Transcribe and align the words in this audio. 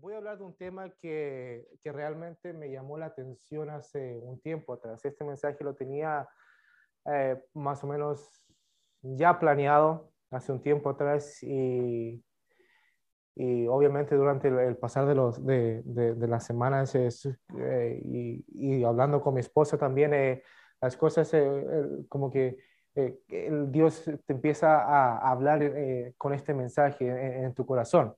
voy 0.00 0.14
a 0.14 0.18
hablar 0.18 0.38
de 0.38 0.44
un 0.44 0.56
tema 0.56 0.90
que, 1.00 1.66
que, 1.82 1.92
realmente 1.92 2.52
me 2.52 2.70
llamó 2.70 2.98
la 2.98 3.06
atención 3.06 3.70
hace 3.70 4.20
un 4.22 4.40
tiempo 4.40 4.72
atrás. 4.72 5.04
Este 5.04 5.24
mensaje 5.24 5.64
lo 5.64 5.74
tenía 5.74 6.28
eh, 7.06 7.42
más 7.54 7.82
o 7.84 7.86
menos 7.86 8.44
ya 9.02 9.38
planeado 9.38 10.10
hace 10.30 10.52
un 10.52 10.60
tiempo 10.60 10.90
atrás 10.90 11.42
y, 11.42 12.22
y 13.34 13.66
obviamente 13.66 14.14
durante 14.14 14.48
el, 14.48 14.76
pasar 14.76 15.06
de, 15.06 15.14
los, 15.14 15.44
de, 15.44 15.82
de, 15.84 16.28
las 16.28 16.44
semanas 16.44 16.94
eh, 16.94 18.02
y, 18.04 18.44
y, 18.48 18.84
hablando 18.84 19.20
con 19.20 19.34
mi 19.34 19.40
esposa 19.40 19.78
también, 19.78 20.12
eh, 20.14 20.42
las 20.80 20.96
cosas 20.96 21.32
como 22.08 22.30
que 22.30 22.56
el 22.94 23.70
Dios 23.72 24.04
te 24.04 24.32
empieza 24.32 24.80
a, 24.80 25.30
hablar 25.30 25.60
con 26.16 26.34
este 26.34 26.54
mensaje 26.54 27.06
en 27.42 27.52
tu 27.54 27.64
corazón. 27.66 28.14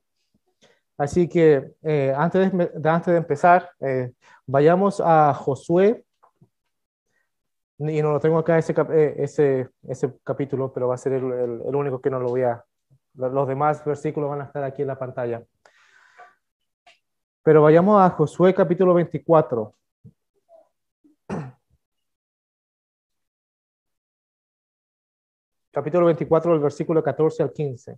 Así 1.01 1.27
que 1.27 1.73
eh, 1.81 2.13
antes, 2.15 2.51
de, 2.51 2.89
antes 2.89 3.11
de 3.11 3.17
empezar, 3.17 3.71
eh, 3.79 4.11
vayamos 4.45 5.01
a 5.03 5.33
Josué. 5.33 6.05
Y 7.79 8.03
no 8.03 8.11
lo 8.11 8.19
tengo 8.19 8.37
acá 8.37 8.59
ese, 8.59 8.75
eh, 8.93 9.15
ese, 9.17 9.69
ese 9.87 10.13
capítulo, 10.23 10.71
pero 10.71 10.89
va 10.89 10.93
a 10.93 10.99
ser 10.99 11.13
el, 11.13 11.23
el, 11.23 11.75
único 11.75 11.99
que 11.99 12.11
no 12.11 12.19
lo 12.19 12.29
voy 12.29 12.43
a... 12.43 12.63
Los 13.15 13.47
demás 13.47 13.83
versículos 13.83 14.29
van 14.29 14.41
a 14.41 14.43
estar 14.43 14.63
aquí 14.63 14.83
en 14.83 14.89
la 14.89 14.99
pantalla. 14.99 15.43
Pero 17.41 17.63
vayamos 17.63 17.99
a 17.99 18.11
Josué 18.11 18.53
capítulo 18.53 18.93
24. 18.93 19.73
Capítulo 25.71 26.05
24, 26.05 26.53
el 26.53 26.59
versículo 26.59 27.01
14 27.01 27.41
al 27.41 27.51
15. 27.51 27.97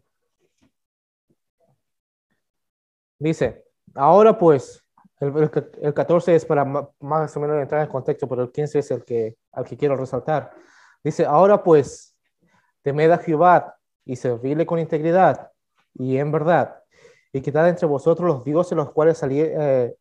Dice, 3.23 3.63
ahora 3.95 4.37
pues, 4.37 4.83
el, 5.21 5.49
el, 5.81 5.93
14 5.93 6.35
es 6.35 6.45
para 6.45 6.65
más 6.65 7.37
o 7.37 7.39
menos 7.39 7.61
entrar 7.61 7.81
en 7.81 7.87
contexto, 7.87 8.27
pero 8.27 8.43
el 8.43 8.51
15 8.51 8.79
es 8.79 8.91
el 8.91 9.05
que, 9.05 9.37
al 9.53 9.63
que 9.63 9.77
quiero 9.77 9.95
resaltar. 9.95 10.51
Dice, 11.01 11.25
ahora 11.25 11.63
pues, 11.63 12.17
temed 12.81 13.09
a 13.11 13.17
Jehová 13.17 13.77
y 14.03 14.17
servirle 14.17 14.65
con 14.65 14.77
integridad 14.77 15.49
y 15.93 16.17
en 16.17 16.33
verdad, 16.33 16.83
y 17.31 17.39
quitad 17.39 17.69
entre 17.69 17.87
vosotros 17.87 18.27
los 18.27 18.43
dioses 18.43 18.75
los 18.75 18.91
cuales 18.91 19.23
eh, 19.23 19.95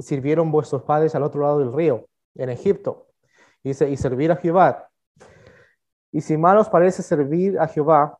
sirvieron 0.00 0.50
vuestros 0.50 0.82
padres 0.82 1.14
al 1.14 1.22
otro 1.22 1.42
lado 1.42 1.60
del 1.60 1.72
río, 1.72 2.08
en 2.34 2.50
Egipto. 2.50 3.06
Dice, 3.62 3.88
y 3.88 3.96
servir 3.96 4.32
a 4.32 4.36
Jehová. 4.36 4.88
Y 6.10 6.20
si 6.20 6.36
mal 6.36 6.58
os 6.58 6.68
parece 6.68 7.04
servir 7.04 7.60
a 7.60 7.68
Jehová, 7.68 8.18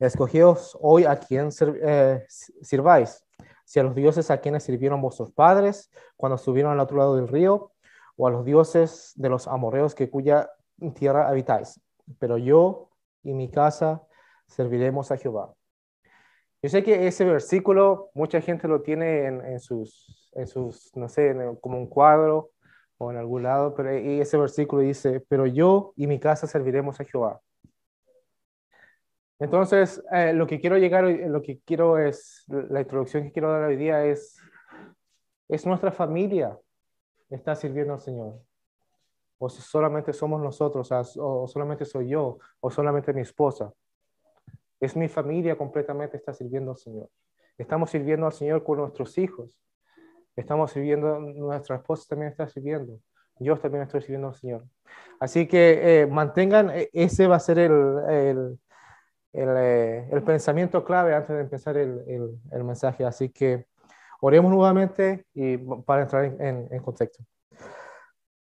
Escogíos 0.00 0.76
hoy 0.80 1.04
a 1.04 1.16
quien 1.16 1.50
eh, 1.82 2.24
sirváis, 2.28 3.24
si 3.64 3.78
a 3.78 3.82
los 3.82 3.94
dioses 3.94 4.30
a 4.30 4.38
quienes 4.38 4.64
sirvieron 4.64 5.00
vuestros 5.00 5.30
padres 5.30 5.90
cuando 6.16 6.36
estuvieron 6.36 6.72
al 6.72 6.80
otro 6.80 6.96
lado 6.96 7.16
del 7.16 7.28
río, 7.28 7.72
o 8.16 8.26
a 8.26 8.30
los 8.30 8.44
dioses 8.44 9.12
de 9.16 9.28
los 9.28 9.46
amorreos 9.46 9.94
que 9.94 10.10
cuya 10.10 10.50
tierra 10.94 11.28
habitáis. 11.28 11.80
Pero 12.18 12.36
yo 12.36 12.90
y 13.22 13.32
mi 13.32 13.50
casa 13.50 14.02
serviremos 14.46 15.10
a 15.10 15.16
Jehová. 15.16 15.54
Yo 16.62 16.68
sé 16.68 16.82
que 16.82 17.06
ese 17.06 17.24
versículo 17.24 18.10
mucha 18.12 18.40
gente 18.40 18.68
lo 18.68 18.82
tiene 18.82 19.26
en, 19.26 19.60
sus, 19.60 20.30
en 20.32 20.46
sus, 20.46 20.94
no 20.94 21.08
sé, 21.08 21.34
como 21.62 21.78
un 21.78 21.86
cuadro 21.86 22.50
o 22.98 23.10
en 23.10 23.16
algún 23.16 23.44
lado, 23.44 23.74
pero 23.74 23.88
ese 23.88 24.36
versículo 24.36 24.82
dice, 24.82 25.24
pero 25.28 25.46
yo 25.46 25.94
y 25.96 26.06
mi 26.06 26.20
casa 26.20 26.46
serviremos 26.46 27.00
a 27.00 27.04
Jehová. 27.04 27.40
Entonces, 29.40 30.02
eh, 30.12 30.34
lo 30.34 30.46
que 30.46 30.60
quiero 30.60 30.76
llegar, 30.76 31.02
lo 31.04 31.40
que 31.40 31.60
quiero 31.64 31.96
es, 31.96 32.44
la 32.48 32.82
introducción 32.82 33.24
que 33.24 33.32
quiero 33.32 33.50
dar 33.50 33.62
hoy 33.62 33.76
día 33.76 34.04
es, 34.04 34.38
es 35.48 35.66
nuestra 35.66 35.90
familia 35.90 36.58
está 37.30 37.54
sirviendo 37.54 37.94
al 37.94 38.00
Señor. 38.00 38.38
O 39.38 39.48
si 39.48 39.62
solamente 39.62 40.12
somos 40.12 40.42
nosotros, 40.42 40.90
o 41.16 41.48
solamente 41.48 41.86
soy 41.86 42.10
yo, 42.10 42.38
o 42.60 42.70
solamente 42.70 43.14
mi 43.14 43.22
esposa. 43.22 43.72
Es 44.78 44.94
mi 44.94 45.08
familia 45.08 45.56
completamente 45.56 46.18
está 46.18 46.34
sirviendo 46.34 46.72
al 46.72 46.76
Señor. 46.76 47.08
Estamos 47.56 47.90
sirviendo 47.90 48.26
al 48.26 48.32
Señor 48.32 48.62
con 48.62 48.78
nuestros 48.78 49.16
hijos. 49.16 49.58
Estamos 50.36 50.72
sirviendo, 50.72 51.18
nuestra 51.18 51.76
esposa 51.76 52.04
también 52.10 52.30
está 52.30 52.46
sirviendo. 52.46 52.98
Yo 53.38 53.58
también 53.58 53.84
estoy 53.84 54.02
sirviendo 54.02 54.28
al 54.28 54.34
Señor. 54.34 54.64
Así 55.18 55.48
que 55.48 56.02
eh, 56.02 56.06
mantengan, 56.06 56.70
e, 56.70 56.90
ese 56.92 57.26
va 57.26 57.36
a 57.36 57.40
ser 57.40 57.58
el, 57.58 57.98
el 58.10 58.58
eh, 59.32 60.08
el, 60.10 60.22
pensamiento 60.22 60.84
clave 60.84 61.14
antes 61.14 61.36
de 61.36 61.42
empezar 61.42 61.76
el, 61.76 62.38
el, 62.50 62.64
mensaje. 62.64 63.04
Así 63.04 63.30
que 63.30 63.66
oremos 64.20 64.50
nuevamente 64.50 65.26
y 65.34 65.56
para 65.58 66.02
entrar 66.02 66.24
en, 66.24 66.68
en, 66.70 66.82
contexto. 66.82 67.24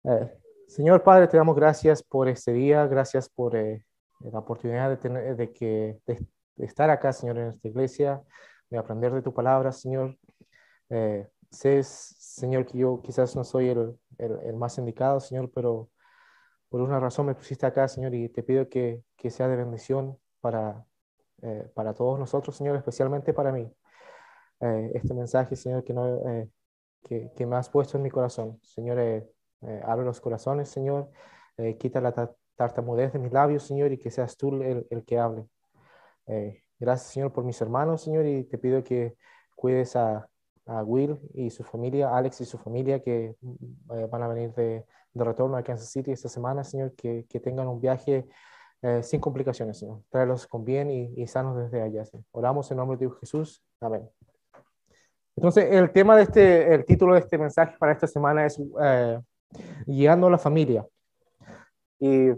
Eh, 0.03 0.31
Señor 0.67 1.03
Padre, 1.03 1.27
te 1.27 1.37
damos 1.37 1.55
gracias 1.55 2.03
por 2.03 2.27
este 2.29 2.53
día, 2.53 2.85
gracias 2.87 3.29
por 3.29 3.55
eh, 3.55 3.85
la 4.19 4.39
oportunidad 4.39 4.89
de, 4.89 4.97
tener, 4.97 5.35
de, 5.35 5.51
que, 5.51 5.99
de, 6.05 6.25
estar 6.57 6.89
acá, 6.89 7.11
Señor, 7.13 7.37
en 7.37 7.47
esta 7.49 7.67
iglesia, 7.67 8.21
de 8.69 8.77
aprender 8.77 9.13
de 9.13 9.21
tu 9.21 9.33
palabra, 9.33 9.71
Señor. 9.71 10.17
sé, 11.51 11.83
Señor, 11.83 12.65
que 12.65 12.77
yo 12.77 13.01
quizás 13.01 13.35
no 13.35 13.43
soy 13.43 13.69
el, 13.69 13.97
el, 14.17 14.55
más 14.55 14.77
indicado, 14.77 15.19
Señor, 15.19 15.51
pero 15.53 15.89
por 16.69 16.81
una 16.81 16.99
razón 16.99 17.25
me 17.25 17.35
pusiste 17.35 17.65
acá, 17.65 17.87
Señor, 17.87 18.13
y 18.13 18.29
te 18.29 18.43
pido 18.43 18.67
que, 18.69 19.03
que 19.15 19.29
sea 19.29 19.47
de 19.47 19.55
bendición 19.57 20.17
para, 20.41 20.85
eh, 21.41 21.69
para 21.73 21.93
todos 21.93 22.19
nosotros, 22.19 22.55
Señor, 22.55 22.75
especialmente 22.77 23.33
para 23.33 23.51
mí. 23.51 23.71
Eh, 24.59 24.91
este 24.95 25.13
mensaje, 25.13 25.55
Señor, 25.55 25.83
que, 25.83 25.93
no, 25.93 26.07
eh, 26.29 26.49
que, 27.03 27.31
que, 27.35 27.45
me 27.45 27.55
has 27.55 27.69
puesto 27.69 27.97
en 27.97 28.03
mi 28.03 28.09
corazón. 28.09 28.59
Señor, 28.63 28.97
abre 29.83 30.05
los 30.05 30.21
corazones, 30.21 30.69
Señor, 30.69 31.09
quita 31.79 32.01
la 32.01 32.13
tartamudez 32.55 33.13
de 33.13 33.19
mis 33.19 33.31
labios, 33.31 33.63
Señor, 33.63 33.91
y 33.91 33.97
que 33.97 34.11
seas 34.11 34.37
tú 34.37 34.61
el, 34.61 34.87
el 34.89 35.03
que 35.05 35.17
hable. 35.17 35.47
gracias, 36.79 37.11
Señor, 37.11 37.33
por 37.33 37.43
mis 37.43 37.59
hermanos, 37.61 38.01
Señor, 38.01 38.25
y 38.25 38.43
te 38.43 38.57
pido 38.57 38.83
que 38.83 39.15
cuides 39.55 39.95
a, 39.95 40.29
a 40.67 40.83
Will 40.83 41.17
y 41.33 41.49
su 41.49 41.63
familia, 41.63 42.15
Alex 42.15 42.41
y 42.41 42.45
su 42.45 42.57
familia 42.57 43.01
que 43.01 43.35
van 44.09 44.21
a 44.21 44.27
venir 44.27 44.53
de, 44.53 44.85
de, 45.13 45.23
retorno 45.23 45.57
a 45.57 45.63
Kansas 45.63 45.89
City 45.89 46.11
esta 46.11 46.29
semana, 46.29 46.63
Señor, 46.63 46.93
que, 46.95 47.25
que 47.27 47.39
tengan 47.39 47.67
un 47.67 47.81
viaje 47.81 48.27
eh, 48.81 49.01
sin 49.03 49.19
complicaciones, 49.19 49.79
Señor. 49.79 50.01
Con 50.49 50.63
bien 50.63 50.89
y, 50.91 51.27
sanos 51.27 51.57
desde 51.57 51.81
allá, 51.81 52.03
Oramos 52.31 52.69
en 52.71 52.77
nombre 52.77 52.97
de 52.97 53.09
Jesús. 53.19 53.63
Amén. 53.81 54.09
Entonces, 55.35 55.65
el 55.71 55.91
tema 55.91 56.15
de 56.15 56.23
este, 56.23 56.73
el 56.73 56.85
título 56.85 57.13
de 57.13 57.19
este 57.19 57.37
mensaje 57.37 57.75
para 57.77 57.91
esta 57.91 58.07
semana 58.07 58.45
es 58.45 58.59
eh, 58.81 59.19
Guiando 59.85 60.27
a 60.27 60.31
la 60.31 60.37
familia. 60.37 60.85
Y 61.99 62.31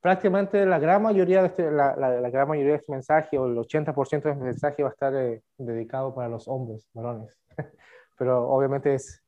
prácticamente 0.00 0.66
la 0.66 0.78
gran 0.80 1.02
mayoría 1.02 1.42
de 1.42 1.46
este, 1.48 1.70
la, 1.70 1.94
la, 1.94 2.30
gran 2.30 2.48
mayoría 2.48 2.72
de 2.72 2.78
este 2.78 2.92
mensaje, 2.92 3.38
o 3.38 3.46
el 3.46 3.56
80% 3.56 4.22
de 4.22 4.30
este 4.30 4.34
mensaje 4.34 4.82
va 4.82 4.88
a 4.88 4.92
estar 4.92 5.14
eh, 5.14 5.42
dedicado 5.56 6.14
para 6.14 6.28
los 6.28 6.48
hombres, 6.48 6.88
varones. 6.92 7.38
Pero 8.18 8.48
obviamente 8.48 8.94
es, 8.94 9.22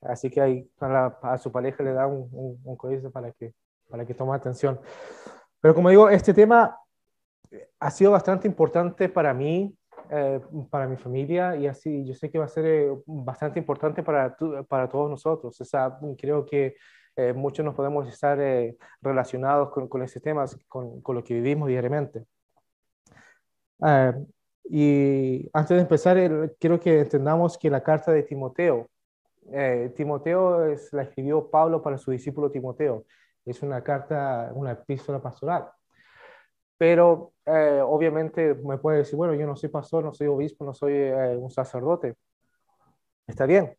así 0.00 0.30
que 0.30 0.40
ahí 0.40 0.70
a, 0.80 1.38
su 1.38 1.52
pareja 1.52 1.82
le 1.84 1.92
da 1.92 2.08
un, 2.08 2.28
un, 2.32 2.60
un 2.64 3.12
para 3.12 3.30
que, 3.32 3.52
para 3.88 4.04
que 4.04 4.14
tome 4.14 4.34
atención. 4.34 4.80
Pero 5.60 5.74
como 5.74 5.90
digo, 5.90 6.08
este 6.08 6.32
tema 6.32 6.76
ha 7.78 7.90
sido 7.90 8.12
bastante 8.12 8.46
importante 8.46 9.08
para 9.08 9.34
mí, 9.34 9.74
eh, 10.10 10.40
para 10.70 10.86
mi 10.86 10.96
familia, 10.96 11.56
y 11.56 11.66
así 11.66 12.04
yo 12.04 12.14
sé 12.14 12.30
que 12.30 12.38
va 12.38 12.46
a 12.46 12.48
ser 12.48 12.66
eh, 12.66 12.90
bastante 13.06 13.58
importante 13.58 14.02
para, 14.02 14.36
para 14.68 14.88
todos 14.88 15.10
nosotros. 15.10 15.60
O 15.60 15.64
sea, 15.64 15.98
creo 16.18 16.46
que 16.46 16.76
eh, 17.16 17.32
muchos 17.32 17.64
nos 17.64 17.74
podemos 17.74 18.08
estar 18.08 18.38
relacionados 19.00 19.70
con, 19.70 19.88
con 19.88 20.02
ese 20.02 20.20
tema, 20.20 20.44
con, 20.68 21.00
con, 21.02 21.16
lo 21.16 21.24
que 21.24 21.34
vivimos 21.34 21.68
diariamente. 21.68 22.24
y 24.64 25.48
antes 25.52 25.76
de 25.76 25.80
empezar, 25.82 26.16
quiero 26.58 26.78
que 26.80 27.00
entendamos 27.00 27.58
que 27.58 27.70
la 27.70 27.82
carta 27.82 28.12
de 28.12 28.22
Timoteo, 28.22 28.88
Timoteo 29.96 30.66
es, 30.66 30.92
la 30.92 31.02
escribió 31.02 31.50
Pablo 31.50 31.82
para 31.82 31.98
su 31.98 32.12
discípulo 32.12 32.50
Timoteo 32.50 33.04
es 33.44 33.62
una 33.62 33.82
carta, 33.82 34.50
una 34.54 34.72
epístola 34.72 35.20
pastoral. 35.20 35.70
Pero 36.76 37.32
eh, 37.44 37.80
obviamente 37.84 38.54
me 38.54 38.78
puede 38.78 38.98
decir, 38.98 39.16
bueno, 39.16 39.34
yo 39.34 39.46
no 39.46 39.56
soy 39.56 39.68
pastor, 39.68 40.04
no 40.04 40.12
soy 40.12 40.28
obispo, 40.28 40.64
no 40.64 40.72
soy 40.72 40.94
eh, 40.94 41.36
un 41.36 41.50
sacerdote. 41.50 42.16
Está 43.26 43.46
bien, 43.46 43.76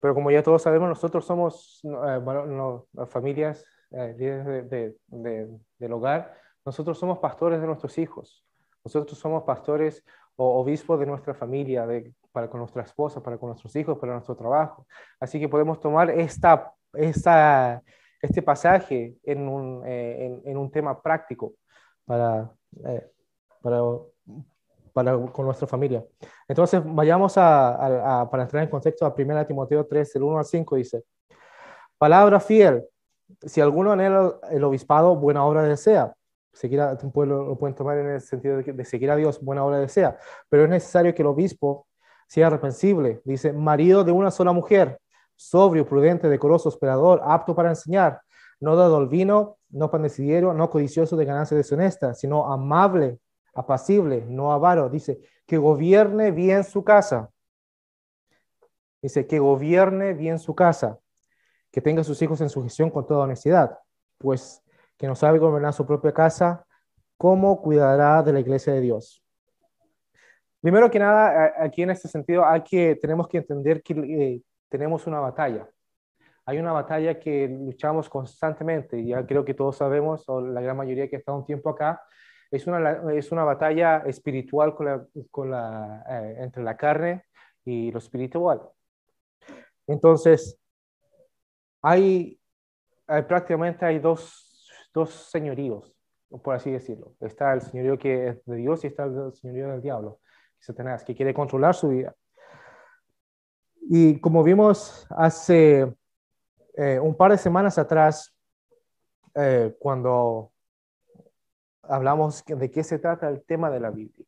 pero 0.00 0.14
como 0.14 0.30
ya 0.30 0.42
todos 0.42 0.62
sabemos, 0.62 0.88
nosotros 0.88 1.24
somos 1.24 1.80
eh, 1.84 3.06
familias, 3.06 3.64
líderes 3.90 4.68
de, 4.68 4.96
de, 5.06 5.48
del 5.78 5.92
hogar, 5.92 6.34
nosotros 6.64 6.98
somos 6.98 7.18
pastores 7.18 7.60
de 7.60 7.66
nuestros 7.66 7.96
hijos, 7.98 8.44
nosotros 8.84 9.18
somos 9.18 9.44
pastores 9.44 10.04
o 10.36 10.60
obispos 10.60 11.00
de 11.00 11.06
nuestra 11.06 11.34
familia, 11.34 11.86
de, 11.86 12.12
para 12.32 12.48
con 12.48 12.60
nuestra 12.60 12.82
esposa, 12.82 13.22
para 13.22 13.36
con 13.38 13.48
nuestros 13.48 13.74
hijos, 13.76 13.98
para 13.98 14.12
nuestro 14.12 14.36
trabajo. 14.36 14.86
Así 15.18 15.40
que 15.40 15.48
podemos 15.48 15.80
tomar 15.80 16.10
esta, 16.10 16.72
esta 16.92 17.82
este 18.20 18.42
pasaje 18.42 19.16
en 19.22 19.48
un, 19.48 19.82
eh, 19.86 20.40
en, 20.44 20.56
un 20.56 20.70
tema 20.70 21.00
práctico 21.00 21.54
para, 22.04 22.50
eh, 22.84 23.10
para, 23.62 23.80
para, 24.92 25.18
con 25.32 25.44
nuestra 25.44 25.66
familia. 25.66 26.04
Entonces, 26.46 26.82
vayamos 26.84 27.34
a, 27.36 28.28
para 28.30 28.42
entrar 28.44 28.62
en 28.62 28.70
contexto 28.70 29.06
a 29.06 29.14
1 29.16 29.46
Timoteo 29.46 29.86
3, 29.86 30.16
el 30.16 30.22
1 30.22 30.38
al 30.38 30.44
5, 30.44 30.76
dice, 30.76 31.04
palabra 31.96 32.40
fiel, 32.40 32.84
si 33.42 33.60
alguno 33.60 33.92
anhela 33.92 34.38
el 34.50 34.64
obispado, 34.64 35.14
buena 35.16 35.44
obra 35.44 35.62
desea. 35.62 36.14
Seguir 36.52 36.80
a, 36.80 36.94
lo 36.94 37.56
pueden 37.58 37.76
tomar 37.76 37.98
en 37.98 38.06
el 38.06 38.20
sentido 38.20 38.56
de, 38.56 38.72
de 38.72 38.84
seguir 38.84 39.10
a 39.10 39.16
Dios, 39.16 39.40
buena 39.40 39.64
obra 39.64 39.78
desea. 39.78 40.18
Pero 40.48 40.64
es 40.64 40.70
necesario 40.70 41.14
que 41.14 41.22
el 41.22 41.28
obispo 41.28 41.86
sea 42.26 42.48
arrepentible. 42.48 43.20
Dice, 43.24 43.52
marido 43.52 44.02
de 44.02 44.12
una 44.12 44.30
sola 44.30 44.52
mujer, 44.52 44.98
sobrio, 45.38 45.86
prudente, 45.86 46.28
decoroso, 46.28 46.68
esperador, 46.68 47.20
apto 47.24 47.54
para 47.54 47.70
enseñar, 47.70 48.20
no 48.60 48.74
dado 48.74 48.96
al 48.96 49.08
vino, 49.08 49.58
no 49.70 49.90
pandecillero, 49.90 50.52
no 50.52 50.68
codicioso 50.68 51.16
de 51.16 51.24
ganancias 51.24 51.56
deshonestas, 51.56 52.18
sino 52.18 52.52
amable, 52.52 53.20
apacible, 53.54 54.24
no 54.28 54.52
avaro. 54.52 54.90
Dice, 54.90 55.20
que 55.46 55.56
gobierne 55.56 56.32
bien 56.32 56.64
su 56.64 56.82
casa. 56.82 57.30
Dice, 59.00 59.28
que 59.28 59.38
gobierne 59.38 60.12
bien 60.12 60.40
su 60.40 60.56
casa, 60.56 60.98
que 61.70 61.80
tenga 61.80 62.02
sus 62.02 62.20
hijos 62.20 62.40
en 62.40 62.50
sujeción 62.50 62.90
con 62.90 63.06
toda 63.06 63.24
honestidad, 63.24 63.78
pues 64.18 64.60
que 64.96 65.06
no 65.06 65.14
sabe 65.14 65.38
gobernar 65.38 65.72
su 65.72 65.86
propia 65.86 66.12
casa, 66.12 66.66
¿cómo 67.16 67.62
cuidará 67.62 68.24
de 68.24 68.32
la 68.32 68.40
iglesia 68.40 68.72
de 68.72 68.80
Dios? 68.80 69.22
Primero 70.60 70.90
que 70.90 70.98
nada, 70.98 71.54
aquí 71.60 71.82
en 71.82 71.90
este 71.90 72.08
sentido, 72.08 72.44
hay 72.44 72.62
que, 72.62 72.96
tenemos 72.96 73.28
que 73.28 73.38
entender 73.38 73.80
que 73.80 73.94
eh, 73.94 74.42
tenemos 74.68 75.06
una 75.06 75.20
batalla. 75.20 75.68
Hay 76.44 76.58
una 76.58 76.72
batalla 76.72 77.18
que 77.20 77.46
luchamos 77.46 78.08
constantemente, 78.08 79.04
ya 79.04 79.26
creo 79.26 79.44
que 79.44 79.54
todos 79.54 79.76
sabemos, 79.76 80.28
o 80.28 80.40
la 80.40 80.60
gran 80.60 80.76
mayoría 80.76 81.08
que 81.08 81.16
ha 81.16 81.18
estado 81.18 81.38
un 81.38 81.44
tiempo 81.44 81.70
acá, 81.70 82.02
es 82.50 82.66
una, 82.66 83.12
es 83.12 83.30
una 83.30 83.44
batalla 83.44 83.98
espiritual 84.06 84.74
con 84.74 84.86
la, 84.86 85.06
con 85.30 85.50
la, 85.50 86.04
eh, 86.08 86.36
entre 86.40 86.62
la 86.62 86.76
carne 86.76 87.24
y 87.64 87.92
lo 87.92 87.98
espiritual. 87.98 88.62
Entonces, 89.86 90.58
hay, 91.82 92.40
hay 93.06 93.22
prácticamente 93.22 93.84
hay 93.84 93.98
dos, 93.98 94.70
dos 94.94 95.10
señoríos, 95.30 95.94
por 96.42 96.54
así 96.54 96.70
decirlo. 96.70 97.14
Está 97.20 97.52
el 97.52 97.60
señorío 97.60 97.98
que 97.98 98.28
es 98.28 98.44
de 98.46 98.56
Dios 98.56 98.84
y 98.84 98.86
está 98.88 99.04
el 99.04 99.32
señorío 99.34 99.68
del 99.68 99.82
diablo. 99.82 100.20
Satanás, 100.58 101.04
que 101.04 101.14
quiere 101.14 101.34
controlar 101.34 101.74
su 101.74 101.88
vida. 101.88 102.14
Y 103.90 104.20
como 104.20 104.42
vimos 104.44 105.06
hace 105.10 105.92
eh, 106.74 107.00
un 107.00 107.16
par 107.16 107.30
de 107.30 107.38
semanas 107.38 107.78
atrás, 107.78 108.34
eh, 109.34 109.74
cuando 109.78 110.52
hablamos 111.82 112.44
de 112.44 112.70
qué 112.70 112.84
se 112.84 112.98
trata 112.98 113.28
el 113.28 113.42
tema 113.44 113.70
de 113.70 113.80
la 113.80 113.90
Biblia. 113.90 114.26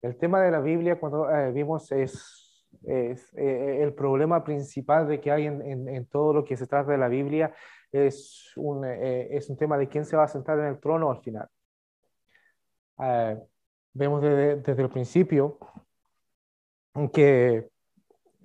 El 0.00 0.16
tema 0.16 0.40
de 0.40 0.50
la 0.50 0.60
Biblia, 0.60 0.98
cuando 0.98 1.30
eh, 1.30 1.52
vimos, 1.52 1.92
es, 1.92 2.66
es 2.82 3.34
el 3.34 3.92
problema 3.94 4.42
principal 4.42 5.06
de 5.06 5.20
que 5.20 5.30
hay 5.30 5.46
en, 5.46 5.88
en, 5.88 6.06
todo 6.06 6.32
lo 6.32 6.44
que 6.44 6.56
se 6.56 6.66
trata 6.66 6.92
de 6.92 6.98
la 6.98 7.08
Biblia, 7.08 7.54
es 7.92 8.52
un, 8.56 8.84
es 8.84 9.50
un 9.50 9.56
tema 9.56 9.76
de 9.76 9.88
quién 9.88 10.04
se 10.04 10.16
va 10.16 10.24
a 10.24 10.28
sentar 10.28 10.58
en 10.58 10.66
el 10.66 10.80
trono 10.80 11.10
al 11.10 11.20
final 11.20 11.48
vemos 13.96 14.20
desde, 14.20 14.82
el 14.82 14.88
principio 14.90 15.58
que, 17.12 17.68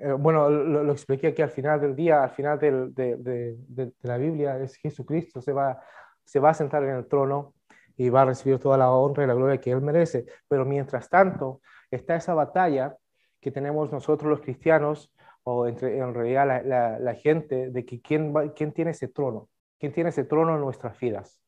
eh, 0.02 0.14
bueno, 0.14 0.50
lo, 0.50 0.92
expliqué 0.92 1.28
aquí 1.28 1.42
al 1.42 1.52
final 1.52 1.80
del 1.80 1.96
día, 1.96 2.24
al 2.24 2.32
final 2.32 2.58
de, 2.60 3.94
la 4.02 4.18
Biblia, 4.18 4.58
es 4.58 4.76
Jesucristo, 4.78 5.42
se 5.42 5.54
va, 5.54 5.80
se 6.24 6.40
va 6.40 6.50
a 6.50 6.54
sentar 6.54 6.84
en 6.84 6.96
el 6.96 7.08
trono 7.08 7.54
y 7.96 8.10
va 8.10 8.24
a 8.24 8.26
recibir 8.26 8.58
toda 8.58 8.78
la 8.78 8.92
honra 8.92 9.24
y 9.24 9.28
la 9.28 9.36
gloria 9.36 9.62
que 9.62 9.72
Él 9.72 9.82
merece. 9.82 10.26
Pero 10.48 10.66
mientras 10.66 11.08
tanto, 11.08 11.62
está 11.92 12.16
esa 12.16 12.34
batalla 12.34 12.98
que 13.40 13.52
tenemos 13.52 13.92
nosotros 13.92 14.30
los 14.30 14.42
cristianos, 14.42 15.14
o 15.44 15.68
entre, 15.68 15.98
en 15.98 16.14
realidad 16.14 16.64
la, 17.00 17.14
gente, 17.14 17.70
de 17.70 17.86
que 17.86 18.02
quién, 18.02 18.34
quién 18.56 18.72
tiene 18.72 18.92
ese 18.92 19.08
trono, 19.08 19.50
quién 19.80 19.92
tiene 19.92 20.10
ese 20.10 20.24
trono 20.24 20.56
en 20.56 20.62
nuestras 20.62 21.00
vidas, 21.00 21.44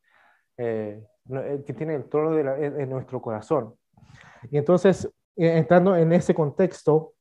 eh, 0.57 1.03
eh 1.31 1.63
quién 1.65 1.77
tiene 1.77 1.95
el 1.95 2.09
trono 2.09 2.31
de 2.31 2.65
en 2.81 2.89
nuestro 2.89 3.21
corazón. 3.21 3.73
Y 4.51 4.57
entonces, 4.57 5.05
eh, 5.35 5.57
entrando 5.57 5.95
en 5.95 6.13
ese 6.13 6.33
contexto, 6.33 7.13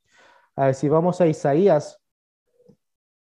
si 0.75 0.89
vamos 0.89 1.21
a 1.21 1.27
Isaías, 1.27 2.01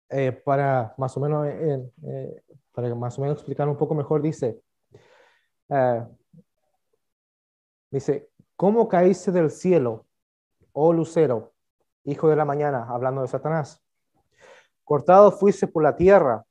eh, 0.09 0.31
para 0.31 0.93
más 0.97 1.15
o 1.15 1.19
menos 1.19 1.47
eh, 1.47 2.43
para 2.73 2.93
más 2.95 3.17
o 3.17 3.21
menos 3.21 3.37
explicar 3.37 3.67
un 3.69 3.77
poco 3.77 3.95
mejor, 3.95 4.21
dice, 4.21 4.61
dice, 7.89 8.29
¿cómo 8.55 8.87
caíste 8.87 9.31
del 9.31 9.51
cielo, 9.51 10.05
oh 10.73 10.93
lucero, 10.93 11.53
hijo 12.03 12.29
de 12.29 12.35
la 12.35 12.45
mañana, 12.45 12.87
hablando 12.89 13.21
de 13.21 13.27
Satanás? 13.27 13.81
Cortado 14.83 15.31
fuiste 15.31 15.67
por 15.67 15.83
la 15.83 15.95
tierra. 15.95 16.45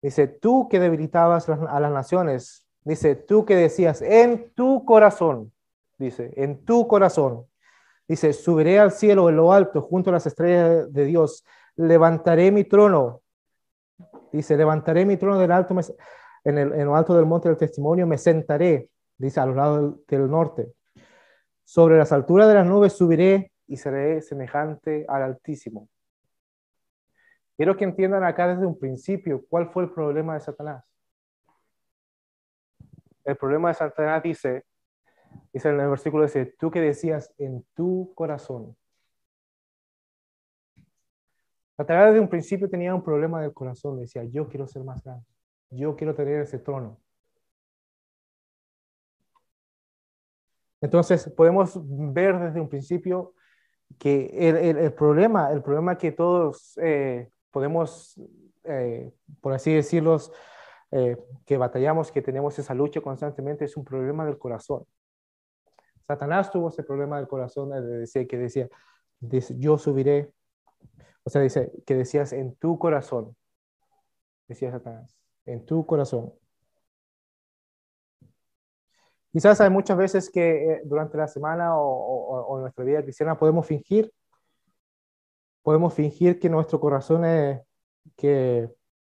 Dice, 0.00 0.26
tú 0.26 0.68
que 0.68 0.80
debilitabas 0.80 1.48
a 1.48 1.80
las 1.80 1.92
naciones, 1.92 2.66
dice, 2.84 3.14
tú 3.14 3.44
que 3.44 3.54
decías 3.54 4.02
en 4.02 4.52
tu 4.54 4.84
corazón, 4.84 5.52
dice, 5.98 6.32
en 6.36 6.64
tu 6.64 6.88
corazón. 6.88 7.46
Dice, 8.12 8.34
subiré 8.34 8.78
al 8.78 8.92
cielo 8.92 9.30
en 9.30 9.36
lo 9.36 9.54
alto, 9.54 9.80
junto 9.80 10.10
a 10.10 10.12
las 10.12 10.26
estrellas 10.26 10.92
de 10.92 11.06
Dios, 11.06 11.46
levantaré 11.76 12.52
mi 12.52 12.62
trono. 12.62 13.22
Dice, 14.30 14.54
levantaré 14.54 15.06
mi 15.06 15.16
trono 15.16 15.38
del 15.38 15.50
alto, 15.50 15.74
en, 16.44 16.58
el, 16.58 16.74
en 16.74 16.84
lo 16.84 16.94
alto 16.94 17.14
del 17.14 17.24
monte 17.24 17.48
del 17.48 17.56
testimonio, 17.56 18.06
me 18.06 18.18
sentaré, 18.18 18.90
dice, 19.16 19.40
a 19.40 19.46
los 19.46 19.56
lados 19.56 20.06
del, 20.06 20.30
norte. 20.30 20.74
Sobre 21.64 21.96
las 21.96 22.12
alturas 22.12 22.48
de 22.48 22.54
las 22.54 22.66
nubes 22.66 22.92
subiré 22.92 23.50
y 23.66 23.78
seré 23.78 24.20
semejante 24.20 25.06
al 25.08 25.22
Altísimo. 25.22 25.88
Quiero 27.56 27.78
que 27.78 27.84
entiendan 27.84 28.24
acá 28.24 28.46
desde 28.46 28.66
un 28.66 28.78
principio 28.78 29.42
cuál 29.48 29.70
fue 29.70 29.84
el 29.84 29.90
problema 29.90 30.34
de 30.34 30.40
Satanás. 30.40 30.84
El 33.24 33.36
problema 33.36 33.68
de 33.68 33.74
Satanás 33.74 34.22
dice, 34.22 34.66
Dice 35.52 35.68
en 35.68 35.80
el 35.80 35.88
versículo 35.88 36.24
dice, 36.24 36.46
tú 36.58 36.70
que 36.70 36.80
decías 36.80 37.34
en 37.38 37.64
tu 37.74 38.12
corazón. 38.14 38.76
Satanás 41.76 42.08
desde 42.08 42.20
un 42.20 42.28
principio 42.28 42.68
tenía 42.68 42.94
un 42.94 43.02
problema 43.02 43.40
del 43.42 43.52
corazón. 43.52 44.00
Decía, 44.00 44.24
yo 44.24 44.48
quiero 44.48 44.66
ser 44.66 44.84
más 44.84 45.02
grande. 45.02 45.26
Yo 45.70 45.96
quiero 45.96 46.14
tener 46.14 46.40
ese 46.40 46.58
trono. 46.58 47.00
Entonces 50.80 51.30
podemos 51.36 51.78
ver 52.12 52.38
desde 52.38 52.60
un 52.60 52.68
principio 52.68 53.34
que 53.98 54.30
el, 54.48 54.92
problema, 54.94 55.52
el 55.52 55.62
problema 55.62 55.96
que 55.96 56.12
todos 56.12 56.76
eh, 56.82 57.30
podemos, 57.50 58.20
eh, 58.64 59.12
por 59.40 59.52
así 59.52 59.72
decirlo, 59.72 60.18
eh, 60.90 61.16
que 61.46 61.56
batallamos, 61.56 62.10
que 62.10 62.20
tenemos 62.20 62.58
esa 62.58 62.74
lucha 62.74 63.00
constantemente, 63.00 63.64
es 63.64 63.76
un 63.76 63.84
problema 63.84 64.24
del 64.26 64.38
corazón. 64.38 64.84
Satanás 66.06 66.50
tuvo 66.50 66.68
ese 66.68 66.82
problema 66.82 67.16
del 67.16 67.28
corazón 67.28 67.70
de 67.70 67.80
decir, 67.98 68.26
que 68.26 68.38
decía, 68.38 68.68
yo 69.20 69.78
subiré, 69.78 70.32
o 71.24 71.30
sea, 71.30 71.40
dice, 71.40 71.72
que 71.86 71.94
decías 71.94 72.32
en 72.32 72.56
tu 72.56 72.78
corazón, 72.78 73.36
decía 74.48 74.70
Satanás, 74.70 75.16
en 75.46 75.64
tu 75.64 75.86
corazón. 75.86 76.32
Quizás 79.32 79.60
hay 79.60 79.70
muchas 79.70 79.96
veces 79.96 80.30
que 80.30 80.72
eh, 80.72 80.82
durante 80.84 81.16
la 81.16 81.26
semana 81.26 81.76
o, 81.76 82.56
en 82.56 82.62
nuestra 82.62 82.84
vida 82.84 83.02
cristiana 83.02 83.38
podemos 83.38 83.66
fingir, 83.66 84.12
podemos 85.62 85.94
fingir 85.94 86.38
que 86.38 86.50
nuestro 86.50 86.78
corazón 86.80 87.24
es, 87.24 87.60
que, 88.16 88.68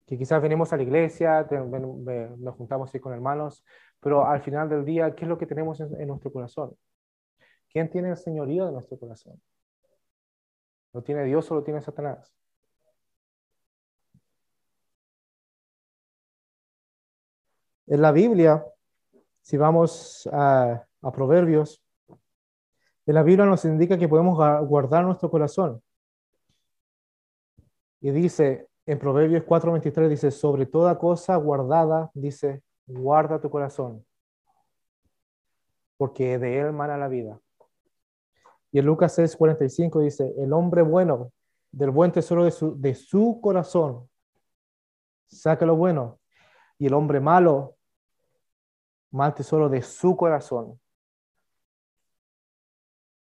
que 0.08 0.18
quizás 0.18 0.42
venimos 0.42 0.74
a 0.74 0.78
la 0.78 0.84
iglesia, 0.84 1.46
nos 2.38 2.56
juntamos 2.56 2.92
con 3.02 3.14
hermanos, 3.14 3.64
pero 4.00 4.26
al 4.26 4.42
final 4.42 4.70
del 4.70 4.86
día, 4.86 5.16
¿qué 5.16 5.26
es 5.26 5.30
lo 5.30 5.38
que 5.38 5.46
tenemos 5.46 5.80
en, 5.80 6.08
nuestro 6.08 6.32
corazón? 6.32 6.76
¿Quién 7.70 7.90
tiene 7.90 8.10
el 8.10 8.18
señorío 8.18 8.66
de 8.66 8.72
nuestro 8.72 8.98
corazón? 8.98 9.42
¿Lo 10.94 11.02
tiene 11.04 11.24
Dios 11.26 11.50
o 11.52 11.56
lo 11.56 11.64
tiene 11.64 11.82
Satanás? 11.82 12.34
En 17.88 18.02
la 18.02 18.12
Biblia, 18.12 18.66
si 19.42 19.58
vamos 19.58 20.28
a, 20.32 20.86
a, 21.02 21.12
Proverbios, 21.12 21.82
en 23.06 23.16
la 23.16 23.24
Biblia 23.24 23.46
nos 23.46 23.64
indica 23.64 23.98
que 23.98 24.10
podemos 24.10 24.38
guardar 24.68 25.06
nuestro 25.06 25.30
corazón. 25.30 25.82
Y 28.02 28.12
dice 28.12 28.68
en 28.88 29.00
Proverbios 29.00 29.44
4:23, 29.44 30.08
dice, 30.08 30.32
sobre 30.32 30.66
toda 30.66 30.98
cosa 30.98 31.36
guardada, 31.36 32.10
dice, 32.14 32.64
guarda 32.88 33.40
tu 33.40 33.50
corazón, 33.50 34.06
porque 35.98 36.40
de 36.40 36.60
él 36.60 36.74
mana 36.74 36.98
la 36.98 37.08
vida. 37.08 37.40
Y 38.72 38.80
en 38.80 38.86
Lucas 38.86 39.18
6:45 39.18 40.02
dice, 40.02 40.34
el 40.38 40.54
hombre 40.54 40.82
bueno 40.82 41.32
del 41.72 41.92
buen 41.92 42.12
tesoro 42.12 42.46
de 42.46 42.52
su, 42.52 42.80
de 42.80 42.96
su 42.96 43.40
corazón 43.42 44.10
saca 45.28 45.66
lo 45.66 45.76
bueno, 45.76 46.20
y 46.80 46.88
el 46.88 46.94
hombre 46.94 47.20
malo, 47.20 47.76
mal 49.12 49.34
tesoro 49.34 49.68
de 49.70 49.82
su 49.82 50.16
corazón 50.16 50.80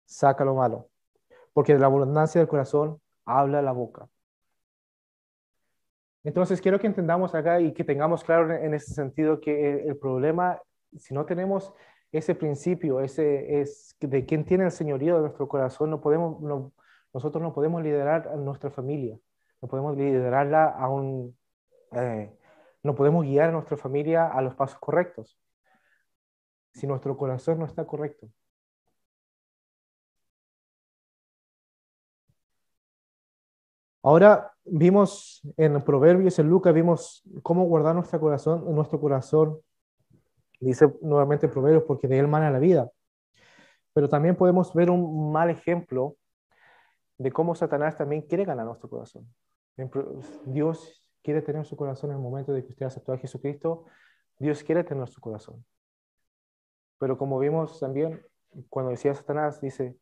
saca 0.04 0.44
lo 0.44 0.54
malo, 0.54 0.88
porque 1.52 1.74
de 1.74 1.78
la 1.78 1.86
abundancia 1.86 2.40
del 2.40 2.48
corazón 2.48 3.00
habla 3.24 3.62
la 3.62 3.72
boca. 3.72 4.08
Entonces, 6.28 6.60
quiero 6.60 6.78
que 6.78 6.86
entendamos 6.86 7.34
acá 7.34 7.58
y 7.58 7.72
que 7.72 7.84
tengamos 7.84 8.22
claro 8.22 8.52
en 8.52 8.74
ese 8.74 8.92
sentido 8.92 9.40
que 9.40 9.82
el, 9.86 9.96
problema, 9.96 10.60
si 10.98 11.14
no 11.14 11.24
tenemos 11.24 11.72
ese 12.12 12.34
principio, 12.34 13.00
ese 13.00 13.62
es 13.62 13.96
de 13.98 14.26
quién 14.26 14.44
tiene 14.44 14.64
el 14.64 14.70
señorío 14.70 15.14
de 15.16 15.22
nuestro 15.22 15.48
corazón, 15.48 15.88
no 15.88 16.02
podemos, 16.02 16.38
nosotros 17.14 17.42
no 17.42 17.54
podemos 17.54 17.82
liderar 17.82 18.28
a 18.28 18.36
nuestra 18.36 18.70
familia, 18.70 19.18
no 19.62 19.68
podemos 19.68 19.96
liderarla 19.96 20.66
a 20.66 20.90
un, 20.90 21.34
eh, 21.92 22.30
no 22.82 22.94
podemos 22.94 23.24
guiar 23.24 23.48
a 23.48 23.52
nuestra 23.52 23.78
familia 23.78 24.26
a 24.26 24.42
los 24.42 24.54
pasos 24.54 24.78
correctos 24.78 25.38
si 26.74 26.86
nuestro 26.86 27.16
corazón 27.16 27.58
no 27.58 27.64
está 27.64 27.86
correcto. 27.86 28.28
Ahora 34.02 34.52
vimos 34.70 35.42
en 35.56 35.82
Proverbios, 35.82 36.38
en 36.38 36.48
Lucas, 36.48 36.74
vimos 36.74 37.22
cómo 37.42 37.64
guardar 37.64 37.94
nuestro 37.94 38.20
corazón, 38.20 38.74
nuestro 38.74 39.00
corazón, 39.00 39.60
dice 40.60 40.92
nuevamente 41.02 41.48
Proverbios, 41.48 41.84
porque 41.84 42.08
de 42.08 42.18
él 42.18 42.28
mana 42.28 42.50
la 42.50 42.58
vida. 42.58 42.90
Pero 43.92 44.08
también 44.08 44.36
podemos 44.36 44.72
ver 44.74 44.90
un 44.90 45.32
mal 45.32 45.50
ejemplo 45.50 46.16
de 47.18 47.32
cómo 47.32 47.54
Satanás 47.54 47.96
también 47.96 48.22
quiere 48.22 48.44
ganar 48.44 48.66
nuestro 48.66 48.88
corazón. 48.88 49.26
Dios 50.46 51.04
quiere 51.22 51.42
tener 51.42 51.64
su 51.64 51.76
corazón 51.76 52.10
en 52.10 52.16
el 52.16 52.22
momento 52.22 52.52
de 52.52 52.64
que 52.64 52.70
usted 52.70 52.86
aceptó 52.86 53.12
a 53.12 53.18
Jesucristo. 53.18 53.84
Dios 54.38 54.62
quiere 54.62 54.84
tener 54.84 55.08
su 55.08 55.20
corazón. 55.20 55.64
Pero 56.98 57.18
como 57.18 57.38
vimos 57.38 57.78
también, 57.80 58.24
cuando 58.68 58.90
decía 58.90 59.14
Satanás, 59.14 59.60
dice 59.60 59.96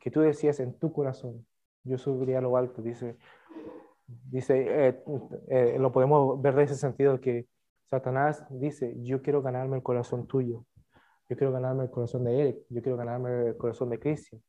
que 0.00 0.10
tú 0.10 0.20
decías 0.20 0.60
en 0.60 0.78
tu 0.78 0.92
corazón, 0.92 1.46
yo 1.84 1.98
subiría 1.98 2.38
a 2.38 2.40
lo 2.40 2.56
alto, 2.56 2.82
dice, 2.82 3.16
dice 4.06 4.88
eh, 4.88 5.02
eh, 5.48 5.76
lo 5.78 5.92
podemos 5.92 6.40
ver 6.40 6.54
de 6.54 6.64
ese 6.64 6.76
sentido 6.76 7.20
que 7.20 7.46
Satanás 7.90 8.44
dice, 8.50 8.94
yo 9.02 9.22
quiero 9.22 9.42
ganarme 9.42 9.76
el 9.76 9.82
corazón 9.82 10.26
tuyo, 10.26 10.64
yo 11.28 11.36
quiero 11.36 11.52
ganarme 11.52 11.84
el 11.84 11.90
corazón 11.90 12.24
de 12.24 12.40
Eric, 12.40 12.58
yo 12.68 12.82
quiero 12.82 12.96
ganarme 12.96 13.48
el 13.48 13.56
corazón 13.56 13.90
de 13.90 13.98
Cristian, 13.98 14.42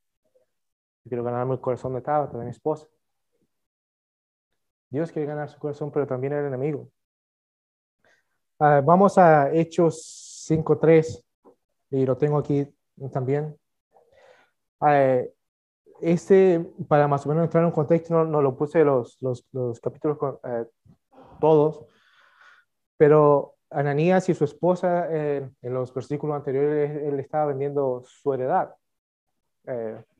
yo 1.04 1.10
quiero 1.10 1.24
ganarme 1.24 1.54
el 1.54 1.62
corazón 1.62 1.94
de 1.94 2.02
Tabata, 2.02 2.38
de 2.38 2.46
mi 2.46 2.52
esposa. 2.52 2.88
Dios 4.90 5.12
quiere 5.12 5.28
ganar 5.28 5.50
su 5.50 5.60
corazón, 5.60 5.92
pero 5.92 6.08
también 6.08 6.34
el 6.34 6.46
enemigo. 6.46 6.90
Ah, 8.60 8.82
vamos 8.84 9.18
a 9.18 9.54
Hechos 9.54 10.46
5.3 10.50 11.24
y 11.92 12.06
lo 12.06 12.18
tengo 12.18 12.38
aquí 12.38 12.68
también. 13.12 13.56
Eh, 14.88 15.35
este, 16.12 16.66
para 16.88 17.08
más 17.08 17.26
o 17.26 17.30
menos 17.30 17.46
entrar 17.46 17.64
en 17.64 17.72
contexto, 17.72 18.26
no, 18.26 18.42
lo 18.42 18.56
puse 18.56 18.84
los, 18.84 19.18
los, 19.22 19.46
los 19.52 19.80
capítulos 19.80 20.18
eh, 20.44 20.66
todos, 21.40 21.86
pero 22.98 23.56
Ananías 23.70 24.30
y 24.30 24.34
su 24.34 24.46
esposa, 24.46 25.08
eh, 25.10 25.50
en 25.62 25.74
los 25.74 25.94
versículos 25.94 26.36
anteriores, 26.36 27.04
él 27.04 27.20
estaba 27.20 27.48
vendiendo 27.48 28.04
su 28.06 28.34
heredad 28.34 28.76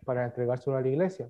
para 0.04 0.26
entregárselo 0.26 0.76
a 0.76 0.82
la 0.82 0.88
iglesia. 0.88 1.30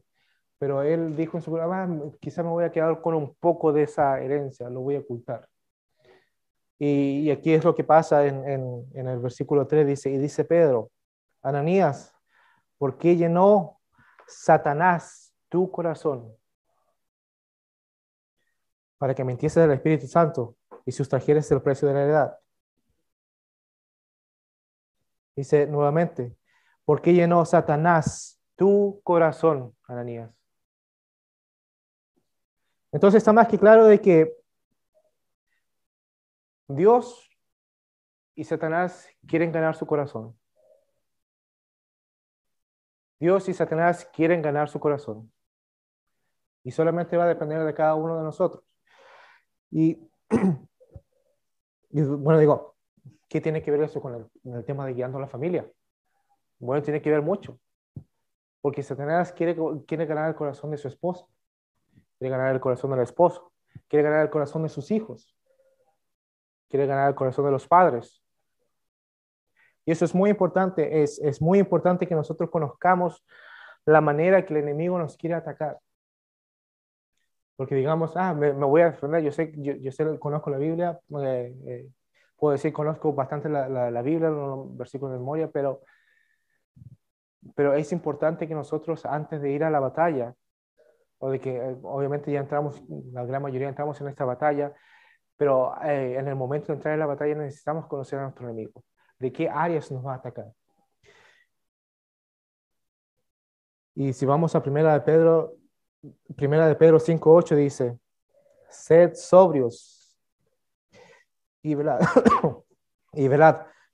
Pero 0.57 0.81
él 0.83 1.15
dijo 1.15 1.37
en 1.37 1.43
su 1.43 1.51
programa, 1.51 1.83
ah, 1.83 2.11
quizá 2.19 2.41
me 2.41 2.49
voy 2.49 2.63
a 2.63 2.71
quedar 2.71 3.01
con 3.01 3.13
un 3.13 3.35
poco 3.35 3.73
de 3.73 3.83
esa 3.83 4.21
herencia, 4.21 4.69
lo 4.69 4.81
voy 4.81 4.95
a 4.95 4.99
ocultar. 4.99 5.47
Y, 6.77 7.29
aquí 7.31 7.53
es 7.53 7.63
lo 7.63 7.73
que 7.73 7.83
pasa 7.83 8.25
en, 8.25 8.45
en, 8.93 9.07
el 9.07 9.19
versículo 9.19 9.65
3, 9.65 9.87
dice, 9.87 10.09
y 10.09 10.17
dice 10.17 10.43
Pedro, 10.43 10.91
Ananías, 11.41 12.13
¿por 12.77 12.97
qué 12.97 13.15
llenó 13.15 13.74
Satanás 14.27 15.33
tu 15.49 15.71
corazón? 15.71 16.35
Para 18.97 19.13
que 19.13 19.23
mentiese 19.23 19.59
del 19.59 19.71
Espíritu 19.71 20.07
Santo 20.07 20.55
y 20.85 20.91
sustrajeres 20.91 21.51
el 21.51 21.61
precio 21.61 21.87
de 21.87 21.93
la 21.93 22.03
heredad. 22.03 22.39
Dice 25.35 25.67
nuevamente, 25.67 26.37
¿por 26.85 27.01
qué 27.01 27.13
llenó 27.13 27.43
Satanás 27.45 28.41
tu 28.55 29.01
corazón, 29.03 29.75
Ananías? 29.83 30.31
Entonces 32.91 33.17
está 33.17 33.33
más 33.33 33.49
que 33.49 33.59
claro 33.59 33.85
de 33.85 33.99
que 33.99 34.33
Dios 36.67 37.29
y 38.35 38.43
Satanás 38.45 39.09
quieren 39.27 39.51
ganar 39.51 39.75
su 39.75 39.85
corazón. 39.85 40.37
Dios 43.19 43.47
y 43.49 43.53
Satanás 43.53 44.09
quieren 44.13 44.41
ganar 44.41 44.69
su 44.69 44.79
corazón. 44.79 45.31
Y 46.63 46.71
solamente 46.71 47.17
va 47.17 47.25
a 47.25 47.27
depender 47.27 47.63
de 47.63 47.73
cada 47.73 47.95
uno 47.95 48.17
de 48.17 48.23
nosotros. 48.23 48.63
Y, 49.71 49.99
bueno, 51.89 52.39
digo, 52.39 52.75
¿qué 53.29 53.39
tiene 53.41 53.61
que 53.61 53.71
ver 53.71 53.83
eso 53.83 54.01
con 54.01 54.29
el, 54.43 54.65
tema 54.65 54.85
de 54.85 54.93
guiando 54.93 55.17
a 55.17 55.21
la 55.21 55.27
familia? 55.27 55.69
Bueno, 56.59 56.81
tiene 56.81 57.01
que 57.01 57.11
ver 57.11 57.21
mucho. 57.21 57.59
Porque 58.61 58.81
Satanás 58.81 59.31
quiere, 59.31 59.55
quiere 59.85 60.05
ganar 60.05 60.29
el 60.29 60.35
corazón 60.35 60.71
de 60.71 60.77
su 60.77 60.87
esposa, 60.87 61.25
quiere 62.17 62.35
ganar 62.35 62.53
el 62.53 62.59
corazón 62.59 62.91
del 62.91 63.01
esposo, 63.01 63.51
quiere 63.87 64.03
ganar 64.03 64.21
el 64.21 64.29
corazón 64.29 64.63
de 64.63 64.69
sus 64.69 64.89
hijos 64.91 65.35
quiere 66.75 66.87
ganar 66.87 67.09
el 67.09 67.15
corazón 67.15 67.45
de 67.45 67.51
los 67.51 67.67
padres. 67.67 68.21
Y 69.85 69.91
eso 69.91 70.05
es 70.05 70.15
muy 70.15 70.29
importante, 70.29 71.03
es, 71.03 71.19
es 71.19 71.41
muy 71.41 71.59
importante 71.59 72.07
que 72.07 72.15
nosotros 72.15 72.49
conozcamos 72.49 73.23
la 73.85 74.01
manera 74.01 74.45
que 74.45 74.53
el 74.53 74.61
enemigo 74.61 74.97
nos 74.97 75.15
quiere 75.17 75.35
atacar. 75.35 75.79
Porque 77.55 77.75
digamos, 77.75 78.17
ah, 78.17 78.33
me, 78.33 78.51
voy 78.51 78.81
a 78.81 78.91
defender, 78.91 79.23
yo 79.23 79.31
sé, 79.31 79.53
yo, 79.57 79.73
yo 79.73 79.91
sé, 79.91 80.19
conozco 80.19 80.49
la 80.49 80.57
Biblia, 80.57 80.99
eh, 81.21 81.55
eh, 81.67 81.89
puedo 82.35 82.53
decir, 82.53 82.73
conozco 82.73 83.13
bastante 83.13 83.47
la, 83.47 83.69
la, 83.69 83.91
la 83.91 84.01
Biblia, 84.01 84.29
los 84.29 84.75
versículos 84.75 85.13
de 85.13 85.19
memoria, 85.19 85.49
pero, 85.51 85.81
pero 87.55 87.73
es 87.73 87.91
importante 87.91 88.47
que 88.47 88.55
nosotros 88.55 89.05
antes 89.05 89.41
de 89.41 89.51
ir 89.51 89.63
a 89.63 89.69
la 89.69 89.79
batalla, 89.79 90.35
o 91.19 91.29
de 91.29 91.39
que 91.39 91.55
eh, 91.55 91.77
obviamente 91.83 92.31
ya 92.31 92.39
entramos, 92.39 92.83
la 93.11 93.25
gran 93.25 93.41
mayoría 93.41 93.69
entramos 93.69 93.99
en 94.01 94.07
esta 94.07 94.25
batalla, 94.25 94.73
pero 95.37 95.73
eh, 95.83 96.17
en 96.17 96.27
el 96.27 96.35
momento 96.35 96.67
de 96.67 96.73
entrar 96.73 96.93
en 96.93 96.99
la 96.99 97.05
batalla 97.05 97.35
necesitamos 97.35 97.87
conocer 97.87 98.19
a 98.19 98.23
nuestro 98.23 98.47
enemigo, 98.49 98.83
de 99.19 99.31
qué 99.31 99.49
áreas 99.49 99.91
nos 99.91 100.05
va 100.05 100.13
a 100.13 100.17
atacar. 100.17 100.53
Y 103.95 104.11
si 104.13 104.25
vamos 104.25 104.55
a 104.55 104.61
primera 104.61 104.93
de 104.93 105.01
Pedro, 105.01 105.55
primera 106.35 106.67
de 106.67 106.75
Pedro 106.75 106.99
5.8 106.99 107.55
dice, 107.55 107.99
sed 108.69 109.13
sobrios 109.15 110.17
y 111.61 111.75
velad, 111.75 111.99
y 113.13 113.29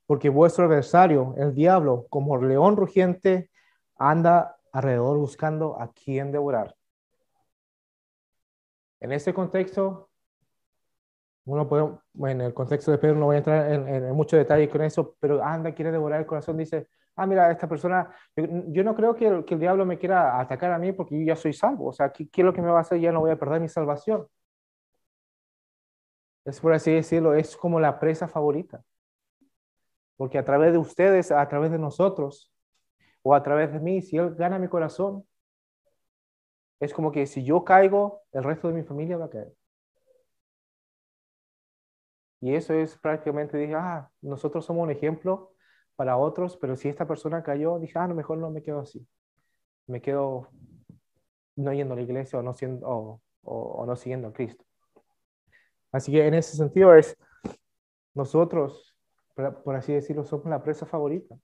porque 0.06 0.30
vuestro 0.30 0.66
adversario, 0.66 1.34
el 1.38 1.54
diablo, 1.54 2.08
como 2.10 2.36
león 2.38 2.76
rugiente, 2.76 3.50
anda 3.96 4.58
alrededor 4.74 5.18
buscando 5.18 5.80
a 5.80 5.92
quien 5.92 6.32
devorar. 6.32 6.76
En 9.00 9.12
este 9.12 9.34
contexto, 9.34 10.11
uno 11.54 11.68
puede, 11.68 11.90
en 12.32 12.42
el 12.42 12.54
contexto 12.54 12.92
de 12.92 12.98
Pedro 12.98 13.16
no 13.16 13.26
voy 13.26 13.36
a 13.36 13.40
entrar 13.40 13.72
en, 13.72 14.12
mucho 14.14 14.38
detalle 14.38 14.70
con 14.70 14.82
eso, 14.82 15.16
pero 15.20 15.44
anda, 15.44 15.74
quiere 15.74 15.92
devorar 15.92 16.22
el 16.22 16.26
corazón, 16.26 16.58
dice, 16.58 16.88
ah, 17.16 17.26
mira, 17.26 17.52
esta 17.52 17.68
persona, 17.68 18.10
yo, 18.36 18.84
no 18.84 18.96
creo 18.96 19.16
que 19.16 19.28
el, 19.28 19.46
que 19.46 19.56
el, 19.56 19.60
diablo 19.60 19.86
me 19.86 19.98
quiera 19.98 20.40
atacar 20.40 20.72
a 20.72 20.80
mí 20.80 20.92
porque 20.94 21.20
yo 21.20 21.26
ya 21.26 21.36
soy 21.36 21.54
salvo, 21.54 21.88
o 21.88 21.94
sea, 21.94 22.12
¿qué, 22.12 22.30
¿qué, 22.30 22.42
es 22.42 22.46
lo 22.46 22.54
que 22.54 22.62
me 22.62 22.70
va 22.70 22.80
a 22.80 22.82
hacer? 22.82 23.00
Ya 23.00 23.12
no 23.12 23.20
voy 23.22 23.32
a 23.32 23.40
perder 23.40 23.60
mi 23.62 23.70
salvación. 23.70 24.28
Es 26.46 26.60
por 26.60 26.74
así 26.74 26.92
decirlo, 26.92 27.34
es 27.36 27.56
como 27.56 27.80
la 27.80 28.00
presa 28.00 28.28
favorita. 28.28 28.84
Porque 30.18 30.38
a 30.38 30.46
través 30.46 30.72
de 30.72 30.78
ustedes, 30.78 31.32
a 31.32 31.48
través 31.48 31.72
de 31.72 31.80
nosotros, 31.80 32.52
o 33.24 33.36
a 33.36 33.44
través 33.44 33.72
de 33.74 33.80
mí, 33.80 34.02
si 34.02 34.18
Él 34.18 34.36
gana 34.36 34.60
mi 34.60 34.68
corazón, 34.68 35.26
es 36.80 36.94
como 36.94 37.12
que 37.12 37.28
si 37.28 37.44
yo 37.44 37.64
caigo, 37.64 38.22
el 38.32 38.44
resto 38.44 38.68
de 38.68 38.74
mi 38.74 38.84
familia 38.84 39.18
va 39.18 39.26
a 39.26 39.30
caer. 39.30 39.54
Y 42.42 42.56
eso 42.56 42.74
es 42.74 42.98
prácticamente, 42.98 43.58
dije, 43.58 43.76
ah, 43.76 44.10
nosotros 44.22 44.66
somos 44.66 44.84
un 44.84 44.92
ejemplo 44.92 45.54
para 45.96 46.18
otros, 46.18 46.58
pero 46.58 46.76
si 46.76 46.90
esta 46.90 47.08
persona 47.08 47.44
cayó, 47.44 47.78
dije, 47.80 48.00
ah, 48.00 48.08
no, 48.08 48.16
mejor 48.16 48.40
no 48.40 48.50
me 48.50 48.64
quedo 48.64 48.80
así. 48.80 49.08
Me 49.86 50.02
quedo 50.02 50.50
no 51.56 51.72
yendo 51.74 51.94
a 51.94 51.98
la 51.98 52.04
iglesia 52.04 52.40
o 52.40 52.42
no, 52.42 52.54
siendo, 52.54 53.22
o, 53.44 53.86
no 53.86 53.96
siguiendo 53.96 54.30
a 54.30 54.34
Cristo. 54.34 54.66
Así 55.92 56.12
que 56.12 56.26
en 56.26 56.34
ese 56.34 56.58
sentido 56.58 56.96
es, 56.96 57.16
nosotros, 58.16 58.96
por 59.64 59.76
así 59.76 59.94
decirlo, 59.94 60.24
somos 60.24 60.48
la 60.48 60.64
presa 60.64 60.88
favorita. 60.88 61.38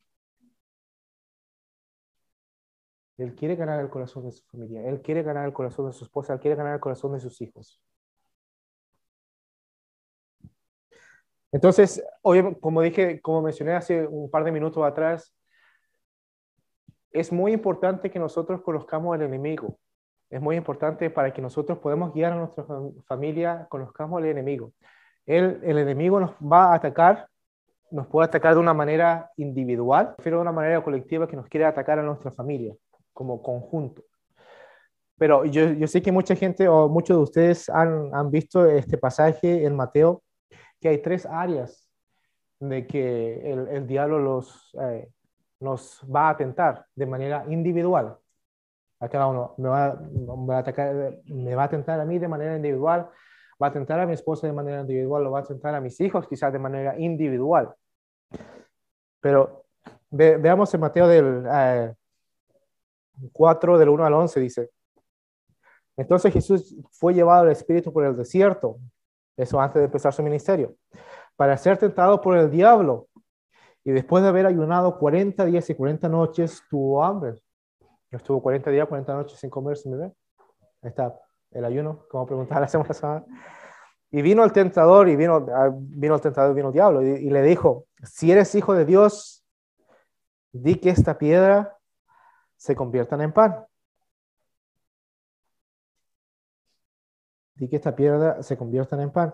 Él 3.17 3.35
quiere 3.35 3.55
ganar 3.55 3.79
el 3.79 3.89
corazón 3.89 4.25
de 4.25 4.31
su 4.31 4.43
familia, 4.45 4.87
él 4.87 5.01
quiere 5.01 5.21
ganar 5.21 5.45
el 5.45 5.53
corazón 5.53 5.87
de 5.87 5.93
su 5.93 6.05
esposa, 6.05 6.33
él 6.33 6.39
quiere 6.39 6.55
ganar 6.55 6.73
el 6.75 6.79
corazón 6.79 7.13
de 7.13 7.19
sus 7.19 7.39
hijos. 7.41 7.81
Entonces, 11.57 12.05
hoy, 12.21 12.55
como 12.61 12.83
dije, 12.83 13.19
como 13.19 13.41
mencioné 13.41 13.73
hace 13.73 14.05
un 14.05 14.29
par 14.29 14.43
de 14.43 14.51
minutos 14.51 14.85
atrás, 14.85 15.33
es 17.11 17.31
muy 17.31 17.51
importante 17.51 18.11
que 18.11 18.19
nosotros 18.19 18.61
conozcamos 18.61 19.15
al 19.15 19.23
enemigo. 19.23 19.79
Es 20.29 20.39
muy 20.39 20.55
importante 20.55 21.09
para 21.09 21.33
que 21.33 21.41
nosotros 21.41 21.79
podamos 21.79 22.13
guiar 22.13 22.33
a 22.33 22.35
nuestra 22.35 22.63
familia, 23.07 23.65
conozcamos 23.71 24.19
al 24.19 24.27
enemigo. 24.27 24.71
El, 25.25 25.59
enemigo 25.63 26.19
nos 26.19 26.33
va 26.33 26.73
a 26.73 26.75
atacar, 26.75 27.27
nos 27.89 28.05
puede 28.05 28.27
atacar 28.27 28.53
de 28.53 28.59
una 28.59 28.75
manera 28.75 29.31
individual, 29.37 30.13
pero 30.23 30.35
de 30.37 30.43
una 30.43 30.51
manera 30.51 30.83
colectiva 30.83 31.27
que 31.27 31.37
nos 31.37 31.47
quiere 31.47 31.65
atacar 31.65 31.97
a 31.97 32.03
nuestra 32.03 32.29
familia 32.29 32.75
como 33.13 33.41
conjunto. 33.41 34.03
Pero 35.17 35.43
yo, 35.45 35.71
yo 35.71 35.87
sé 35.87 36.03
que 36.03 36.11
mucha 36.11 36.35
gente 36.35 36.67
o 36.67 36.87
muchos 36.87 37.17
de 37.17 37.23
ustedes 37.23 37.67
han, 37.67 38.13
han 38.13 38.29
visto 38.29 38.63
este 38.67 38.99
pasaje 38.99 39.65
en 39.65 39.75
Mateo, 39.75 40.21
que 40.79 40.89
hay 40.89 41.01
tres 41.01 41.25
áreas 41.25 41.89
de 42.59 42.87
que 42.87 43.51
el, 43.51 43.67
el 43.67 43.87
diablo 43.87 44.19
los, 44.19 44.75
eh, 44.81 45.09
nos 45.59 46.01
va 46.03 46.27
a 46.27 46.31
atentar 46.31 46.85
de 46.95 47.05
manera 47.05 47.45
individual 47.47 48.17
a 48.99 49.09
cada 49.09 49.27
uno. 49.27 49.53
Me 49.57 49.69
va, 49.69 49.95
me 49.95 50.47
va, 50.47 50.57
a 50.57 50.59
atacar, 50.59 51.19
me 51.25 51.55
va 51.55 51.63
a 51.63 51.65
atentar 51.65 51.99
a 51.99 52.05
mí 52.05 52.19
de 52.19 52.27
manera 52.27 52.55
individual, 52.55 53.09
va 53.61 53.67
a 53.67 53.69
atentar 53.69 53.99
a 53.99 54.05
mi 54.05 54.13
esposa 54.13 54.47
de 54.47 54.53
manera 54.53 54.81
individual, 54.81 55.23
lo 55.23 55.31
va 55.31 55.39
a 55.39 55.43
atentar 55.43 55.75
a 55.75 55.81
mis 55.81 55.99
hijos 56.01 56.27
quizás 56.27 56.53
de 56.53 56.59
manera 56.59 56.97
individual. 56.99 57.73
Pero 59.19 59.65
veamos 60.09 60.73
en 60.73 60.79
Mateo 60.79 61.07
del 61.07 61.95
4, 63.31 63.75
eh, 63.75 63.79
del 63.79 63.89
1 63.89 64.05
al 64.05 64.13
11, 64.13 64.39
dice. 64.39 64.69
Entonces 65.95 66.31
Jesús 66.31 66.75
fue 66.91 67.13
llevado 67.13 67.43
al 67.43 67.51
Espíritu 67.51 67.91
por 67.91 68.05
el 68.05 68.15
desierto, 68.15 68.77
eso 69.37 69.61
antes 69.61 69.79
de 69.79 69.85
empezar 69.85 70.11
su 70.13 70.23
ministerio, 70.23 70.75
para 71.35 71.55
ser 71.55 71.77
tentado 71.77 72.19
por 72.19 72.35
el 72.35 72.49
diablo. 72.49 73.07
Y 73.83 73.91
después 73.91 74.23
de 74.23 74.29
haber 74.29 74.45
ayunado 74.45 74.97
40 74.97 75.45
días 75.45 75.69
y 75.69 75.75
40 75.75 76.09
noches, 76.09 76.61
tuvo 76.69 77.03
hambre. 77.03 77.35
Estuvo 78.11 78.41
40 78.41 78.71
días, 78.71 78.87
40 78.87 79.13
noches 79.13 79.39
sin 79.39 79.49
comer, 79.49 79.77
sin 79.77 79.93
beber. 79.93 80.11
Ahí 80.81 80.89
está 80.89 81.17
el 81.51 81.63
ayuno, 81.63 82.05
como 82.09 82.25
preguntaba 82.25 82.61
la 82.61 82.67
semana 82.67 82.87
pasada. 82.87 83.25
Y 84.11 84.21
vino 84.21 84.43
el 84.43 84.51
tentador, 84.51 85.07
y 85.07 85.15
vino, 85.15 85.45
ah, 85.53 85.69
vino 85.73 86.15
el 86.15 86.21
tentador, 86.21 86.53
vino 86.55 86.69
el 86.69 86.73
diablo, 86.73 87.01
y, 87.01 87.11
y 87.11 87.29
le 87.29 87.41
dijo, 87.43 87.85
si 88.03 88.31
eres 88.31 88.55
hijo 88.55 88.73
de 88.73 88.85
Dios, 88.85 89.45
di 90.51 90.75
que 90.75 90.89
esta 90.89 91.17
piedra 91.17 91.77
se 92.57 92.75
convierta 92.75 93.21
en 93.21 93.31
pan. 93.31 93.65
Di 97.57 97.67
que 97.67 97.77
esta 97.77 97.95
piedra 97.95 98.41
se 98.43 98.57
convierta 98.57 99.01
en 99.01 99.11
pan. 99.11 99.33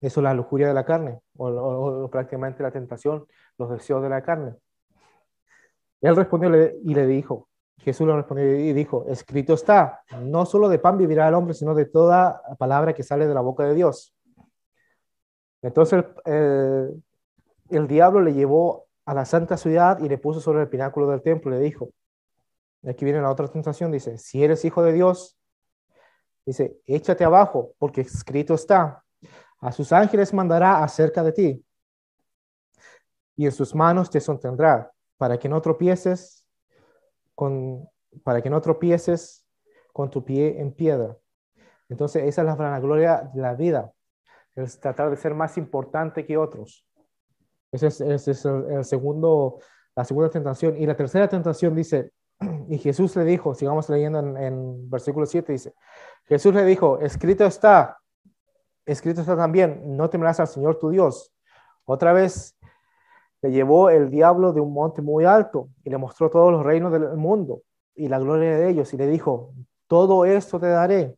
Eso 0.00 0.20
es 0.20 0.24
la 0.24 0.34
lujuria 0.34 0.68
de 0.68 0.74
la 0.74 0.84
carne, 0.84 1.20
o, 1.36 2.08
prácticamente 2.10 2.62
la 2.62 2.70
tentación, 2.70 3.26
los 3.56 3.70
deseos 3.70 4.02
de 4.02 4.08
la 4.08 4.22
carne. 4.22 4.54
Él 6.00 6.14
respondió 6.14 6.50
y 6.84 6.94
le 6.94 7.06
dijo, 7.06 7.48
Jesús 7.78 8.06
le 8.06 8.14
respondió 8.14 8.44
y 8.56 8.72
dijo, 8.72 9.06
escrito 9.08 9.54
está, 9.54 10.02
no 10.20 10.46
solo 10.46 10.68
de 10.68 10.78
pan 10.78 10.98
vivirá 10.98 11.26
el 11.26 11.34
hombre, 11.34 11.54
sino 11.54 11.74
de 11.74 11.86
toda 11.86 12.40
palabra 12.58 12.92
que 12.92 13.02
sale 13.02 13.26
de 13.26 13.34
la 13.34 13.40
boca 13.40 13.64
de 13.64 13.74
Dios. 13.74 14.14
Entonces 15.62 16.04
el, 16.24 17.02
el 17.70 17.88
diablo 17.88 18.20
le 18.20 18.34
llevó 18.34 18.86
a 19.04 19.14
la 19.14 19.24
santa 19.24 19.56
ciudad 19.56 19.98
y 20.00 20.08
le 20.08 20.18
puso 20.18 20.40
sobre 20.40 20.62
el 20.62 20.68
pináculo 20.68 21.08
del 21.08 21.22
templo 21.22 21.50
y 21.50 21.58
le 21.58 21.64
dijo, 21.64 21.90
aquí 22.86 23.04
viene 23.04 23.22
la 23.22 23.30
otra 23.30 23.48
tentación, 23.48 23.90
dice, 23.90 24.18
si 24.18 24.44
eres 24.44 24.64
hijo 24.64 24.82
de 24.82 24.92
Dios, 24.92 25.37
dice, 26.48 26.80
échate 26.86 27.24
abajo, 27.24 27.74
porque 27.78 28.00
escrito 28.00 28.54
está, 28.54 29.04
a 29.60 29.72
sus 29.72 29.92
ángeles 29.92 30.32
mandará 30.32 30.82
acerca 30.82 31.22
de 31.22 31.32
ti, 31.32 31.64
y 33.36 33.44
en 33.44 33.52
sus 33.52 33.74
manos 33.74 34.10
te 34.10 34.20
sostendrá, 34.20 34.90
para 35.16 35.38
que 35.38 35.48
no 35.48 35.60
tropieces 35.60 36.46
con, 37.34 37.88
para 38.24 38.40
que 38.40 38.50
no 38.50 38.60
tropieces 38.60 39.46
con 39.92 40.10
tu 40.10 40.24
pie 40.24 40.60
en 40.60 40.72
piedra. 40.72 41.16
Entonces, 41.88 42.24
esa 42.24 42.42
es 42.42 42.46
la 42.46 42.54
vanagloria 42.54 43.30
de 43.34 43.42
la 43.42 43.54
vida, 43.54 43.92
es 44.54 44.80
tratar 44.80 45.10
de 45.10 45.16
ser 45.16 45.34
más 45.34 45.58
importante 45.58 46.24
que 46.24 46.36
otros. 46.36 46.86
Ese 47.70 47.88
es, 47.88 48.00
el, 48.00 48.84
segundo, 48.84 49.58
la 49.94 50.04
segunda 50.04 50.30
tentación. 50.30 50.76
Y 50.76 50.86
la 50.86 50.96
tercera 50.96 51.28
tentación 51.28 51.74
dice, 51.74 52.12
y 52.68 52.78
Jesús 52.78 53.16
le 53.16 53.24
dijo, 53.24 53.54
sigamos 53.54 53.88
leyendo 53.88 54.18
en, 54.18 54.36
en 54.36 54.90
versículo 54.90 55.24
7, 55.26 55.52
dice, 55.52 55.74
Jesús 56.26 56.54
le 56.54 56.64
dijo, 56.64 56.98
escrito 57.00 57.44
está, 57.46 57.98
escrito 58.84 59.22
está 59.22 59.36
también, 59.36 59.96
no 59.96 60.10
temerás 60.10 60.40
al 60.40 60.48
Señor 60.48 60.78
tu 60.78 60.90
Dios. 60.90 61.32
Otra 61.84 62.12
vez 62.12 62.56
le 63.40 63.50
llevó 63.50 63.88
el 63.88 64.10
diablo 64.10 64.52
de 64.52 64.60
un 64.60 64.74
monte 64.74 65.00
muy 65.00 65.24
alto 65.24 65.70
y 65.84 65.90
le 65.90 65.96
mostró 65.96 66.28
todos 66.28 66.52
los 66.52 66.64
reinos 66.64 66.92
del 66.92 67.16
mundo 67.16 67.62
y 67.94 68.08
la 68.08 68.18
gloria 68.18 68.58
de 68.58 68.68
ellos 68.68 68.92
y 68.92 68.96
le 68.98 69.06
dijo, 69.06 69.54
todo 69.86 70.24
esto 70.26 70.60
te 70.60 70.68
daré. 70.68 71.16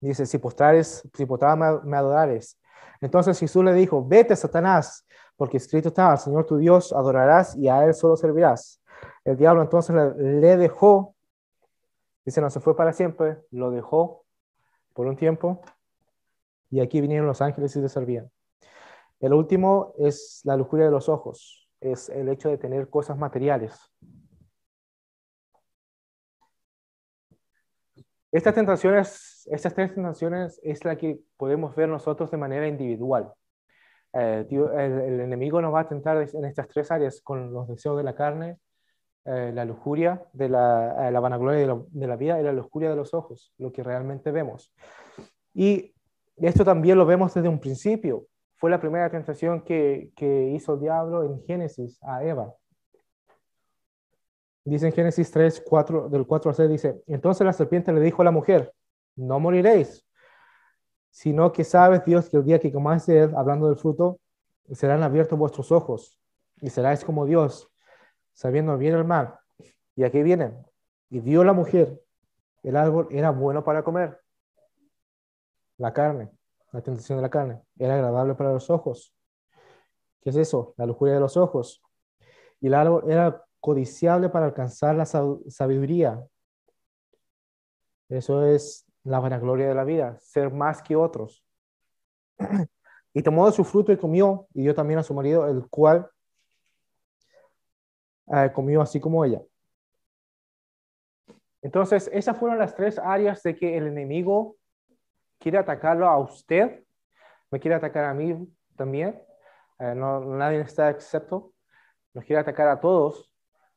Dice, 0.00 0.24
si 0.24 0.38
postrares, 0.38 1.06
si 1.12 1.26
postrares 1.26 1.84
me 1.84 1.96
adorares. 1.96 2.58
Entonces 3.02 3.38
Jesús 3.38 3.62
le 3.62 3.74
dijo, 3.74 4.02
vete 4.06 4.34
Satanás, 4.34 5.06
porque 5.36 5.58
escrito 5.58 5.88
está, 5.88 6.12
al 6.12 6.18
Señor 6.18 6.46
tu 6.46 6.56
Dios 6.56 6.92
adorarás 6.92 7.56
y 7.56 7.68
a 7.68 7.84
él 7.84 7.94
solo 7.94 8.16
servirás. 8.16 8.79
El 9.24 9.36
diablo 9.36 9.62
entonces 9.62 9.94
le 10.16 10.56
dejó, 10.56 11.14
dice, 12.24 12.40
no 12.40 12.50
se 12.50 12.60
fue 12.60 12.76
para 12.76 12.92
siempre, 12.92 13.38
lo 13.50 13.70
dejó 13.70 14.24
por 14.94 15.06
un 15.06 15.16
tiempo 15.16 15.60
y 16.70 16.80
aquí 16.80 17.00
vinieron 17.00 17.26
los 17.26 17.40
ángeles 17.40 17.74
y 17.76 17.80
le 17.80 17.88
servían. 17.88 18.30
El 19.20 19.34
último 19.34 19.92
es 19.98 20.40
la 20.44 20.56
lujuria 20.56 20.86
de 20.86 20.92
los 20.92 21.08
ojos, 21.08 21.68
es 21.80 22.08
el 22.08 22.28
hecho 22.28 22.48
de 22.48 22.58
tener 22.58 22.88
cosas 22.88 23.18
materiales. 23.18 23.92
Estas 28.32 28.54
tentaciones, 28.54 29.48
estas 29.50 29.74
tres 29.74 29.92
tentaciones 29.92 30.60
es 30.62 30.84
la 30.84 30.96
que 30.96 31.18
podemos 31.36 31.74
ver 31.74 31.88
nosotros 31.88 32.30
de 32.30 32.36
manera 32.36 32.68
individual. 32.68 33.32
Eh, 34.12 34.46
el, 34.48 35.20
enemigo 35.20 35.60
nos 35.60 35.74
va 35.74 35.80
a 35.80 35.88
tentar 35.88 36.16
en 36.32 36.44
estas 36.44 36.68
tres 36.68 36.90
áreas 36.90 37.20
con 37.22 37.52
los 37.52 37.68
deseos 37.68 37.96
de 37.96 38.04
la 38.04 38.14
carne, 38.14 38.58
eh, 39.26 39.52
la 39.54 39.66
lujuria 39.66 40.24
de 40.32 40.48
la, 40.48 41.08
eh, 41.08 41.12
vanagloria 41.12 41.78
de, 41.90 42.06
la 42.06 42.16
vida 42.16 42.40
y 42.40 42.42
la 42.42 42.52
lujuria 42.52 42.88
de 42.88 42.96
los 42.96 43.12
ojos, 43.12 43.52
lo 43.58 43.70
que 43.70 43.82
realmente 43.82 44.30
vemos. 44.30 44.72
Y 45.52 45.94
esto 46.36 46.64
también 46.64 46.96
lo 46.96 47.04
vemos 47.04 47.34
desde 47.34 47.48
un 47.48 47.60
principio. 47.60 48.26
Fue 48.56 48.70
la 48.70 48.80
primera 48.80 49.10
tentación 49.10 49.62
que, 49.62 50.10
hizo 50.54 50.74
el 50.74 50.80
diablo 50.80 51.24
en 51.24 51.42
Génesis 51.42 51.98
a 52.02 52.24
Eva. 52.24 52.54
Dice 54.64 54.86
en 54.86 54.92
Génesis 54.92 55.30
3, 55.30 55.64
4, 55.66 56.08
del 56.08 56.26
4 56.26 56.50
al 56.50 56.54
6, 56.54 56.70
dice, 56.70 57.02
entonces 57.06 57.44
la 57.44 57.52
serpiente 57.52 57.92
le 57.92 58.00
dijo 58.00 58.22
a 58.22 58.24
la 58.24 58.30
mujer, 58.30 58.72
no 59.16 59.38
moriréis, 59.38 60.06
sino 61.10 61.52
que 61.52 61.64
sabes 61.64 62.04
Dios 62.04 62.28
que 62.28 62.36
el 62.38 62.44
día 62.44 62.58
que 62.58 62.72
comáis 62.72 63.04
de 63.06 63.22
hablando 63.36 63.66
del 63.66 63.76
fruto, 63.76 64.18
serán 64.72 65.02
abiertos 65.02 65.38
vuestros 65.38 65.72
ojos 65.72 66.18
y 66.60 66.70
seráis 66.70 67.04
como 67.04 67.26
Dios, 67.26 67.69
sabiendo 68.40 68.78
bien 68.78 68.94
el 68.94 69.04
mal. 69.04 69.38
Y 69.94 70.04
aquí 70.04 70.22
viene, 70.22 70.56
y 71.10 71.20
dio 71.20 71.44
la 71.44 71.52
mujer, 71.52 72.00
el 72.62 72.74
árbol 72.74 73.06
era 73.10 73.28
bueno 73.28 73.62
para 73.62 73.82
comer, 73.82 74.18
la 75.76 75.92
carne, 75.92 76.30
la 76.72 76.80
tentación 76.80 77.18
de 77.18 77.22
la 77.22 77.28
carne, 77.28 77.60
era 77.78 77.96
agradable 77.96 78.34
para 78.34 78.54
los 78.54 78.70
ojos. 78.70 79.14
¿Qué 80.22 80.30
es 80.30 80.36
eso? 80.36 80.72
La 80.78 80.86
lujuria 80.86 81.14
de 81.14 81.20
los 81.20 81.36
ojos. 81.36 81.82
Y 82.60 82.68
el 82.68 82.74
árbol 82.74 83.10
era 83.10 83.44
codiciable 83.60 84.30
para 84.30 84.46
alcanzar 84.46 84.94
la 84.94 85.04
sabiduría. 85.04 86.26
Eso 88.08 88.46
es 88.46 88.86
la 89.04 89.20
vanagloria 89.20 89.68
de 89.68 89.74
la 89.74 89.84
vida, 89.84 90.16
ser 90.18 90.50
más 90.50 90.80
que 90.80 90.96
otros. 90.96 91.44
Y 93.12 93.24
tomó 93.24 93.44
de 93.44 93.52
su 93.52 93.64
fruto 93.64 93.90
y 93.90 93.96
comió, 93.96 94.46
y 94.54 94.62
dio 94.62 94.72
también 94.72 95.00
a 95.00 95.02
su 95.02 95.12
marido, 95.12 95.44
el 95.48 95.68
cual 95.68 96.08
eh, 98.32 98.50
comió 98.52 98.82
así 98.82 99.00
como 99.00 99.24
ella. 99.24 99.40
Entonces, 101.62 102.10
esas 102.12 102.38
fueron 102.38 102.58
las 102.58 102.74
tres 102.74 102.98
áreas 102.98 103.42
de 103.42 103.54
que 103.54 103.76
el 103.76 103.86
enemigo 103.86 104.56
quiere 105.38 105.58
atacarlo 105.58 106.06
a 106.08 106.18
usted, 106.18 106.84
me 107.50 107.60
quiere 107.60 107.74
atacar 107.74 108.04
a 108.04 108.14
mí 108.14 108.48
también, 108.76 109.20
eh, 109.78 109.94
no, 109.94 110.20
nadie 110.20 110.60
está 110.60 110.90
excepto, 110.90 111.52
nos 112.14 112.24
quiere 112.24 112.40
atacar 112.40 112.68
a 112.68 112.80
todos 112.80 113.32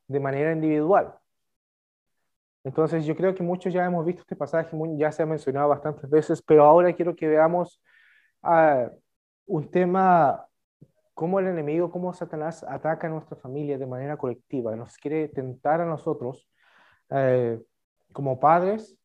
de 0.06 0.20
manera 0.20 0.52
individual. 0.52 1.14
Entonces 2.64 3.04
yo 3.04 3.14
creo 3.14 3.34
que 3.34 3.42
muchos 3.42 3.72
ya 3.72 3.84
hemos 3.84 4.04
visto 4.06 4.22
este 4.22 4.36
pasaje, 4.36 4.76
ya 4.96 5.12
se 5.12 5.22
ha 5.22 5.26
mencionado 5.26 5.68
bastantes 5.68 6.08
veces, 6.08 6.42
pero 6.42 6.64
ahora 6.64 6.92
quiero 6.94 7.14
que 7.14 7.28
veamos 7.28 7.80
uh, 8.42 8.88
un 9.46 9.70
tema, 9.70 10.46
cómo 11.14 11.38
el 11.38 11.46
enemigo, 11.46 11.90
cómo 11.90 12.12
Satanás 12.12 12.64
ataca 12.68 13.06
a 13.06 13.10
nuestra 13.10 13.36
familia 13.36 13.78
de 13.78 13.86
manera 13.86 14.16
colectiva, 14.16 14.76
nos 14.76 14.96
quiere 14.96 15.28
tentar 15.28 15.80
a 15.80 15.86
nosotros 15.86 16.48
uh, 17.10 17.62
como 18.12 18.38
padres 18.38 18.98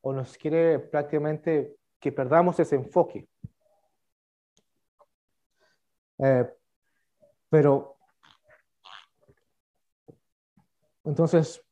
o 0.00 0.12
nos 0.12 0.36
quiere 0.36 0.78
prácticamente 0.78 1.76
que 1.98 2.12
perdamos 2.12 2.60
ese 2.60 2.76
enfoque. 2.76 3.28
Eh, 6.18 6.48
pero 7.48 7.96
Entonces, 11.06 11.64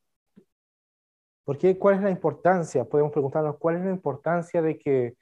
¿por 1.45 1.59
qué? 1.59 1.77
¿Cuál 1.77 1.97
es 1.97 2.03
la 2.03 2.11
importancia? 2.11 2.85
Podemos 2.85 3.13
preguntarnos, 3.13 3.59
¿cuál 3.59 3.77
es 3.77 3.85
la 3.85 3.91
importancia 3.91 4.63
de 4.63 4.79
que 4.79 5.17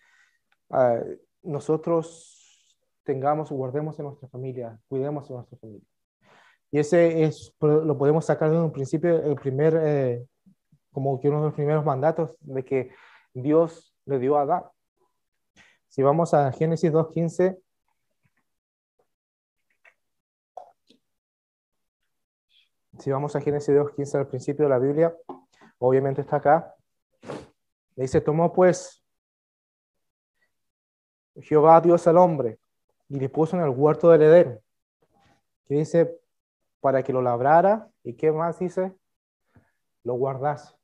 ah, 0.71 1.01
nosotros 1.43 2.32
tengamos, 3.05 3.51
guardemos 3.51 3.99
en 3.99 4.07
nuestra 4.07 4.29
familia, 4.29 4.79
cuidemos 4.89 5.29
de 5.29 5.35
nuestra 5.35 5.59
familia? 5.59 5.87
Y 6.71 6.79
ese 6.79 7.25
es, 7.25 7.55
lo 7.61 7.99
podemos 7.99 8.25
sacar 8.25 8.51
de 8.51 8.59
un 8.59 8.73
principio, 8.73 9.23
el 9.23 9.37
primer, 9.37 9.79
eh, 9.79 10.27
como 10.91 11.21
que 11.21 11.29
uno 11.29 11.41
de 11.41 11.47
los 11.47 11.55
primeros 11.55 11.85
mandatos 11.85 12.35
de 12.41 12.65
que 12.65 12.91
Dios 13.35 13.95
le 14.07 14.19
dio 14.19 14.39
a 14.39 14.43
Adán. 14.43 14.65
Si 15.89 16.03
vamos 16.03 16.33
a 16.33 16.51
Génesis 16.53 16.91
2.15, 16.91 17.59
si 22.99 23.11
vamos 23.11 23.37
a 23.37 23.41
Génesis 23.43 23.75
2.15 23.75 24.19
al 24.19 24.29
principio 24.29 24.65
de 24.65 24.71
la 24.71 24.79
Biblia, 24.79 25.15
obviamente 25.77 26.23
está 26.23 26.37
acá, 26.37 26.75
dice, 27.97 28.23
tomó 28.23 28.51
pues 28.51 29.05
Jehová 31.35 31.83
Dios 31.83 32.07
al 32.07 32.17
hombre 32.17 32.62
y 33.13 33.21
le 33.21 33.29
puso 33.29 33.57
en 33.57 33.63
el 33.63 33.69
huerto 33.69 34.09
del 34.09 34.23
Edén, 34.23 34.61
que 35.67 35.75
dice, 35.75 36.19
para 36.81 37.03
que 37.03 37.13
lo 37.13 37.21
labrara 37.21 37.91
y 38.03 38.15
qué 38.15 38.33
más 38.33 38.59
dice, 38.59 38.97
lo 40.03 40.15
guardase. 40.15 40.75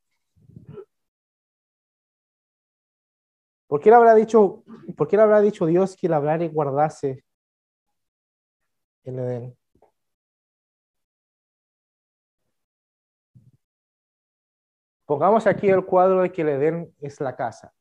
¿Por 3.67 3.81
qué 3.81 3.89
le 3.89 3.97
habrá 3.97 4.15
dicho, 4.15 4.63
por 4.95 5.09
qué 5.09 5.17
le 5.17 5.23
habrá 5.23 5.41
dicho 5.41 5.65
Dios 5.65 5.97
que 5.97 6.07
labrara 6.07 6.45
y 6.45 6.49
guardase 6.49 7.25
el 9.05 9.19
Edén? 9.19 9.57
Pongamos 15.07 15.47
aquí 15.47 15.71
el 15.71 15.83
cuadro 15.87 16.21
de 16.21 16.31
que 16.31 16.43
el 16.43 16.51
Edén 16.51 16.95
es 17.01 17.19
la 17.23 17.35
casa. 17.35 17.73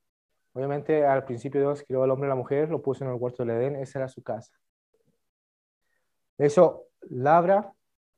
Obviamente 0.57 1.05
al 1.05 1.23
principio 1.23 1.61
Dios 1.61 1.83
creó 1.87 2.01
al 2.01 2.09
hombre 2.09 2.27
y 2.27 2.29
la 2.29 2.35
mujer, 2.35 2.67
lo 2.71 2.81
puso 2.81 3.03
en 3.03 3.11
el 3.11 3.17
huerto 3.17 3.45
del 3.45 3.55
Edén, 3.55 3.75
esa 3.75 3.99
era 3.99 4.07
su 4.07 4.23
casa. 4.23 4.57
Eso 6.35 6.87
labra, 7.01 7.71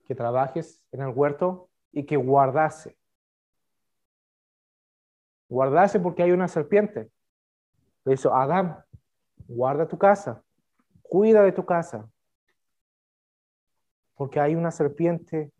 que 0.08 0.16
trabajes 0.16 0.82
en 0.94 1.02
el 1.02 1.10
huerto 1.10 1.70
y 1.92 2.06
que 2.06 2.16
guardase. 2.16 2.98
Guardase 5.50 6.00
porque 6.00 6.24
hay 6.24 6.32
una 6.32 6.48
serpiente. 6.48 7.12
Le 8.06 8.16
Adán, 8.32 8.86
guarda 9.46 9.86
tu 9.86 9.98
casa, 9.98 10.42
cuida 11.02 11.42
de 11.42 11.52
tu 11.52 11.66
casa, 11.66 12.10
porque 14.16 14.40
hay 14.40 14.56
una 14.56 14.72
serpiente, 14.72 15.52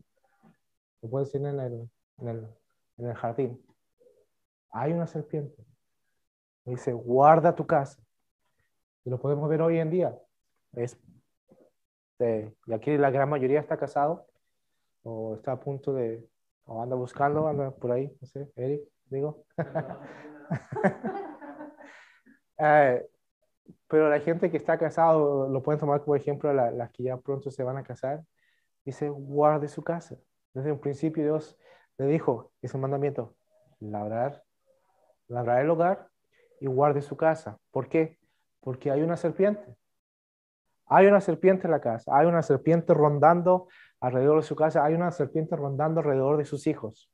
lo 1.02 1.10
puede 1.10 1.26
decir 1.26 1.42
en 1.42 1.60
el, 1.60 1.90
en 2.20 2.28
el, 2.30 2.48
en 3.00 3.06
el 3.06 3.16
jardín, 3.16 3.62
hay 4.72 4.94
una 4.94 5.08
serpiente. 5.08 5.70
Dice, 6.70 6.94
guarda 6.94 7.56
tu 7.56 7.66
casa. 7.66 8.02
Y 9.04 9.10
lo 9.10 9.20
podemos 9.20 9.50
ver 9.50 9.62
hoy 9.62 9.80
en 9.80 9.90
día. 9.90 10.18
Es, 10.74 10.98
y 12.20 12.74
aquí 12.74 12.98
la 12.98 13.12
gran 13.12 13.30
mayoría 13.30 13.60
está 13.60 13.78
casado 13.78 14.28
o 15.04 15.36
está 15.36 15.54
a 15.54 15.60
punto 15.60 15.94
de, 15.94 16.28
o 16.66 16.82
anda 16.82 16.96
buscando, 16.96 17.48
anda 17.48 17.72
por 17.72 17.92
ahí, 17.92 18.16
no 18.20 18.28
sé, 18.28 18.52
Eric, 18.56 18.82
digo. 19.06 19.46
Eh, 22.62 23.08
pero 23.88 24.10
la 24.10 24.20
gente 24.20 24.52
que 24.52 24.58
está 24.58 24.78
casado, 24.78 25.48
lo 25.48 25.64
pueden 25.64 25.80
tomar 25.80 26.02
como 26.02 26.18
ejemplo, 26.18 26.52
las 26.52 26.92
que 26.92 27.04
ya 27.04 27.16
pronto 27.16 27.52
se 27.52 27.64
van 27.64 27.78
a 27.78 27.84
casar, 27.84 28.22
dice, 28.84 29.08
guarde 29.08 29.70
su 29.70 29.82
casa. 29.82 30.18
Desde 30.54 30.74
un 30.74 30.80
principio 30.82 31.24
Dios 31.24 31.58
le 31.98 32.08
dijo, 32.08 32.52
ese 32.62 32.78
mandamiento, 32.78 33.38
labrar, 33.80 34.44
labrar 35.30 35.62
el 35.62 35.70
hogar 35.70 36.10
y 36.60 36.68
guarde 36.68 37.02
su 37.02 37.16
casa. 37.18 37.58
¿Por 37.72 37.90
qué? 37.90 38.18
Porque 38.62 38.92
hay 38.92 39.02
una 39.02 39.18
serpiente. 39.18 39.76
Hay 40.90 41.06
una 41.06 41.22
serpiente 41.22 41.68
en 41.68 41.72
la 41.72 41.82
casa, 41.82 42.18
hay 42.18 42.26
una 42.26 42.42
serpiente 42.42 42.94
rondando 42.96 43.68
alrededor 44.00 44.38
de 44.42 44.48
su 44.48 44.56
casa, 44.56 44.84
hay 44.84 44.96
una 44.96 45.12
serpiente 45.12 45.56
rondando 45.56 46.00
alrededor 46.00 46.38
de 46.38 46.46
sus 46.46 46.66
hijos. 46.66 47.12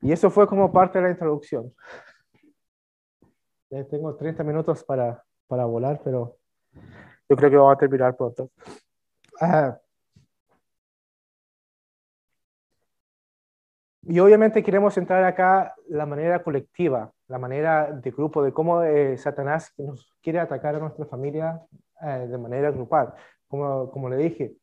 Y 0.00 0.12
eso 0.12 0.30
fue 0.30 0.46
como 0.46 0.70
parte 0.70 0.98
de 0.98 1.04
la 1.04 1.10
introducción. 1.10 1.74
Ya 3.70 3.84
tengo 3.88 4.14
30 4.14 4.44
minutos 4.44 4.84
para, 4.84 5.24
para 5.48 5.64
volar, 5.64 6.00
pero 6.04 6.36
yo 7.28 7.36
creo 7.36 7.50
que 7.50 7.56
vamos 7.56 7.74
a 7.74 7.78
terminar 7.78 8.16
pronto. 8.16 8.50
Ah. 9.40 9.78
Y 14.06 14.18
obviamente 14.18 14.62
queremos 14.62 14.96
entrar 14.98 15.24
acá 15.24 15.74
la 15.88 16.04
manera 16.04 16.42
colectiva, 16.42 17.10
la 17.28 17.38
manera 17.38 17.90
de 17.90 18.10
grupo, 18.10 18.42
de 18.42 18.52
cómo 18.52 18.82
eh, 18.82 19.16
Satanás 19.16 19.72
nos 19.78 20.14
quiere 20.22 20.40
atacar 20.40 20.74
a 20.74 20.78
nuestra 20.78 21.06
familia 21.06 21.62
eh, 22.02 22.26
de 22.28 22.38
manera 22.38 22.70
grupal. 22.70 23.14
Como, 23.48 23.90
como 23.90 24.08
le 24.10 24.16
dije, 24.16 24.56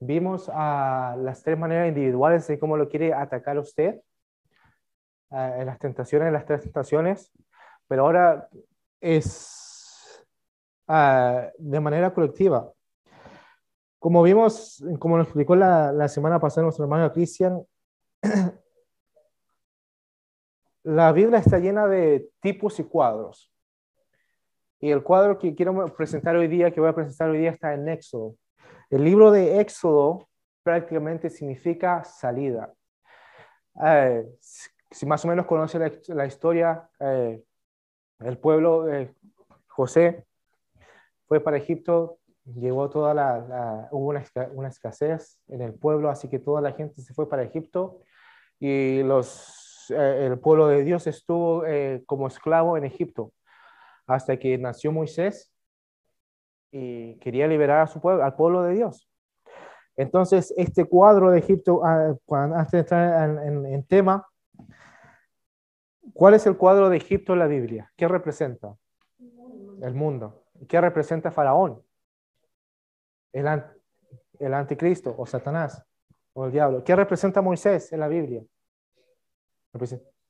vimos 0.00 0.50
a 0.52 1.16
las 1.18 1.42
tres 1.42 1.58
maneras 1.58 1.88
individuales 1.88 2.46
de 2.46 2.58
cómo 2.58 2.76
lo 2.76 2.88
quiere 2.88 3.12
atacar 3.12 3.58
usted 3.58 4.00
en 5.30 5.66
las 5.66 5.78
tentaciones, 5.80 6.28
en 6.28 6.34
las 6.34 6.46
tres 6.46 6.62
tentaciones, 6.62 7.32
pero 7.88 8.02
ahora 8.04 8.48
es 9.00 10.24
de 10.86 11.80
manera 11.80 12.14
colectiva. 12.14 12.70
Como 13.98 14.22
vimos, 14.22 14.84
como 15.00 15.16
nos 15.16 15.26
explicó 15.26 15.56
la, 15.56 15.90
la 15.90 16.08
semana 16.08 16.38
pasada 16.38 16.62
nuestro 16.62 16.84
hermano 16.84 17.12
Cristian, 17.12 17.60
la 20.86 21.10
Biblia 21.10 21.40
está 21.40 21.58
llena 21.58 21.88
de 21.88 22.30
tipos 22.40 22.78
y 22.78 22.84
cuadros. 22.84 23.52
Y 24.78 24.92
el 24.92 25.02
cuadro 25.02 25.36
que 25.36 25.52
quiero 25.52 25.84
presentar 25.96 26.36
hoy 26.36 26.46
día, 26.46 26.70
que 26.70 26.80
voy 26.80 26.90
a 26.90 26.94
presentar 26.94 27.28
hoy 27.28 27.38
día, 27.38 27.50
está 27.50 27.74
en 27.74 27.88
Éxodo. 27.88 28.36
El 28.88 29.02
libro 29.02 29.32
de 29.32 29.60
Éxodo 29.60 30.28
prácticamente 30.62 31.28
significa 31.28 32.04
salida. 32.04 32.72
Eh, 33.84 34.28
si 34.88 35.06
más 35.06 35.24
o 35.24 35.28
menos 35.28 35.46
conoce 35.46 35.80
la, 36.06 36.26
historia, 36.26 36.88
eh, 37.00 37.42
el 38.20 38.38
pueblo, 38.38 38.86
José 39.66 40.24
fue 41.26 41.40
para 41.40 41.56
Egipto, 41.56 42.20
llegó 42.44 42.88
toda 42.90 43.12
la, 43.12 43.88
hubo 43.90 44.10
una, 44.54 44.68
escasez 44.68 45.40
en 45.48 45.62
el 45.62 45.74
pueblo, 45.74 46.10
así 46.10 46.28
que 46.28 46.38
toda 46.38 46.60
la 46.60 46.72
gente 46.74 47.02
se 47.02 47.12
fue 47.12 47.28
para 47.28 47.42
Egipto 47.42 47.98
y 48.60 49.02
los, 49.02 49.65
eh, 49.90 50.26
el 50.26 50.38
pueblo 50.38 50.68
de 50.68 50.84
Dios 50.84 51.06
estuvo 51.06 51.64
como 52.06 52.26
esclavo 52.26 52.76
en 52.76 52.84
Egipto 52.84 53.32
hasta 54.06 54.38
que 54.38 54.56
nació 54.58 54.92
Moisés 54.92 55.52
y 56.70 57.16
quería 57.16 57.48
liberar 57.48 57.80
a 57.80 57.86
su 57.86 58.00
pueblo, 58.00 58.24
al 58.24 58.34
pueblo 58.34 58.62
de 58.62 58.74
Dios. 58.74 59.08
Entonces, 59.96 60.52
este 60.56 60.84
cuadro 60.84 61.30
de 61.30 61.38
Egipto, 61.38 61.80
ah, 61.84 62.14
antes 62.30 62.72
de 62.72 62.78
entrar 62.80 63.38
en 63.46 63.84
tema, 63.84 64.26
¿Cuál 66.16 66.34
es 66.34 66.46
el 66.46 66.56
cuadro 66.56 66.88
de 66.88 66.96
Egipto 66.96 67.32
en 67.32 67.40
la 67.40 67.46
Biblia? 67.46 67.92
¿Qué 67.96 68.08
representa? 68.08 68.74
El 69.82 69.94
mundo. 69.94 70.44
¿Qué 70.68 70.80
representa 70.80 71.30
Faraón? 71.30 71.82
El, 73.32 73.46
el 74.38 74.54
anticristo 74.54 75.14
o 75.16 75.26
Satanás 75.26 75.84
o 76.32 76.46
el 76.46 76.52
diablo. 76.52 76.82
¿Qué 76.84 76.96
representa 76.96 77.42
Moisés 77.42 77.92
en 77.92 78.00
la 78.00 78.08
Biblia? 78.08 78.42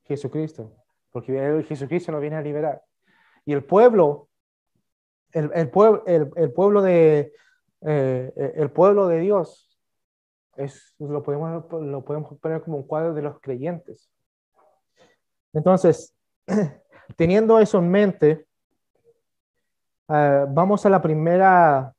Jesucristo. 0.04 0.72
Porque 1.10 1.64
Jesucristo 1.66 2.12
nos 2.12 2.20
viene 2.20 2.36
a 2.36 2.42
liberar. 2.42 2.82
Y 3.44 3.52
el 3.52 3.64
pueblo, 3.64 4.28
el, 5.32 5.50
el, 5.54 5.70
el, 6.36 6.52
pueblo 6.52 6.82
de 6.82 7.32
eh, 7.82 8.52
el 8.56 8.70
pueblo 8.70 9.06
de 9.06 9.20
Dios 9.20 9.78
es, 10.56 10.94
lo, 10.98 11.22
podemos, 11.22 11.64
lo 11.70 12.04
podemos 12.04 12.38
poner 12.38 12.62
como 12.62 12.78
un 12.78 12.86
cuadro 12.86 13.14
de 13.14 13.22
los 13.22 13.40
creyentes. 13.40 14.10
Entonces, 15.52 16.16
teniendo 17.16 17.58
eso 17.58 17.78
en 17.78 17.90
mente, 17.90 18.46
eh, 20.08 20.46
vamos 20.48 20.86
a 20.86 20.90
la 20.90 21.02
primera, 21.02 21.94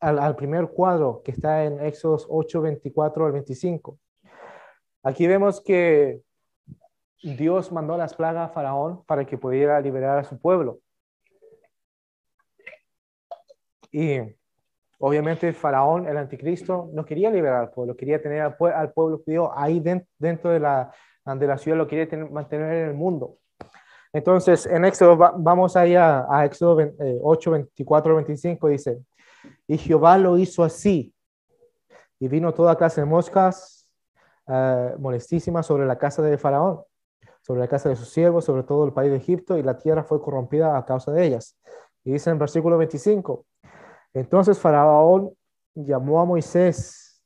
al, 0.00 0.36
primer 0.36 0.68
cuadro 0.68 1.22
que 1.24 1.30
está 1.30 1.64
en 1.64 1.80
Éxodos 1.80 2.26
8, 2.28 2.62
24 2.62 3.26
al 3.26 3.32
25. 3.32 3.98
Aquí 5.04 5.26
vemos 5.26 5.60
que 5.60 6.22
Dios 7.22 7.70
mandó 7.70 7.98
las 7.98 8.14
plagas 8.14 8.48
a 8.48 8.52
Faraón 8.54 9.04
para 9.04 9.26
que 9.26 9.36
pudiera 9.36 9.78
liberar 9.78 10.18
a 10.18 10.24
su 10.24 10.40
pueblo. 10.40 10.78
Y 13.92 14.18
obviamente 14.98 15.52
Faraón, 15.52 16.08
el 16.08 16.16
anticristo, 16.16 16.88
no 16.94 17.04
quería 17.04 17.30
liberar 17.30 17.60
al 17.60 17.70
pueblo, 17.70 17.94
quería 17.94 18.20
tener 18.20 18.40
al, 18.40 18.56
pueblo 18.56 19.20
judío 19.22 19.52
ahí 19.54 19.78
dentro 20.18 20.50
de 20.50 20.60
la, 20.60 20.90
donde 21.22 21.46
la 21.46 21.58
ciudad 21.58 21.76
lo 21.76 21.86
quiere 21.86 22.16
mantener 22.24 22.72
en 22.72 22.88
el 22.88 22.94
mundo. 22.94 23.36
Entonces, 24.10 24.64
en 24.64 24.86
Éxodo, 24.86 25.18
vamos 25.18 25.76
allá 25.76 26.24
a 26.30 26.46
Éxodo 26.46 26.78
8, 27.20 27.50
24, 27.50 28.14
25, 28.14 28.68
dice, 28.68 29.02
y 29.66 29.76
Jehová 29.76 30.16
lo 30.16 30.38
hizo 30.38 30.64
así, 30.64 31.14
y 32.18 32.26
vino 32.28 32.54
toda 32.54 32.76
clase 32.76 33.02
de 33.02 33.06
moscas 33.06 33.83
uh, 34.46 34.98
molestísimas 34.98 35.66
sobre 35.66 35.86
la 35.86 35.98
casa 35.98 36.22
de 36.22 36.38
Faraón, 36.38 36.82
sobre 37.42 37.60
la 37.60 37.68
casa 37.68 37.88
de 37.88 37.96
sus 37.96 38.08
siervos, 38.08 38.44
sobre 38.44 38.62
todo 38.62 38.84
el 38.84 38.92
país 38.92 39.10
de 39.10 39.18
Egipto, 39.18 39.58
y 39.58 39.62
la 39.62 39.78
tierra 39.78 40.04
fue 40.04 40.20
corrompida 40.20 40.76
a 40.76 40.84
causa 40.84 41.12
de 41.12 41.26
ellas. 41.26 41.58
Y 42.04 42.12
dice 42.12 42.30
en 42.30 42.38
versículo 42.38 42.78
25, 42.78 43.46
entonces 44.14 44.58
Faraón 44.58 45.34
llamó 45.74 46.20
a 46.20 46.24
Moisés 46.24 47.22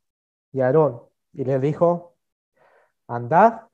y 0.53 0.61
a 0.61 0.67
Aarón 0.67 1.03
y 1.33 1.45
le 1.45 1.59
dijo, 1.59 2.15
andad 3.07 3.69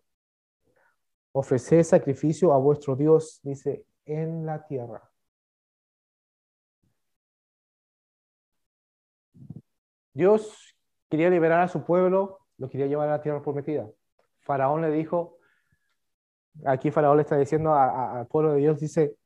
ofrecer 1.33 1.85
sacrificio 1.85 2.53
a 2.53 2.59
vuestro 2.59 2.95
Dios, 2.95 3.41
dice, 3.43 3.85
en 4.05 4.47
la 4.47 4.65
tierra. 4.65 5.11
Dios 10.13 10.77
quería 11.11 11.29
liberar 11.29 11.63
a 11.63 11.69
su 11.69 11.85
pueblo, 11.85 12.44
lo 12.59 12.69
quería 12.69 12.87
llevar 12.87 13.09
a 13.09 13.13
la 13.13 13.23
tierra 13.23 13.43
prometida. 13.43 13.89
Faraón 14.41 14.83
le 14.83 14.91
dijo, 14.91 15.39
aquí 16.65 16.91
Faraón 16.91 17.17
le 17.17 17.23
está 17.23 17.37
diciendo 17.37 17.75
al 17.75 18.27
pueblo 18.27 18.53
de 18.53 18.59
Dios, 18.59 18.81
dice, 18.81 19.17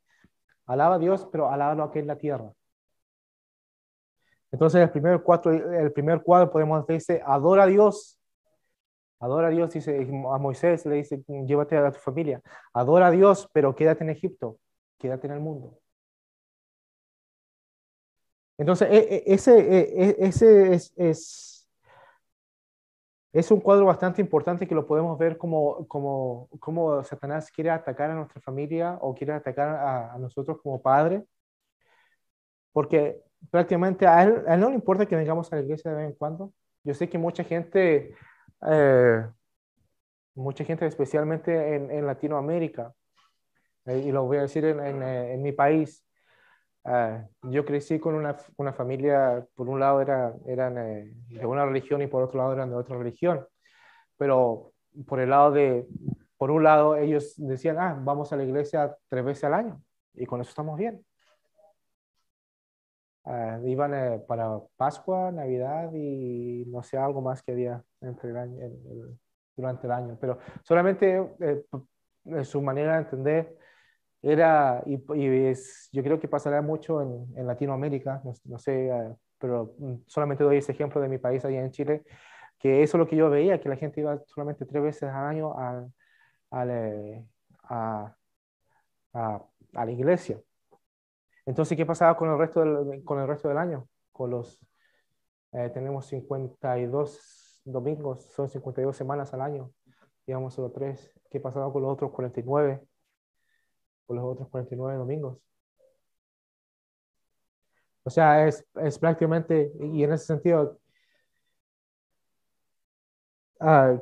alaba 0.66 0.96
a 0.96 0.98
Dios, 0.98 1.28
pero 1.30 1.50
alábalo 1.50 1.84
aquí 1.84 1.98
en 1.98 2.06
la 2.06 2.16
tierra. 2.16 2.52
Entonces 4.50 4.80
el 4.80 4.90
primer 4.90 5.22
cuadro, 5.22 5.52
el 5.52 5.92
primer 5.92 6.22
cuadro 6.22 6.50
podemos 6.50 6.86
decir, 6.86 7.20
adora 7.24 7.64
a 7.64 7.66
Dios 7.66 8.18
Adora 9.20 9.48
a 9.48 9.50
Dios, 9.50 9.72
dice 9.72 9.98
a 9.98 10.38
Moisés, 10.38 10.86
le 10.86 10.96
dice, 10.96 11.22
llévate 11.26 11.76
a 11.76 11.90
tu 11.90 11.98
familia. 11.98 12.40
Adora 12.72 13.08
a 13.08 13.10
Dios, 13.10 13.48
pero 13.52 13.74
quédate 13.74 14.04
en 14.04 14.10
Egipto, 14.10 14.58
quédate 14.96 15.26
en 15.26 15.32
el 15.32 15.40
mundo. 15.40 15.78
Entonces, 18.56 18.88
e, 18.90 18.98
e, 18.98 19.34
ese, 19.34 19.58
e, 19.58 20.16
ese 20.20 20.74
es, 20.74 20.92
es, 20.96 21.57
es, 23.32 23.50
un 23.50 23.60
cuadro 23.60 23.86
bastante 23.86 24.20
importante 24.20 24.66
que 24.66 24.74
lo 24.74 24.86
podemos 24.86 25.18
ver 25.18 25.36
como, 25.38 25.86
como, 25.88 26.48
como 26.60 27.02
Satanás 27.04 27.50
quiere 27.50 27.70
atacar 27.70 28.10
a 28.10 28.14
nuestra 28.14 28.40
familia 28.40 28.98
o 29.00 29.14
quiere 29.14 29.32
atacar 29.32 29.68
a, 29.68 30.14
a 30.14 30.18
nosotros 30.18 30.58
como 30.62 30.80
padre. 30.80 31.24
Porque 32.72 33.20
prácticamente 33.50 34.06
a 34.06 34.22
él, 34.22 34.44
no 34.58 34.68
le 34.68 34.74
importa 34.74 35.06
que 35.06 35.16
vengamos 35.16 35.52
a 35.52 35.56
la 35.56 35.62
iglesia 35.62 35.90
de 35.90 35.96
vez 35.96 36.06
en 36.10 36.16
cuando. 36.16 36.52
Yo 36.84 36.94
sé 36.94 37.08
que 37.08 37.18
mucha 37.18 37.44
gente 37.44 38.14
eh, 38.66 39.24
mucha 40.38 40.64
gente, 40.64 40.86
especialmente 40.86 41.74
en, 41.74 42.06
Latinoamérica, 42.06 42.94
eh, 43.86 43.98
y 44.06 44.12
lo 44.12 44.24
voy 44.24 44.38
a 44.38 44.42
decir 44.42 44.64
en, 44.64 45.02
eh, 45.02 45.34
en 45.34 45.42
mi 45.42 45.52
país, 45.52 46.04
yo 47.42 47.64
crecí 47.64 47.98
con 47.98 48.14
una, 48.14 48.36
una, 48.56 48.72
familia, 48.72 49.46
por 49.54 49.68
un 49.68 49.80
lado 49.80 50.00
era, 50.00 50.34
eran 50.46 50.74
de 50.74 51.46
una 51.46 51.66
religión 51.66 52.00
y 52.02 52.06
por 52.06 52.22
otro 52.22 52.38
lado 52.38 52.52
eran 52.52 52.70
de 52.70 52.76
otra 52.76 52.96
religión, 52.96 53.46
pero 54.16 54.72
por 55.06 55.20
el 55.20 55.30
lado 55.30 55.52
de, 55.52 55.86
por 56.38 56.50
un 56.50 56.62
lado 56.62 56.96
ellos 56.96 57.34
decían, 57.36 57.78
ah, 57.78 57.98
vamos 58.00 58.32
a 58.32 58.36
la 58.36 58.44
iglesia 58.44 58.96
tres 59.08 59.24
veces 59.24 59.44
al 59.44 59.54
año 59.54 59.82
y 60.14 60.24
con 60.24 60.40
eso 60.40 60.50
estamos 60.50 60.78
bien. 60.78 61.04
Uh, 63.24 63.66
iban 63.66 63.92
eh, 63.92 64.24
para 64.26 64.58
Pascua, 64.76 65.30
Navidad 65.30 65.92
y 65.92 66.64
no 66.68 66.82
sé, 66.82 66.96
algo 66.96 67.20
más 67.20 67.42
que 67.42 67.52
había 67.52 67.82
entre 68.00 68.30
el 68.30 68.36
año, 68.38 68.64
el, 68.64 69.18
durante 69.54 69.86
el 69.86 69.92
año. 69.92 70.16
Pero 70.18 70.38
solamente 70.62 71.36
eh, 71.40 71.64
su 72.44 72.62
manera 72.62 72.94
de 72.94 72.98
entender 73.00 73.58
era, 74.22 74.82
y, 74.86 75.00
y 75.14 75.46
es, 75.46 75.88
yo 75.92 76.02
creo 76.02 76.18
que 76.20 76.28
pasará 76.28 76.62
mucho 76.62 77.02
en, 77.02 77.26
en 77.36 77.46
Latinoamérica, 77.46 78.20
no, 78.24 78.32
no 78.44 78.58
sé, 78.58 78.90
uh, 78.92 79.16
pero 79.38 79.74
mm, 79.78 79.94
solamente 80.06 80.44
doy 80.44 80.58
ese 80.58 80.72
ejemplo 80.72 81.00
de 81.00 81.08
mi 81.08 81.18
país 81.18 81.44
allá 81.44 81.60
en 81.60 81.70
Chile, 81.70 82.02
que 82.58 82.82
eso 82.82 82.96
es 82.96 83.00
lo 83.00 83.06
que 83.08 83.16
yo 83.16 83.30
veía, 83.30 83.60
que 83.60 83.68
la 83.68 83.76
gente 83.76 84.00
iba 84.00 84.20
solamente 84.26 84.66
tres 84.66 84.82
veces 84.82 85.04
al 85.04 85.26
año 85.26 85.52
a, 85.58 85.86
a, 86.50 86.64
a, 87.68 88.14
a 89.74 89.84
la 89.84 89.90
iglesia. 89.92 90.40
Entonces, 91.46 91.76
¿qué 91.76 91.86
pasaba 91.86 92.16
con 92.16 92.30
el 92.30 92.38
resto 92.38 92.60
del, 92.60 93.04
con 93.04 93.18
el 93.20 93.26
resto 93.26 93.48
del 93.48 93.58
año? 93.58 93.88
Con 94.12 94.30
los, 94.30 94.60
eh, 95.52 95.70
tenemos 95.72 96.06
52 96.06 97.62
domingos, 97.64 98.24
son 98.32 98.48
52 98.48 98.96
semanas 98.96 99.32
al 99.34 99.40
año, 99.42 99.72
digamos 100.26 100.54
solo 100.54 100.70
tres. 100.70 101.12
¿Qué 101.30 101.40
pasaba 101.40 101.72
con 101.72 101.82
los 101.82 101.92
otros 101.92 102.10
49? 102.12 102.82
Con 104.08 104.16
los 104.16 104.24
otros 104.24 104.48
49 104.48 104.98
domingos. 104.98 105.38
O 108.04 108.10
sea, 108.10 108.46
es, 108.48 108.64
es 108.76 108.98
prácticamente, 108.98 109.70
y 109.80 110.02
en 110.02 110.12
ese 110.12 110.24
sentido, 110.26 110.80
uh, 113.60 113.98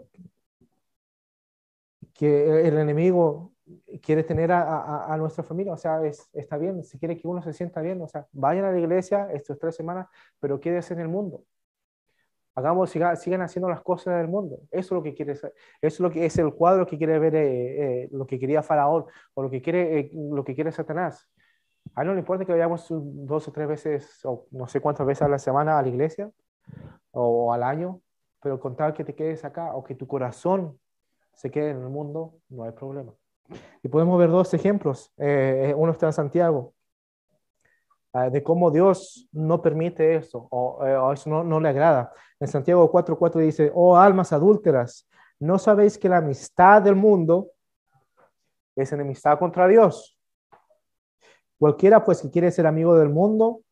que 2.14 2.68
el 2.68 2.78
enemigo 2.78 3.52
quiere 4.00 4.22
tener 4.22 4.52
a, 4.52 5.12
a, 5.12 5.16
nuestra 5.16 5.42
familia, 5.42 5.72
o 5.72 5.76
sea, 5.76 6.04
es, 6.06 6.28
está 6.32 6.56
bien, 6.56 6.84
si 6.84 6.98
quiere 6.98 7.16
que 7.16 7.26
uno 7.26 7.42
se 7.42 7.52
sienta 7.52 7.80
bien, 7.80 8.00
o 8.00 8.06
sea, 8.06 8.28
vayan 8.32 8.64
a 8.64 8.70
la 8.72 8.78
iglesia 8.78 9.28
estas 9.32 9.58
tres 9.58 9.74
semanas, 9.74 10.06
pero 10.38 10.60
quédese 10.60 10.94
en 10.94 11.00
el 11.00 11.08
mundo. 11.08 11.44
Hagamos, 12.56 12.88
sigan, 12.88 13.14
sigan 13.18 13.42
haciendo 13.42 13.68
las 13.68 13.82
cosas 13.82 14.16
del 14.16 14.28
mundo. 14.28 14.60
Eso 14.70 14.86
es 14.86 14.92
lo 14.92 15.02
que 15.02 15.12
quiere, 15.12 15.32
eso 15.32 15.50
es 15.82 16.00
lo 16.00 16.10
que 16.10 16.24
es 16.24 16.38
el 16.38 16.54
cuadro 16.54 16.86
que 16.86 16.96
quiere 16.96 17.18
ver, 17.18 17.34
eh, 17.34 18.04
eh, 18.04 18.08
lo 18.12 18.26
que 18.26 18.38
quería 18.38 18.62
Faraón 18.62 19.04
o 19.34 19.42
lo 19.42 19.50
que 19.50 19.60
quiere, 19.60 20.00
eh, 20.00 20.10
lo 20.14 20.42
que 20.42 20.54
quiere 20.54 20.72
Satanás. 20.72 21.28
A 21.94 22.00
él 22.00 22.08
no 22.08 22.14
le 22.14 22.20
importa 22.20 22.46
que 22.46 22.52
vayamos 22.52 22.86
dos 22.88 23.46
o 23.46 23.52
tres 23.52 23.68
veces, 23.68 24.24
o 24.24 24.46
no 24.52 24.66
sé 24.68 24.80
cuántas 24.80 25.06
veces 25.06 25.22
a 25.22 25.28
la 25.28 25.38
semana 25.38 25.78
a 25.78 25.82
la 25.82 25.88
iglesia 25.88 26.30
o, 27.10 27.52
al 27.52 27.62
año, 27.62 28.00
pero 28.40 28.58
con 28.58 28.74
tal 28.74 28.94
que 28.94 29.04
te 29.04 29.14
quedes 29.14 29.44
acá 29.44 29.74
o 29.74 29.84
que 29.84 29.94
tu 29.94 30.06
corazón 30.06 30.80
se 31.34 31.50
quede 31.50 31.70
en 31.70 31.82
el 31.82 31.90
mundo, 31.90 32.36
no 32.48 32.64
hay 32.64 32.72
problema. 32.72 33.12
Y 33.82 33.88
podemos 33.88 34.18
ver 34.18 34.30
dos 34.30 34.54
ejemplos. 34.54 35.12
Uno 35.18 35.92
está 35.92 36.06
en 36.06 36.12
Santiago, 36.14 36.72
de 38.24 38.42
cómo 38.42 38.70
Dios 38.70 39.28
no 39.32 39.60
permite 39.62 40.16
eso, 40.16 40.48
o, 40.50 40.84
eh, 40.84 41.12
eso 41.12 41.30
no, 41.30 41.44
no, 41.44 41.60
le 41.60 41.68
agrada. 41.68 42.12
En 42.40 42.48
Santiago 42.48 42.90
4.4 42.90 43.40
dice, 43.40 43.70
oh 43.74 43.96
almas 43.96 44.32
adúlteras, 44.32 45.08
¿no 45.38 45.58
sabéis 45.58 45.98
que 45.98 46.08
la 46.08 46.18
amistad 46.18 46.82
del 46.82 46.96
mundo 46.96 47.50
es 48.74 48.92
enemistad 48.92 49.38
contra 49.38 49.68
Dios? 49.68 50.18
Cualquiera 51.58 52.04
pues 52.04 52.22
que 52.22 52.30
quiere 52.30 52.50
ser 52.50 52.66
amigo 52.66 52.96
del 52.96 53.08
mundo, 53.08 53.62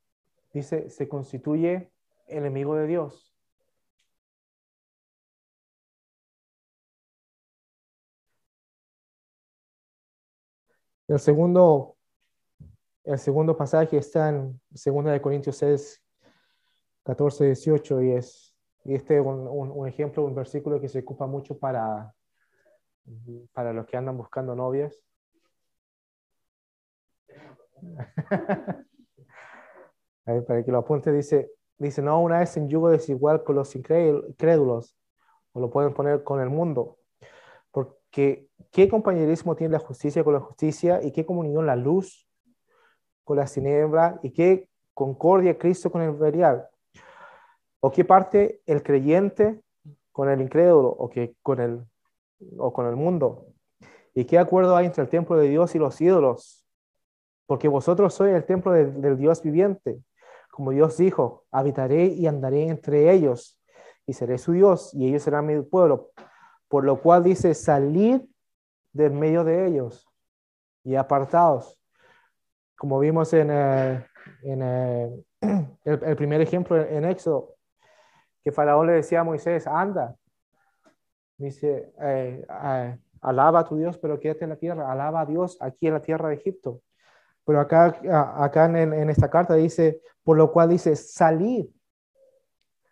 dice, 0.53 0.89
se 0.91 1.09
constituye 1.09 1.91
enemigo 2.27 2.75
de 2.77 2.87
Dios. 2.87 3.35
El 11.07 11.19
segundo, 11.19 11.97
el 13.05 13.19
segundo 13.19 13.57
pasaje 13.57 13.97
está 13.97 14.31
en 14.31 14.61
2 14.71 15.05
de 15.05 15.21
Corintios 15.21 15.57
6, 15.57 16.03
14, 17.05 17.45
18 17.47 18.03
y 18.03 18.13
es 18.13 18.55
y 18.85 18.95
este 18.95 19.17
es 19.19 19.25
un, 19.25 19.89
ejemplo, 19.89 20.25
un 20.25 20.35
versículo 20.35 20.79
que 20.81 20.89
se 20.91 20.99
ocupa 21.01 21.27
mucho 21.27 21.59
para, 21.59 22.15
para 23.53 23.73
los 23.73 23.87
que 23.87 23.97
andan 23.97 24.19
buscando 24.19 24.55
novias. 24.55 25.03
Para 30.25 30.65
que 30.65 30.73
lo 30.73 30.79
apunte, 30.79 31.13
dice, 31.13 31.53
dice, 31.77 32.01
no 32.01 32.19
una 32.23 32.39
vez 32.39 32.57
en 32.57 32.67
yugo 32.67 32.89
desigual 32.89 33.45
con 33.45 33.57
los 33.57 33.77
incrédulos, 33.77 34.97
o 35.53 35.61
lo 35.61 35.71
pueden 35.71 35.93
poner 35.93 36.25
con 36.25 36.41
el 36.41 36.49
mundo, 36.49 36.99
porque 37.71 38.49
¿qué 38.71 38.89
compañerismo 38.89 39.55
tiene 39.55 39.73
la 39.73 39.81
justicia 39.81 40.25
con 40.25 40.33
la 40.33 40.41
justicia 40.41 41.03
y 41.03 41.13
qué 41.13 41.27
comunión 41.27 41.67
la 41.67 41.77
luz 41.77 42.24
con 43.25 43.39
la 43.39 43.47
tiniebla 43.47 44.21
y 44.23 44.31
qué 44.31 44.69
concordia 44.93 45.59
Cristo 45.59 45.91
con 45.91 46.03
el 46.03 46.13
verial? 46.13 46.69
¿O 47.81 47.91
qué 47.91 48.05
parte 48.05 48.61
el 48.67 48.83
creyente 48.83 49.61
con 50.13 50.31
el 50.31 50.41
incrédulo 50.41 50.89
o, 50.89 51.09
que 51.09 51.35
con 51.43 51.61
el, 51.61 51.85
o 52.59 52.73
con 52.73 52.87
el 52.87 52.97
mundo? 52.97 53.47
¿Y 54.15 54.25
qué 54.25 54.39
acuerdo 54.39 54.77
hay 54.77 54.87
entre 54.87 55.03
el 55.03 55.09
templo 55.09 55.37
de 55.37 55.49
Dios 55.49 55.75
y 55.75 55.79
los 55.79 56.01
ídolos? 56.01 56.65
Porque 57.47 57.69
vosotros 57.69 58.15
sois 58.15 58.35
el 58.35 58.45
templo 58.45 58.73
de, 58.73 58.87
del 58.87 59.19
Dios 59.19 59.43
viviente. 59.43 59.99
Como 60.51 60.71
Dios 60.71 60.97
dijo, 60.97 61.45
habitaré 61.51 62.07
y 62.07 62.27
andaré 62.27 62.69
entre 62.69 63.13
ellos 63.13 63.61
y 64.07 64.13
seré 64.13 64.39
su 64.39 64.53
Dios 64.53 64.95
y 64.95 65.09
ellos 65.09 65.23
serán 65.23 65.47
mi 65.47 65.61
pueblo. 65.63 66.11
Por 66.69 66.85
lo 66.85 67.01
cual 67.01 67.25
dice, 67.25 67.55
salid 67.55 68.21
del 68.93 69.13
medio 69.13 69.45
de 69.45 69.67
ellos 69.67 70.09
y 70.85 70.95
apartados. 70.95 71.79
Como 72.85 72.99
vimos 72.99 73.33
en, 73.33 73.49
eh, 73.51 74.07
en 74.43 74.61
eh, 74.63 75.25
el, 75.87 76.17
primer 76.17 76.43
ejemplo 76.43 76.79
en 76.79 77.07
Éxodo, 77.07 77.55
que 78.43 78.53
Faraón 78.53 78.89
le 78.89 78.93
decía 78.93 79.21
a 79.21 79.25
Moisés, 79.25 79.67
anda, 79.67 80.15
dice, 81.39 81.95
eh, 81.99 82.45
alaba 83.23 83.61
a 83.61 83.65
tu 83.65 83.79
Dios, 83.79 83.97
pero 83.97 84.21
quédate 84.21 84.45
en 84.45 84.51
la 84.51 84.57
tierra, 84.57 84.93
alaba 84.93 85.23
a 85.23 85.25
Dios 85.25 85.57
aquí 85.63 85.87
en 85.87 85.95
la 85.95 86.03
tierra 86.03 86.29
de 86.29 86.35
Egipto. 86.35 86.83
Pero 87.47 87.59
acá, 87.59 87.99
acá 88.37 88.67
en, 88.67 88.93
en 88.93 89.09
esta 89.09 89.31
carta 89.31 89.55
dice, 89.55 90.03
por 90.23 90.37
lo 90.37 90.53
cual 90.53 90.69
dice, 90.69 90.95
salid, 90.95 91.65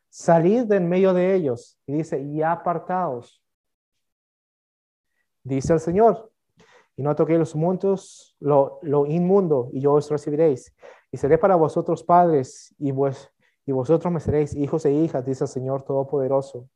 salid 0.09 0.65
de 0.65 0.77
en 0.77 0.89
medio 0.89 1.13
de 1.13 1.35
ellos. 1.35 1.79
Y 1.85 1.93
dice, 1.93 2.19
y 2.19 2.41
apartaos. 2.41 3.45
Dice 5.43 5.75
el 5.75 5.81
Señor, 5.81 6.32
y 6.97 7.03
no 7.03 7.15
toquéis 7.15 7.39
los 7.39 7.57
montos, 7.57 8.37
lo, 8.41 8.79
lo, 8.83 9.07
inmundo, 9.07 9.71
y 9.73 9.81
yo 9.81 9.95
os 9.95 10.11
recibiréis. 10.11 10.75
Y 11.11 11.17
seré 11.17 11.39
para 11.39 11.57
vosotros 11.57 12.03
padres, 12.05 12.75
y, 12.79 12.91
vos, 12.91 13.31
y 13.67 13.73
vosotros 13.73 14.13
me 14.13 14.21
seréis 14.21 14.55
hijos 14.55 14.85
e 14.85 14.93
hijas, 14.93 15.25
dice 15.25 15.45
el 15.45 15.49
Señor 15.49 15.85
Todopoderoso. 15.85 16.69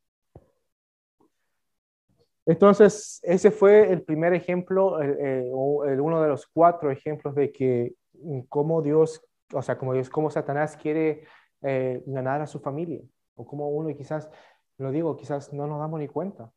Entonces, 2.46 3.20
ese 3.24 3.50
fue 3.50 3.92
el 3.92 4.02
primer 4.02 4.32
ejemplo, 4.32 5.00
el, 5.02 5.50
uno 5.52 6.22
de 6.22 6.28
los 6.28 6.46
cuatro 6.46 6.90
ejemplos 6.92 7.34
de 7.34 7.50
que 7.50 7.94
mm, 8.14 8.42
cómo 8.48 8.82
Dios, 8.82 9.20
o 9.52 9.62
sea, 9.62 9.76
cómo 9.76 9.92
Dios, 9.92 10.08
cómo 10.08 10.30
Satanás 10.30 10.76
quiere 10.76 11.24
eh, 11.62 12.02
ganar 12.06 12.40
a 12.40 12.46
su 12.46 12.60
familia, 12.60 13.02
o 13.34 13.44
cómo 13.44 13.68
uno, 13.68 13.90
y 13.90 13.96
quizás, 13.96 14.30
lo 14.78 14.92
digo, 14.92 15.16
quizás 15.16 15.52
no 15.52 15.66
nos 15.66 15.80
damos 15.80 15.98
ni 15.98 16.06
cuenta. 16.06 16.52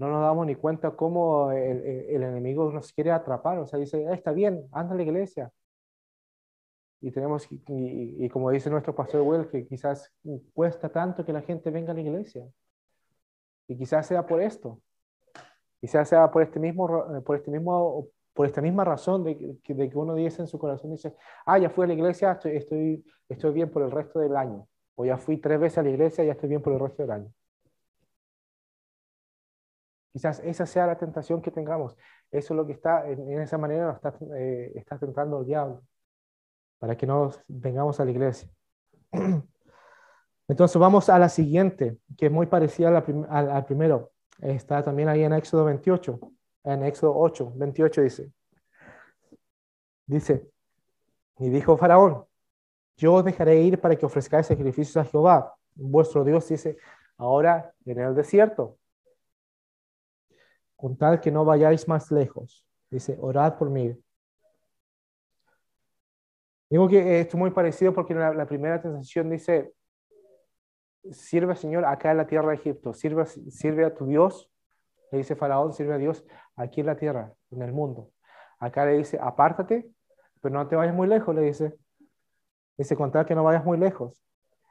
No 0.00 0.08
nos 0.08 0.22
damos 0.22 0.46
ni 0.46 0.54
cuenta 0.54 0.90
cómo 0.92 1.52
el, 1.52 1.84
el 2.08 2.22
enemigo 2.22 2.72
nos 2.72 2.92
quiere 2.92 3.12
atrapar, 3.12 3.58
o 3.58 3.66
sea, 3.66 3.78
dice, 3.78 4.06
ah, 4.08 4.14
está 4.14 4.32
bien, 4.32 4.66
anda 4.72 4.94
a 4.94 4.96
la 4.96 5.02
iglesia, 5.02 5.52
y 7.00 7.10
tenemos 7.10 7.50
y, 7.50 7.62
y, 8.24 8.28
como 8.28 8.50
dice 8.50 8.68
nuestro 8.68 8.94
pastor 8.94 9.22
Will 9.22 9.48
que 9.48 9.66
quizás 9.66 10.12
cuesta 10.52 10.90
tanto 10.90 11.24
que 11.24 11.32
la 11.32 11.40
gente 11.40 11.70
venga 11.70 11.92
a 11.92 11.94
la 11.94 12.02
iglesia 12.02 12.46
y 13.66 13.76
quizás 13.76 14.06
sea 14.06 14.26
por 14.26 14.42
esto. 14.42 14.80
Quizás 15.80 16.08
sea 16.08 16.30
por 16.30 16.42
este 16.42 16.58
mismo, 16.58 17.16
eh, 17.16 17.20
por 17.22 17.36
este 17.36 17.50
mismo, 17.50 18.08
por 18.34 18.46
esta 18.46 18.60
misma 18.60 18.84
razón 18.84 19.24
de 19.24 19.34
de 19.66 19.90
que 19.90 19.96
uno 19.96 20.14
dice 20.14 20.42
en 20.42 20.48
su 20.48 20.58
corazón, 20.58 20.90
dice, 20.90 21.14
ah, 21.46 21.58
ya 21.58 21.70
fui 21.70 21.84
a 21.84 21.86
la 21.86 21.94
iglesia, 21.94 22.32
estoy, 22.32 22.56
estoy, 22.56 23.04
estoy 23.28 23.52
bien 23.52 23.70
por 23.70 23.82
el 23.82 23.90
resto 23.90 24.18
del 24.18 24.36
año. 24.36 24.66
O 24.94 25.04
ya 25.06 25.16
fui 25.16 25.38
tres 25.38 25.58
veces 25.58 25.78
a 25.78 25.82
la 25.82 25.90
iglesia, 25.90 26.24
ya 26.24 26.32
estoy 26.32 26.50
bien 26.50 26.60
por 26.60 26.74
el 26.74 26.80
resto 26.80 27.02
del 27.02 27.12
año. 27.12 27.32
Quizás 30.12 30.40
esa 30.44 30.66
sea 30.66 30.86
la 30.86 30.98
tentación 30.98 31.40
que 31.40 31.50
tengamos. 31.50 31.96
Eso 32.30 32.54
es 32.54 32.56
lo 32.56 32.66
que 32.66 32.72
está, 32.72 33.08
en, 33.08 33.40
esa 33.40 33.58
manera 33.58 33.92
está, 33.92 34.14
eh, 34.36 34.84
tentando 34.98 35.40
el 35.40 35.46
diablo, 35.46 35.82
para 36.78 36.96
que 36.96 37.06
no 37.06 37.30
vengamos 37.46 38.00
a 38.00 38.04
la 38.04 38.10
iglesia. 38.10 38.48
Entonces 40.48 40.80
vamos 40.80 41.08
a 41.08 41.18
la 41.18 41.28
siguiente, 41.28 41.98
que 42.16 42.26
es 42.26 42.32
muy 42.32 42.46
parecida 42.46 42.88
al, 42.88 43.64
primero. 43.64 44.10
Está 44.40 44.82
también 44.82 45.08
ahí 45.08 45.22
en 45.22 45.32
Éxodo 45.32 45.64
28, 45.66 46.18
en 46.64 46.84
Éxodo 46.84 47.16
8, 47.16 47.52
28 47.54 48.02
dice. 48.02 48.32
Dice, 50.06 50.50
y 51.38 51.50
dijo 51.50 51.76
Faraón, 51.76 52.24
yo 52.96 53.14
os 53.14 53.24
dejaré 53.24 53.60
ir 53.60 53.80
para 53.80 53.94
que 53.94 54.04
ofrezcáis 54.04 54.46
sacrificios 54.46 54.96
a 54.96 55.04
Jehová. 55.04 55.54
Vuestro 55.76 56.24
Dios 56.24 56.48
dice, 56.48 56.78
ahora 57.16 57.72
en 57.84 58.00
el 58.00 58.14
desierto, 58.16 58.79
con 60.80 60.96
tal 60.96 61.20
que 61.20 61.30
no 61.30 61.44
vayáis 61.44 61.86
más 61.86 62.10
lejos. 62.10 62.66
Dice, 62.90 63.18
orad 63.20 63.58
por 63.58 63.68
mí. 63.68 63.94
Digo 66.70 66.88
que 66.88 67.20
esto 67.20 67.36
es 67.36 67.38
muy 67.38 67.50
parecido 67.50 67.92
porque 67.92 68.14
la, 68.14 68.32
la 68.32 68.46
primera 68.46 68.80
tentación 68.80 69.28
dice, 69.28 69.74
sirve, 71.10 71.54
Señor, 71.54 71.84
acá 71.84 72.12
en 72.12 72.16
la 72.16 72.26
tierra 72.26 72.48
de 72.48 72.54
Egipto, 72.54 72.94
sirve, 72.94 73.26
sirve 73.26 73.84
a 73.84 73.94
tu 73.94 74.06
Dios, 74.06 74.50
le 75.12 75.18
dice 75.18 75.36
Faraón, 75.36 75.74
sirve 75.74 75.94
a 75.94 75.98
Dios 75.98 76.24
aquí 76.56 76.80
en 76.80 76.86
la 76.86 76.96
tierra, 76.96 77.34
en 77.50 77.60
el 77.60 77.72
mundo. 77.72 78.10
Acá 78.58 78.86
le 78.86 78.96
dice, 78.96 79.18
apártate, 79.20 79.90
pero 80.40 80.54
no 80.54 80.66
te 80.66 80.76
vayas 80.76 80.94
muy 80.94 81.08
lejos, 81.08 81.34
le 81.34 81.42
dice. 81.42 81.76
Dice, 82.78 82.96
contar 82.96 83.26
que 83.26 83.34
no 83.34 83.44
vayas 83.44 83.64
muy 83.64 83.76
lejos. 83.76 84.24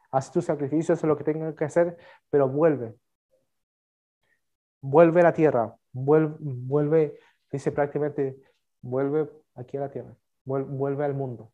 Haz 0.10 0.32
tus 0.32 0.46
sacrificios, 0.46 0.98
haz 0.98 1.08
lo 1.08 1.16
que 1.18 1.24
tengas 1.24 1.54
que 1.54 1.66
hacer, 1.66 1.98
pero 2.32 2.50
vuelve. 2.50 2.96
Vuelve 4.82 5.20
a 5.20 5.26
la 5.26 5.34
tierra, 5.34 5.76
vuelve, 5.92 6.36
vuelve 6.40 7.20
dice 7.52 7.72
prácticamente, 7.72 8.42
vuelve 8.82 9.30
aquí 9.56 9.78
a 9.78 9.82
la 9.82 9.92
tierra, 9.92 10.16
vuelve 10.46 11.06
al 11.06 11.14
mundo. 11.14 11.52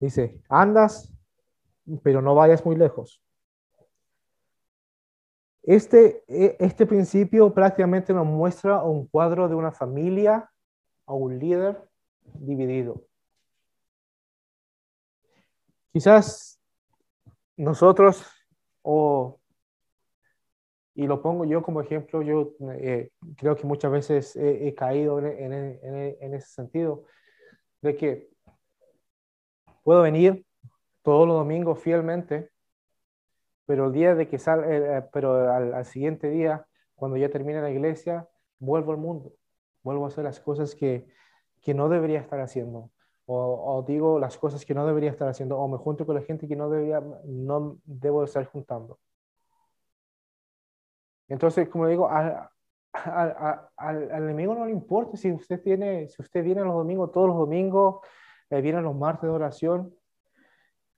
Dice, 0.00 0.40
andas, 0.48 1.12
pero 2.02 2.22
no 2.22 2.34
vayas 2.34 2.64
muy 2.64 2.76
lejos. 2.76 3.20
Este, 5.64 6.24
e, 6.28 6.56
este 6.60 6.86
principio 6.86 7.52
prácticamente 7.52 8.14
nos 8.14 8.26
muestra 8.26 8.82
un 8.82 9.06
cuadro 9.08 9.48
de 9.48 9.54
una 9.54 9.72
familia 9.72 10.50
o 11.04 11.16
un 11.16 11.38
líder 11.38 11.82
dividido. 12.22 13.02
Quizás 15.92 16.60
nosotros, 17.56 18.24
o, 18.82 19.37
y 20.98 21.06
lo 21.06 21.22
pongo 21.22 21.44
yo 21.44 21.62
como 21.62 21.80
ejemplo, 21.80 22.22
yo 22.22 22.54
eh, 22.72 23.10
creo 23.36 23.56
que 23.56 23.66
muchas 23.66 23.90
veces 23.92 24.36
he, 24.36 24.74
caído 24.74 25.18
en, 25.20 25.52
en, 25.52 26.34
ese 26.34 26.48
sentido, 26.48 27.04
de 27.82 27.96
que 27.96 28.28
Puedo 29.88 30.02
venir 30.02 30.44
todos 31.00 31.26
los 31.26 31.38
domingos 31.38 31.78
fielmente, 31.78 32.50
pero 33.64 33.86
el 33.86 33.92
día 33.94 34.14
de 34.14 34.28
que 34.28 34.38
sale, 34.38 34.66
eh, 34.76 34.98
eh, 34.98 35.02
pero 35.10 35.50
al, 35.50 35.82
siguiente 35.86 36.28
día, 36.28 36.66
cuando 36.94 37.16
ya 37.16 37.30
termine 37.30 37.62
la 37.62 37.70
iglesia, 37.70 38.28
vuelvo 38.58 38.92
al 38.92 38.98
mundo, 38.98 39.32
vuelvo 39.82 40.04
a 40.04 40.08
hacer 40.08 40.24
las 40.24 40.40
cosas 40.40 40.74
que, 40.74 41.06
que 41.62 41.72
no 41.72 41.88
debería 41.88 42.20
estar 42.20 42.38
haciendo, 42.38 42.90
o, 43.24 43.82
digo 43.88 44.18
las 44.18 44.36
cosas 44.36 44.66
que 44.66 44.74
no 44.74 44.86
debería 44.86 45.10
estar 45.10 45.26
haciendo, 45.26 45.58
o 45.58 45.66
me 45.68 45.78
junto 45.78 46.04
con 46.04 46.16
la 46.16 46.20
gente 46.20 46.46
que 46.46 46.56
no 46.56 46.68
debería, 46.68 47.02
no 47.24 47.78
debo 47.86 48.24
estar 48.24 48.44
juntando. 48.44 48.98
Entonces, 51.28 51.68
como 51.68 51.86
digo, 51.86 52.08
al, 52.08 52.48
al, 53.76 54.02
enemigo 54.10 54.54
no 54.54 54.64
le 54.64 54.72
importa 54.72 55.16
si 55.16 55.30
usted 55.30 55.60
tiene, 55.62 56.08
si 56.08 56.22
usted 56.22 56.42
viene 56.42 56.62
los 56.62 56.74
domingos, 56.74 57.12
todos 57.12 57.28
los 57.28 57.36
domingos, 57.36 58.00
eh, 58.50 58.60
vienen 58.60 58.84
los 58.84 58.96
martes 58.96 59.22
de 59.22 59.34
oración, 59.34 59.94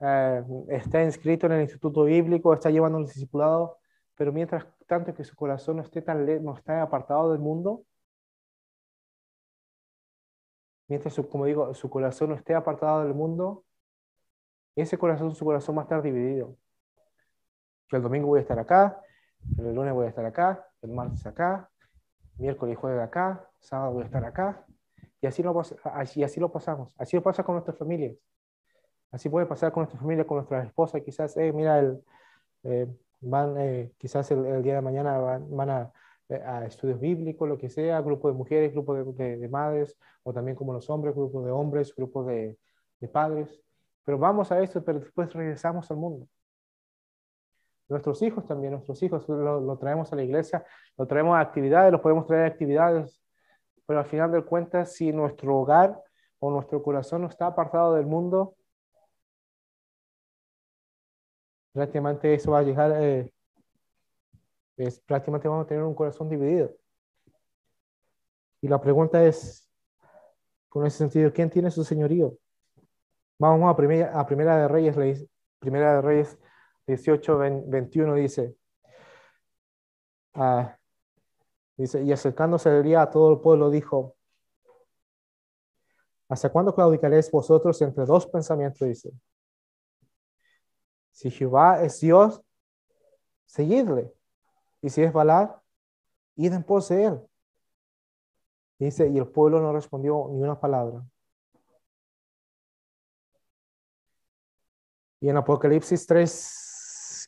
eh, 0.00 0.42
está 0.68 1.02
inscrito 1.02 1.46
en 1.46 1.52
el 1.52 1.62
Instituto 1.62 2.04
Bíblico, 2.04 2.52
está 2.54 2.70
llevando 2.70 2.98
un 2.98 3.04
discipulado, 3.06 3.78
pero 4.14 4.32
mientras 4.32 4.66
tanto 4.86 5.14
que 5.14 5.24
su 5.24 5.34
corazón 5.36 5.76
no 5.76 5.82
esté, 5.82 6.02
tan 6.02 6.24
no 6.44 6.54
esté 6.54 6.72
apartado 6.72 7.32
del 7.32 7.40
mundo, 7.40 7.84
mientras, 10.88 11.14
su, 11.14 11.28
como 11.28 11.46
digo, 11.46 11.74
su 11.74 11.90
corazón 11.90 12.30
no 12.30 12.36
esté 12.36 12.54
apartado 12.54 13.04
del 13.04 13.14
mundo, 13.14 13.64
ese 14.76 14.98
corazón, 14.98 15.34
su 15.34 15.44
corazón 15.44 15.76
va 15.76 15.82
a 15.82 15.84
estar 15.84 16.02
dividido. 16.02 16.56
Que 17.88 17.96
el 17.96 18.02
domingo 18.02 18.28
voy 18.28 18.38
a 18.38 18.42
estar 18.42 18.58
acá, 18.58 19.00
el 19.58 19.74
lunes 19.74 19.94
voy 19.94 20.06
a 20.06 20.08
estar 20.08 20.24
acá, 20.24 20.66
el 20.82 20.90
martes 20.90 21.26
acá, 21.26 21.70
miércoles 22.38 22.74
y 22.74 22.76
jueves 22.76 23.02
acá, 23.02 23.48
sábado 23.58 23.92
voy 23.92 24.02
a 24.02 24.06
estar 24.06 24.24
acá, 24.24 24.64
y 25.20 25.26
así 25.26 25.42
lo, 25.42 25.58
así, 25.84 26.22
así 26.22 26.40
lo 26.40 26.50
pasamos. 26.50 26.94
Así 26.98 27.16
lo 27.16 27.22
pasa 27.22 27.42
con 27.42 27.54
nuestras 27.54 27.76
familias. 27.76 28.16
Así 29.10 29.28
puede 29.28 29.46
pasar 29.46 29.72
con 29.72 29.82
nuestra 29.82 30.00
familia, 30.00 30.26
con 30.26 30.36
nuestra 30.36 30.62
esposa. 30.62 31.00
Quizás, 31.00 31.36
eh, 31.36 31.52
mira, 31.52 31.78
el, 31.78 32.02
eh, 32.62 32.86
van, 33.20 33.56
eh, 33.58 33.92
quizás 33.98 34.30
el, 34.30 34.62
día 34.62 34.76
de 34.76 34.80
mañana 34.82 35.18
van, 35.18 35.70
a, 35.70 35.92
a, 36.46 36.66
estudios 36.66 37.00
bíblicos, 37.00 37.48
lo 37.48 37.58
que 37.58 37.68
sea, 37.68 38.00
grupo 38.00 38.28
de 38.28 38.34
mujeres, 38.34 38.72
grupo 38.72 38.94
de, 38.94 39.36
de, 39.36 39.48
madres, 39.48 39.96
o 40.22 40.32
también 40.32 40.56
como 40.56 40.72
los 40.72 40.88
hombres, 40.88 41.14
grupo 41.14 41.44
de 41.44 41.50
hombres, 41.50 41.94
grupo 41.94 42.24
de, 42.24 42.58
de 43.00 43.08
padres. 43.08 43.60
Pero 44.04 44.18
vamos 44.18 44.50
a 44.52 44.60
esto, 44.62 44.82
pero 44.84 45.00
después 45.00 45.32
regresamos 45.32 45.90
al 45.90 45.98
mundo. 45.98 46.26
Nuestros 47.90 48.22
hijos 48.22 48.46
también, 48.46 48.72
nuestros 48.72 49.02
hijos 49.02 49.28
lo, 49.28 49.60
lo, 49.60 49.76
traemos 49.76 50.10
a 50.12 50.16
la 50.16 50.22
iglesia, 50.22 50.64
lo 50.96 51.06
traemos 51.06 51.36
a 51.36 51.40
actividades, 51.40 51.92
los 51.92 52.00
podemos 52.00 52.26
traer 52.26 52.44
a 52.44 52.46
actividades 52.46 53.20
pero 53.90 53.98
al 53.98 54.06
final 54.06 54.30
de 54.30 54.44
cuentas, 54.44 54.92
si 54.92 55.12
nuestro 55.12 55.56
hogar 55.56 56.00
o 56.38 56.48
nuestro 56.48 56.80
corazón 56.80 57.22
no 57.22 57.26
está 57.28 57.46
apartado 57.46 57.96
del 57.96 58.06
mundo, 58.06 58.54
prácticamente 61.72 62.32
eso 62.32 62.52
va 62.52 62.60
a 62.60 62.62
llegar, 62.62 62.92
eh, 63.02 63.32
es, 64.76 65.00
prácticamente 65.00 65.48
vamos 65.48 65.64
a 65.64 65.68
tener 65.68 65.82
un 65.82 65.96
corazón 65.96 66.28
dividido. 66.28 66.72
Y 68.60 68.68
la 68.68 68.80
pregunta 68.80 69.24
es, 69.24 69.68
con 70.68 70.86
ese 70.86 70.98
sentido, 70.98 71.32
¿quién 71.32 71.50
tiene 71.50 71.72
su 71.72 71.82
señorío? 71.82 72.38
Vamos 73.40 73.68
a 73.68 73.74
primera, 73.74 74.20
a 74.20 74.24
primera 74.24 74.56
de 74.56 74.68
Reyes, 74.68 75.26
primera 75.58 75.96
de 75.96 76.00
Reyes 76.00 76.38
18, 76.90 77.38
21 77.66 78.14
dice, 78.14 78.56
ah, 80.34 80.76
Dice, 81.80 82.02
y 82.02 82.12
acercándose 82.12 82.68
a 82.94 83.08
todo 83.08 83.32
el 83.32 83.40
pueblo 83.40 83.70
dijo, 83.70 84.14
¿hasta 86.28 86.52
cuándo 86.52 86.74
claudicaréis 86.74 87.30
vosotros 87.30 87.80
entre 87.80 88.04
dos 88.04 88.26
pensamientos? 88.26 88.86
Dice, 88.86 89.10
si 91.10 91.30
Jehová 91.30 91.82
es 91.82 91.98
Dios, 92.00 92.42
seguidle. 93.46 94.12
Y 94.82 94.90
si 94.90 95.02
es 95.02 95.10
Balac, 95.10 95.58
id 96.36 96.52
en 96.52 96.64
pos 96.64 96.90
él. 96.90 97.18
Dice, 98.78 99.08
y 99.08 99.16
el 99.16 99.28
pueblo 99.28 99.62
no 99.62 99.72
respondió 99.72 100.28
ni 100.32 100.42
una 100.42 100.60
palabra. 100.60 101.02
Y 105.18 105.30
en 105.30 105.36
Apocalipsis 105.38 106.06
3, 106.06 106.69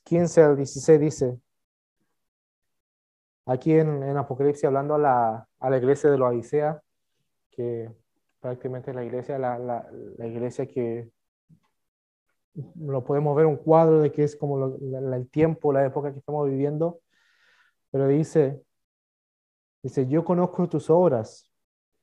15 0.04 0.42
al 0.42 0.56
16 0.56 1.00
dice, 1.00 1.38
aquí 3.46 3.74
en, 3.74 4.16
Apocalipsis 4.16 4.64
hablando 4.64 4.94
a 4.94 4.98
la, 4.98 5.48
a 5.58 5.70
la, 5.70 5.76
iglesia 5.78 6.10
de 6.10 6.18
la 6.18 6.28
Odisea, 6.28 6.82
que 7.50 7.90
prácticamente 8.40 8.92
la 8.92 9.04
iglesia, 9.04 9.38
la, 9.38 9.58
la, 9.58 9.88
la, 10.18 10.26
iglesia 10.26 10.66
que 10.66 11.10
lo 12.76 13.04
podemos 13.04 13.36
ver 13.36 13.46
un 13.46 13.56
cuadro 13.56 14.00
de 14.00 14.12
que 14.12 14.24
es 14.24 14.36
como 14.36 14.76
el 14.76 15.30
tiempo, 15.30 15.72
la 15.72 15.86
época 15.86 16.12
que 16.12 16.18
estamos 16.18 16.48
viviendo, 16.48 17.00
pero 17.90 18.08
dice, 18.08 18.62
dice, 19.82 20.06
yo 20.06 20.24
conozco 20.24 20.68
tus 20.68 20.90
obras, 20.90 21.50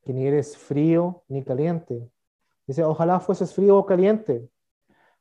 que 0.03 0.13
ni 0.13 0.27
eres 0.27 0.57
frío 0.57 1.23
ni 1.27 1.43
caliente. 1.43 2.09
Dice, 2.65 2.83
ojalá 2.83 3.19
fueses 3.19 3.53
frío 3.53 3.77
o 3.77 3.85
caliente, 3.85 4.47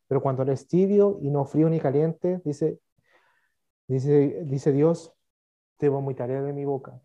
pero 0.09 0.23
cuando 0.23 0.43
eres 0.43 0.67
tibio 0.67 1.19
y 1.21 1.31
no 1.31 1.45
frío 1.45 1.69
ni 1.69 1.79
caliente, 1.79 2.41
dice, 2.45 2.81
dice, 3.87 4.43
dice 4.45 4.73
Dios, 4.73 5.15
te 5.77 5.89
vomitaré 5.89 6.41
de 6.43 6.53
mi 6.53 6.65
boca. 6.65 7.01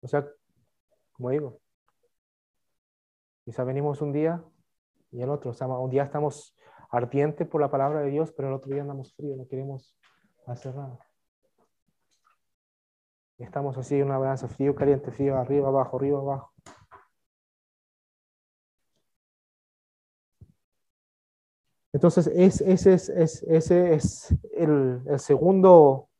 O 0.00 0.08
sea, 0.08 0.24
como 1.12 1.30
digo, 1.30 1.60
quizá 3.44 3.64
venimos 3.64 4.00
un 4.00 4.12
día 4.12 4.44
y 5.10 5.20
el 5.20 5.30
otro, 5.30 5.52
un 5.80 5.90
día 5.90 6.04
estamos 6.04 6.56
ardientes 6.90 7.48
por 7.48 7.60
la 7.60 7.70
palabra 7.70 8.00
de 8.00 8.10
Dios, 8.10 8.32
pero 8.32 8.48
el 8.48 8.54
otro 8.54 8.72
día 8.72 8.82
andamos 8.82 9.14
frío, 9.14 9.34
no 9.36 9.48
queremos 9.48 9.96
hacer 10.46 10.74
nada. 10.76 10.98
Estamos 13.38 13.76
así 13.76 14.00
una 14.00 14.16
balanza, 14.16 14.48
frío, 14.48 14.74
caliente, 14.74 15.10
frío, 15.10 15.36
arriba, 15.36 15.68
abajo, 15.68 15.98
arriba, 15.98 16.20
abajo. 16.20 16.55
Entonces, 21.96 22.26
ese 22.26 22.92
es, 22.92 23.08
ese 23.08 23.94
es 23.94 24.36
el, 24.52 25.00
segundo, 25.18 26.10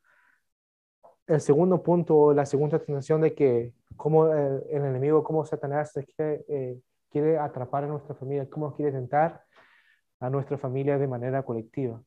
el 1.26 1.38
segundo 1.42 1.82
punto, 1.82 2.32
la 2.32 2.46
segunda 2.46 2.78
tentación 2.78 3.20
de 3.20 3.34
que 3.34 3.74
cómo 3.94 4.32
el, 4.32 4.62
enemigo, 4.70 5.22
cómo 5.22 5.44
Satanás 5.44 5.92
quiere, 6.16 6.46
eh, 6.48 6.80
quiere 7.10 7.36
atrapar 7.36 7.84
a 7.84 7.88
nuestra 7.88 8.14
familia, 8.14 8.48
cómo 8.48 8.74
quiere 8.74 8.90
tentar 8.90 9.44
a 10.18 10.30
nuestra 10.30 10.56
familia 10.56 10.96
de 10.96 11.08
manera 11.08 11.42
colectiva. 11.42 12.02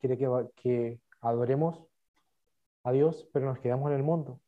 Quiere 0.00 0.18
que, 0.18 0.28
que 0.56 1.00
adoremos 1.20 1.86
a 2.82 2.90
Dios, 2.90 3.28
pero 3.32 3.46
nos 3.46 3.60
quedamos 3.60 3.88
en 3.92 3.98
el 3.98 4.02
mundo. 4.02 4.40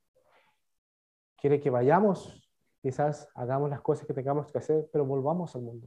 Quiere 1.36 1.60
que 1.60 1.70
vayamos, 1.70 2.50
quizás 2.82 3.28
hagamos 3.36 3.70
las 3.70 3.82
cosas 3.82 4.04
que 4.04 4.14
tengamos 4.14 4.50
que 4.50 4.58
hacer, 4.58 4.88
pero 4.92 5.04
volvamos 5.04 5.54
al 5.54 5.62
mundo. 5.62 5.86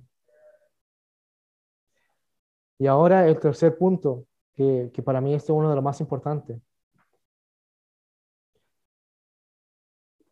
Y 2.83 2.87
ahora 2.87 3.25
el 3.29 3.39
tercer 3.39 3.77
punto, 3.77 4.25
que, 4.55 4.91
para 5.05 5.21
mí 5.21 5.33
este 5.33 5.53
es 5.53 5.57
uno 5.57 5.69
de 5.69 5.75
los 5.75 5.83
más 5.85 6.01
importantes. 6.01 6.61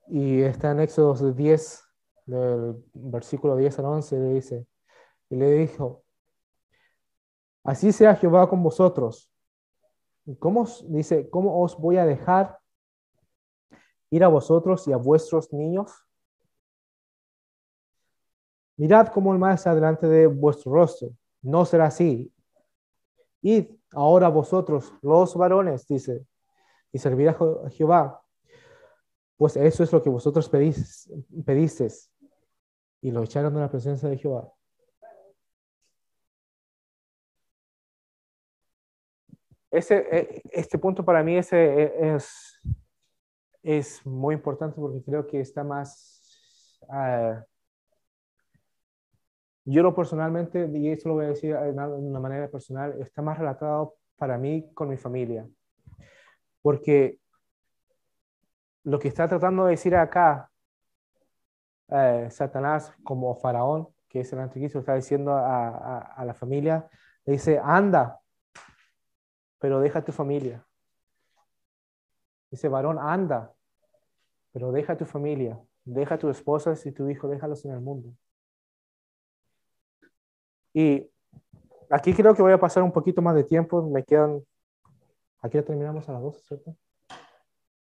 Y 0.08 0.42
está 0.42 0.72
en 0.72 0.82
Éxodo 0.82 1.32
10, 1.32 1.84
del 2.26 2.84
versículo 2.94 3.56
10 3.56 3.80
al 3.80 3.86
11, 3.86 4.20
le 4.20 4.34
dice, 4.34 4.68
y 5.30 5.38
le 5.38 5.50
dijo, 5.50 6.04
así 7.64 7.94
sea 7.94 8.18
Jehová 8.18 8.50
con 8.50 8.62
vosotros. 8.62 9.32
¿Cómo, 10.38 10.68
dice, 10.90 11.30
cómo 11.30 11.64
os 11.64 11.78
voy 11.78 12.00
a 12.00 12.06
dejar 12.06 12.60
ir 14.10 14.26
a 14.26 14.28
vosotros 14.28 14.86
y 14.90 14.92
a 14.92 14.98
vuestros 14.98 15.54
niños? 15.54 16.06
Mirad 18.76 19.08
cómo 19.08 19.32
el 19.32 19.40
mal 19.40 19.54
está 19.56 19.74
delante 19.74 20.06
de 20.06 20.28
vuestro 20.28 20.74
rostro. 20.74 21.12
No 21.42 21.64
será 21.64 21.86
así. 21.86 22.30
Id 23.42 23.66
ahora 23.94 24.30
vosotros, 24.30 24.94
los 25.02 25.36
varones, 25.36 25.88
dice, 25.88 26.26
y 26.92 27.00
servir 27.00 27.30
a 27.30 27.70
Jehová. 27.72 28.22
Pues 29.38 29.58
eso 29.58 29.84
es 29.84 29.92
lo 29.92 30.02
que 30.04 30.10
vosotros 30.10 30.50
pedís, 30.50 31.12
pedisteis. 31.46 32.12
Y 33.02 33.12
lo 33.12 33.24
echaron 33.24 33.54
de 33.54 33.62
la 33.62 33.72
presencia 33.72 34.08
de 34.08 34.18
Jehová. 34.18 34.52
Ese, 39.72 40.06
e, 40.12 40.42
este 40.52 40.78
punto 40.78 41.04
para 41.04 41.24
mí 41.24 41.38
ese 41.38 41.56
e, 41.58 42.16
es, 42.16 42.62
es 43.64 44.06
muy 44.06 44.36
importante 44.36 44.76
porque 44.80 45.02
creo 45.02 45.26
que 45.26 45.40
está 45.40 45.64
más, 45.64 46.22
ah, 46.90 47.44
yo 49.66 49.84
lo 49.84 49.94
personalmente, 49.94 50.70
y 50.74 50.90
esto 50.90 51.10
lo 51.10 51.16
voy 51.16 51.26
a 51.26 51.30
decir 51.30 51.56
de 51.56 51.72
una 51.72 52.20
manera 52.20 52.50
personal, 52.50 53.00
está 53.02 53.22
más 53.22 53.38
relatado 53.38 53.96
para 54.18 54.38
mí 54.38 54.72
con 54.74 54.90
mi 54.90 54.98
familia. 54.98 55.48
Porque 56.62 57.20
lo 58.84 59.00
que 59.00 59.08
está 59.08 59.28
tratando 59.28 59.66
de 59.66 59.72
decir 59.72 59.96
acá 59.96 60.52
eh, 61.90 62.28
Satanás 62.32 62.94
como 63.04 63.36
faraón, 63.36 63.90
que 64.08 64.22
es 64.22 64.34
el 64.34 64.40
anticristo, 64.40 64.80
está 64.80 64.96
diciendo 64.96 65.34
a, 65.34 66.00
a, 66.00 66.26
la 66.26 66.34
familia, 66.34 66.90
le 67.26 67.34
dice, 67.34 67.60
anda, 67.64 68.20
pero 69.60 69.80
deja 69.80 70.04
tu 70.04 70.12
familia. 70.12 70.66
Dice, 72.50 72.68
varón, 72.68 72.98
anda, 73.00 73.54
pero 74.52 74.72
deja 74.72 74.98
tu 74.98 75.06
familia, 75.06 75.60
deja 75.86 76.18
tu 76.18 76.30
esposa 76.30 76.74
y 76.84 76.92
tu 76.92 77.10
hijo, 77.10 77.28
déjalos 77.28 77.64
en 77.66 77.72
el 77.72 77.82
mundo. 77.82 78.14
Y 80.74 81.10
aquí 81.90 82.14
creo 82.14 82.34
que 82.34 82.42
voy 82.42 82.54
a 82.54 82.60
pasar 82.60 82.84
un 82.84 82.92
poquito 82.92 83.22
más 83.22 83.36
de 83.36 83.44
tiempo. 83.44 83.82
Me 83.90 84.04
quedan. 84.04 84.42
Aquí 85.42 85.58
ya 85.58 85.64
terminamos 85.64 86.08
a 86.08 86.14
las 86.14 86.22
12, 86.22 86.42
¿cierto? 86.42 86.76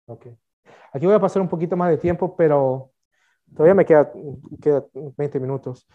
Ok. 0.07 0.27
Aquí 0.93 1.05
voy 1.05 1.15
a 1.15 1.19
pasar 1.19 1.41
un 1.41 1.47
poquito 1.47 1.77
más 1.77 1.89
de 1.89 1.97
tiempo, 1.97 2.35
pero 2.35 2.91
todavía 3.55 3.75
me 3.75 3.85
queda, 3.85 4.11
queda 4.61 4.85
20 4.93 5.39
minutos. 5.39 5.87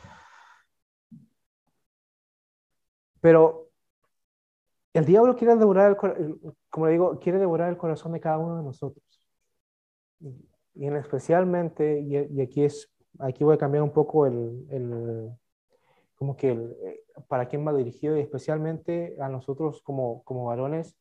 Pero 3.20 3.68
el 4.94 5.04
diablo 5.04 5.36
quiere 5.36 5.56
devorar, 5.56 5.96
como 6.70 6.86
le 6.86 6.92
digo, 6.92 7.18
quiere 7.18 7.38
devorar 7.38 7.68
el 7.68 7.76
corazón 7.76 8.12
de 8.12 8.20
cada 8.20 8.38
uno 8.38 8.56
de 8.56 8.62
nosotros. 8.62 9.04
Y 10.74 10.86
en 10.86 10.96
especialmente, 10.96 12.00
y, 12.00 12.40
aquí, 12.40 12.64
es, 12.64 12.90
aquí 13.18 13.44
voy 13.44 13.54
a 13.54 13.58
cambiar 13.58 13.82
un 13.82 13.92
poco 13.92 14.26
el, 14.26 14.66
el 14.70 15.30
como 16.16 16.36
que 16.36 16.50
eh, 16.50 17.04
para 17.28 17.46
quién 17.46 17.66
va 17.66 17.72
dirigido 17.72 18.16
y 18.16 18.20
especialmente 18.20 19.16
a 19.20 19.28
nosotros 19.28 19.82
como, 19.82 20.24
como 20.24 20.46
varones, 20.46 20.96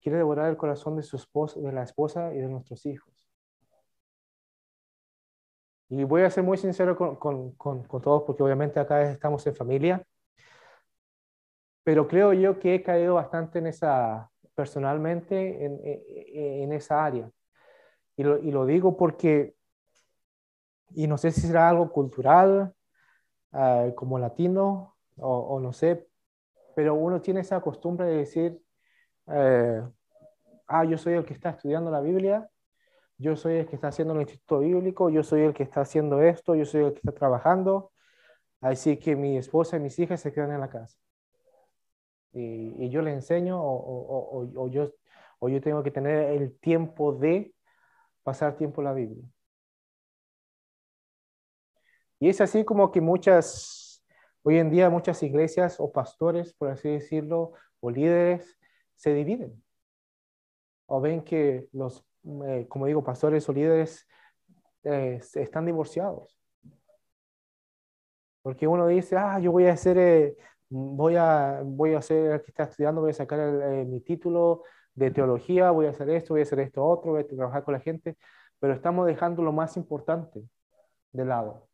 quiere 0.00 0.18
devorar 0.18 0.50
el 0.50 0.56
corazón 0.56 0.96
de 0.96 1.02
su 1.02 1.16
esposa, 1.16 1.60
de 1.60 1.72
la 1.72 1.82
esposa 1.84 2.34
y 2.34 2.38
de 2.38 2.48
nuestros 2.48 2.84
hijos. 2.86 3.14
Y 5.90 6.04
voy 6.04 6.22
a 6.22 6.30
ser 6.30 6.44
muy 6.44 6.58
sincero 6.58 6.96
con, 6.96 7.16
con, 7.16 7.52
con, 7.54 8.02
todos 8.02 8.24
porque 8.24 8.42
obviamente 8.42 8.78
acá 8.78 9.10
estamos 9.10 9.46
en 9.46 9.56
familia, 9.56 10.04
pero 11.82 12.06
creo 12.06 12.34
yo 12.34 12.58
que 12.58 12.74
he 12.74 12.82
caído 12.82 13.14
bastante 13.14 13.60
en 13.60 13.68
esa, 13.68 14.30
personalmente, 14.54 15.64
en, 15.64 15.80
en, 15.82 16.72
esa 16.74 17.04
área. 17.04 17.30
Y 18.16 18.24
lo, 18.24 18.38
y 18.38 18.50
lo 18.50 18.66
digo 18.66 18.96
porque, 18.98 19.54
y 20.90 21.06
no 21.06 21.16
sé 21.16 21.30
si 21.30 21.42
será 21.42 21.70
algo 21.70 21.90
cultural, 21.90 22.74
Ah, 23.52 23.86
como 23.94 24.18
latino 24.18 24.96
o, 25.16 25.58
no 25.60 25.72
sé, 25.72 26.06
pero 26.76 26.94
uno 26.94 27.20
tiene 27.20 27.40
esa 27.40 27.60
costumbre 27.60 28.06
de 28.06 28.16
decir, 28.18 28.62
eh, 29.28 29.82
ah, 30.68 30.84
yo 30.84 30.98
soy 30.98 31.14
el 31.14 31.24
que 31.24 31.34
está 31.34 31.50
estudiando 31.50 31.90
la 31.90 32.00
Biblia, 32.00 32.48
yo 33.16 33.36
soy 33.36 33.56
el 33.56 33.66
que 33.66 33.74
está 33.76 33.88
haciendo 33.88 34.14
el 34.14 34.20
instituto 34.20 34.60
bíblico, 34.60 35.10
yo 35.10 35.22
soy 35.24 35.42
el 35.42 35.54
que 35.54 35.64
está 35.64 35.80
haciendo 35.80 36.22
esto, 36.22 36.54
yo 36.54 36.64
soy 36.64 36.84
el 36.84 36.92
que 36.92 36.98
está 36.98 37.12
trabajando, 37.12 37.90
así 38.60 38.98
que 38.98 39.16
mi 39.16 39.38
esposa 39.38 39.76
y 39.76 39.80
mis 39.80 39.98
hijas 39.98 40.20
se 40.20 40.32
quedan 40.32 40.52
en 40.52 40.60
la 40.60 40.68
casa. 40.68 40.96
Y, 42.32 42.88
yo 42.90 43.02
le 43.02 43.12
enseño 43.12 43.60
o, 43.60 44.44
o, 44.54 44.68
yo, 44.68 44.92
o 45.40 45.48
yo 45.48 45.60
tengo 45.60 45.82
que 45.82 45.90
tener 45.90 46.30
el 46.30 46.56
tiempo 46.60 47.12
de 47.12 47.54
pasar 48.22 48.56
tiempo 48.56 48.82
en 48.82 48.84
la 48.84 48.92
Biblia. 48.92 49.24
Y 52.20 52.28
es 52.28 52.40
así 52.40 52.64
como 52.64 52.90
que 52.90 53.00
muchas, 53.00 54.04
hoy 54.42 54.58
en 54.58 54.70
día 54.70 54.90
muchas 54.90 55.22
iglesias 55.22 55.76
o 55.78 55.92
pastores, 55.92 56.52
por 56.54 56.70
así 56.70 56.88
decirlo, 56.88 57.52
o 57.80 57.90
líderes, 57.90 58.58
se 58.96 59.14
dividen. 59.14 59.62
O 60.86 61.00
ven 61.00 61.22
que 61.22 61.68
los, 61.72 62.04
eh, 62.46 62.66
como 62.68 62.86
digo, 62.86 63.04
pastores 63.04 63.48
o 63.48 63.52
líderes 63.52 64.06
eh, 64.84 65.20
están 65.34 65.66
divorciados. 65.66 66.36
Porque 68.42 68.66
uno 68.66 68.86
dice, 68.86 69.16
ah, 69.16 69.38
yo 69.38 69.52
voy 69.52 69.66
a 69.66 69.76
ser, 69.76 69.98
eh, 69.98 70.36
voy 70.68 71.16
a, 71.16 71.60
voy 71.64 71.94
a 71.94 72.02
ser 72.02 72.32
el 72.32 72.42
está 72.46 72.64
estudiando, 72.64 73.00
voy 73.02 73.10
a 73.10 73.14
sacar 73.14 73.38
mi 73.86 74.00
título 74.00 74.64
de 74.94 75.10
teología, 75.10 75.70
voy 75.70 75.86
a 75.86 75.90
hacer 75.90 76.10
esto, 76.10 76.34
voy 76.34 76.40
a 76.40 76.44
hacer 76.44 76.60
esto 76.60 76.84
otro, 76.84 77.12
voy 77.12 77.22
a 77.22 77.26
trabajar 77.26 77.64
con 77.64 77.74
la 77.74 77.80
gente, 77.80 78.16
pero 78.58 78.74
estamos 78.74 79.06
dejando 79.06 79.42
lo 79.42 79.52
más 79.52 79.76
importante 79.76 80.42
de 81.12 81.24
lado. 81.24 81.67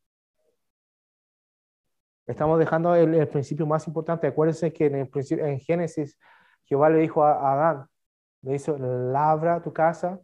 Estamos 2.26 2.58
dejando 2.58 2.94
el, 2.94 3.28
principio 3.28 3.66
más 3.66 3.86
importante. 3.86 4.26
Acuérdense 4.26 4.72
que 4.72 4.86
en, 4.86 4.94
el 4.96 5.08
principio, 5.08 5.44
en 5.44 5.60
Génesis 5.60 6.18
Jehová 6.64 6.88
le 6.88 6.98
dijo 6.98 7.22
a 7.24 7.52
Adán, 7.52 7.86
le 8.42 8.52
dice, 8.52 8.74
labra 8.78 9.62
tu 9.62 9.72
casa, 9.72 10.20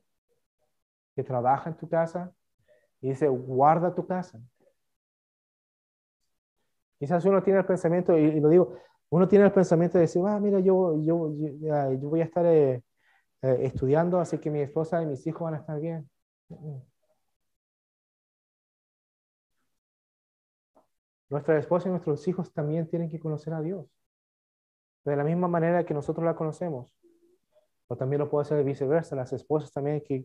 que 1.15 1.23
trabaja 1.23 1.71
en 1.71 1.77
tu 1.77 1.89
casa, 1.89 2.33
y 3.01 3.11
dice, 3.11 3.29
guarda 3.29 3.95
tu 3.95 4.07
casa. 4.07 4.41
Quizás 6.99 7.25
uno 7.25 7.43
tiene 7.43 7.61
el 7.61 7.67
pensamiento, 7.67 8.17
y, 8.17 8.41
lo 8.41 8.49
digo, 8.49 8.77
uno 9.11 9.27
tiene 9.29 9.47
el 9.47 9.53
pensamiento 9.53 9.99
de 9.99 10.03
decir, 10.03 10.23
ah, 10.27 10.39
mira, 10.39 10.61
yo, 10.61 11.03
yo, 11.03 11.33
yo, 11.35 12.09
voy 12.09 12.21
a 12.21 12.25
estar 12.25 12.45
eh, 12.47 12.83
eh, 13.43 13.59
estudiando, 13.63 14.19
así 14.21 14.39
que 14.39 14.51
mi 14.51 14.61
esposa 14.61 15.03
y 15.03 15.07
mis 15.07 15.27
hijos 15.27 15.43
van 15.43 15.55
a 15.55 15.59
estar 15.59 15.81
bien. 15.81 16.09
Nuestra 21.31 21.57
esposa 21.59 21.89
y 21.89 21.93
nuestros 21.93 22.27
hijos 22.27 22.53
también 22.53 22.89
tienen 22.89 23.09
que 23.09 23.21
conocer 23.21 23.55
a 23.55 23.63
Dios. 23.63 23.87
De 25.05 25.17
la 25.17 25.23
misma 25.23 25.47
manera 25.47 25.87
que 25.87 25.95
nosotros 25.95 26.25
la 26.25 26.35
conocemos. 26.35 26.93
O 27.87 27.97
también 27.97 28.19
lo 28.19 28.29
puede 28.29 28.43
hacer 28.43 28.65
viceversa. 28.65 29.15
Las 29.15 29.33
esposas 29.33 29.73
también 29.73 30.03
que, 30.03 30.25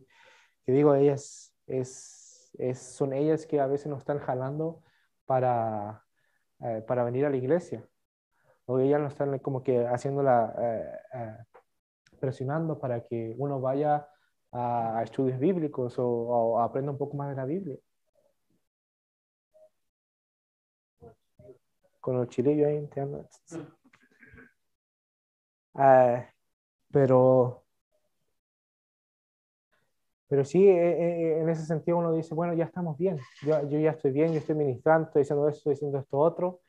que 0.66 0.72
digo, 0.72 0.96
ellas 0.96 1.56
es, 1.68 2.52
es, 2.58 2.80
son 2.80 3.14
ellas 3.14 3.46
que 3.46 3.60
a 3.60 3.68
veces 3.68 3.88
nos 3.88 4.00
están 4.00 4.20
jalando 4.20 4.84
para, 5.26 6.04
eh, 6.62 6.84
para 6.88 7.04
venir 7.04 7.26
a 7.26 7.30
la 7.30 7.38
iglesia. 7.38 7.88
O 8.66 8.80
ellas 8.80 9.00
nos 9.00 9.14
están 9.14 9.38
como 9.40 9.62
que 9.62 9.86
haciéndola, 9.86 10.56
eh, 10.58 11.00
eh, 11.14 11.38
presionando 12.20 12.80
para 12.80 13.04
que 13.04 13.36
uno 13.38 13.62
vaya 13.62 14.08
a, 14.52 15.02
estudios 15.04 15.38
bíblicos 15.40 16.00
o, 16.00 16.08
o 16.08 16.60
aprenda 16.62 16.92
un 16.92 16.98
poco 16.98 17.16
más 17.16 17.30
de 17.30 17.36
la 17.36 17.46
Biblia. 17.46 17.78
Con 22.06 22.18
los 22.18 22.30
chilillos 22.30 22.68
ahí, 22.68 22.78
entiendo. 22.78 23.28
Ah, 25.74 26.24
pero, 26.92 27.64
pero 30.28 30.46
sí, 30.46 30.68
eh, 30.68 30.76
eh, 30.76 31.42
en 31.42 31.50
ese 31.50 31.66
sentido 31.66 31.98
uno 31.98 32.14
dice, 32.14 32.36
bueno, 32.36 32.54
ya 32.54 32.66
estamos 32.66 32.96
bien, 32.96 33.20
yo, 33.42 33.68
yo 33.68 33.80
ya 33.80 33.90
estoy 33.90 34.12
bien, 34.12 34.34
yo 34.34 34.38
estoy 34.38 34.54
ministrando, 34.54 35.08
estoy 35.08 35.24
diciendo 35.24 35.50
esto, 35.50 35.58
estoy 35.58 35.74
diciendo 35.74 35.98
esto 35.98 36.20
otro. 36.20 36.60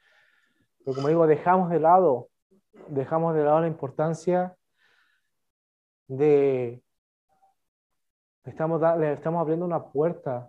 Pero 0.82 0.94
como 0.94 1.08
digo, 1.08 1.26
dejamos 1.26 1.68
de 1.68 1.80
lado, 1.80 2.30
dejamos 2.88 3.34
de 3.34 3.44
lado 3.44 3.60
la 3.60 3.66
importancia 3.66 4.56
de, 6.08 6.82
estamos, 8.44 8.80
le 8.98 9.12
estamos 9.12 9.42
abriendo 9.42 9.66
una 9.66 9.84
puerta 9.84 10.48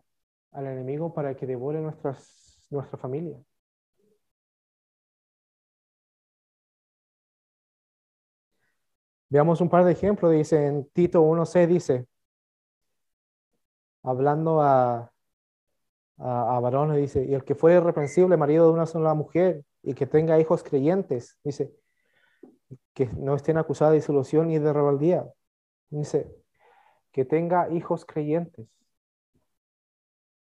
al 0.54 0.66
enemigo 0.66 1.14
para 1.14 1.36
que 1.36 1.46
devore 1.46 1.82
nuestras, 1.82 2.66
nuestra 2.70 2.98
familia. 2.98 3.38
Veamos 9.30 9.62
un 9.62 9.70
par 9.70 9.86
de 9.86 9.92
ejemplos. 9.92 10.32
Dice 10.32 10.66
en 10.66 10.86
Tito 10.90 11.24
1.6, 11.24 11.68
dice, 11.68 12.08
hablando 14.04 14.62
a, 14.62 15.12
a, 16.18 16.60
varones, 16.60 16.98
dice, 16.98 17.26
y 17.26 17.34
el 17.34 17.44
que 17.44 17.56
fue 17.56 17.74
irreprensible 17.74 18.38
marido 18.38 18.68
de 18.68 18.74
una 18.74 18.86
sola 18.86 19.14
mujer 19.14 19.64
y 19.84 19.94
que 19.94 20.08
tenga 20.08 20.40
hijos 20.40 20.64
creyentes, 20.64 21.38
dice, 21.44 21.72
que 22.94 23.08
no 23.08 23.36
estén 23.36 23.58
acusados 23.58 23.92
de 23.92 24.00
disolución 24.00 24.48
ni 24.48 24.60
de 24.60 24.74
rebeldía. 24.74 25.26
Dice, 25.90 26.34
que 27.12 27.26
tenga 27.26 27.70
hijos 27.72 28.06
creyentes. 28.06 28.68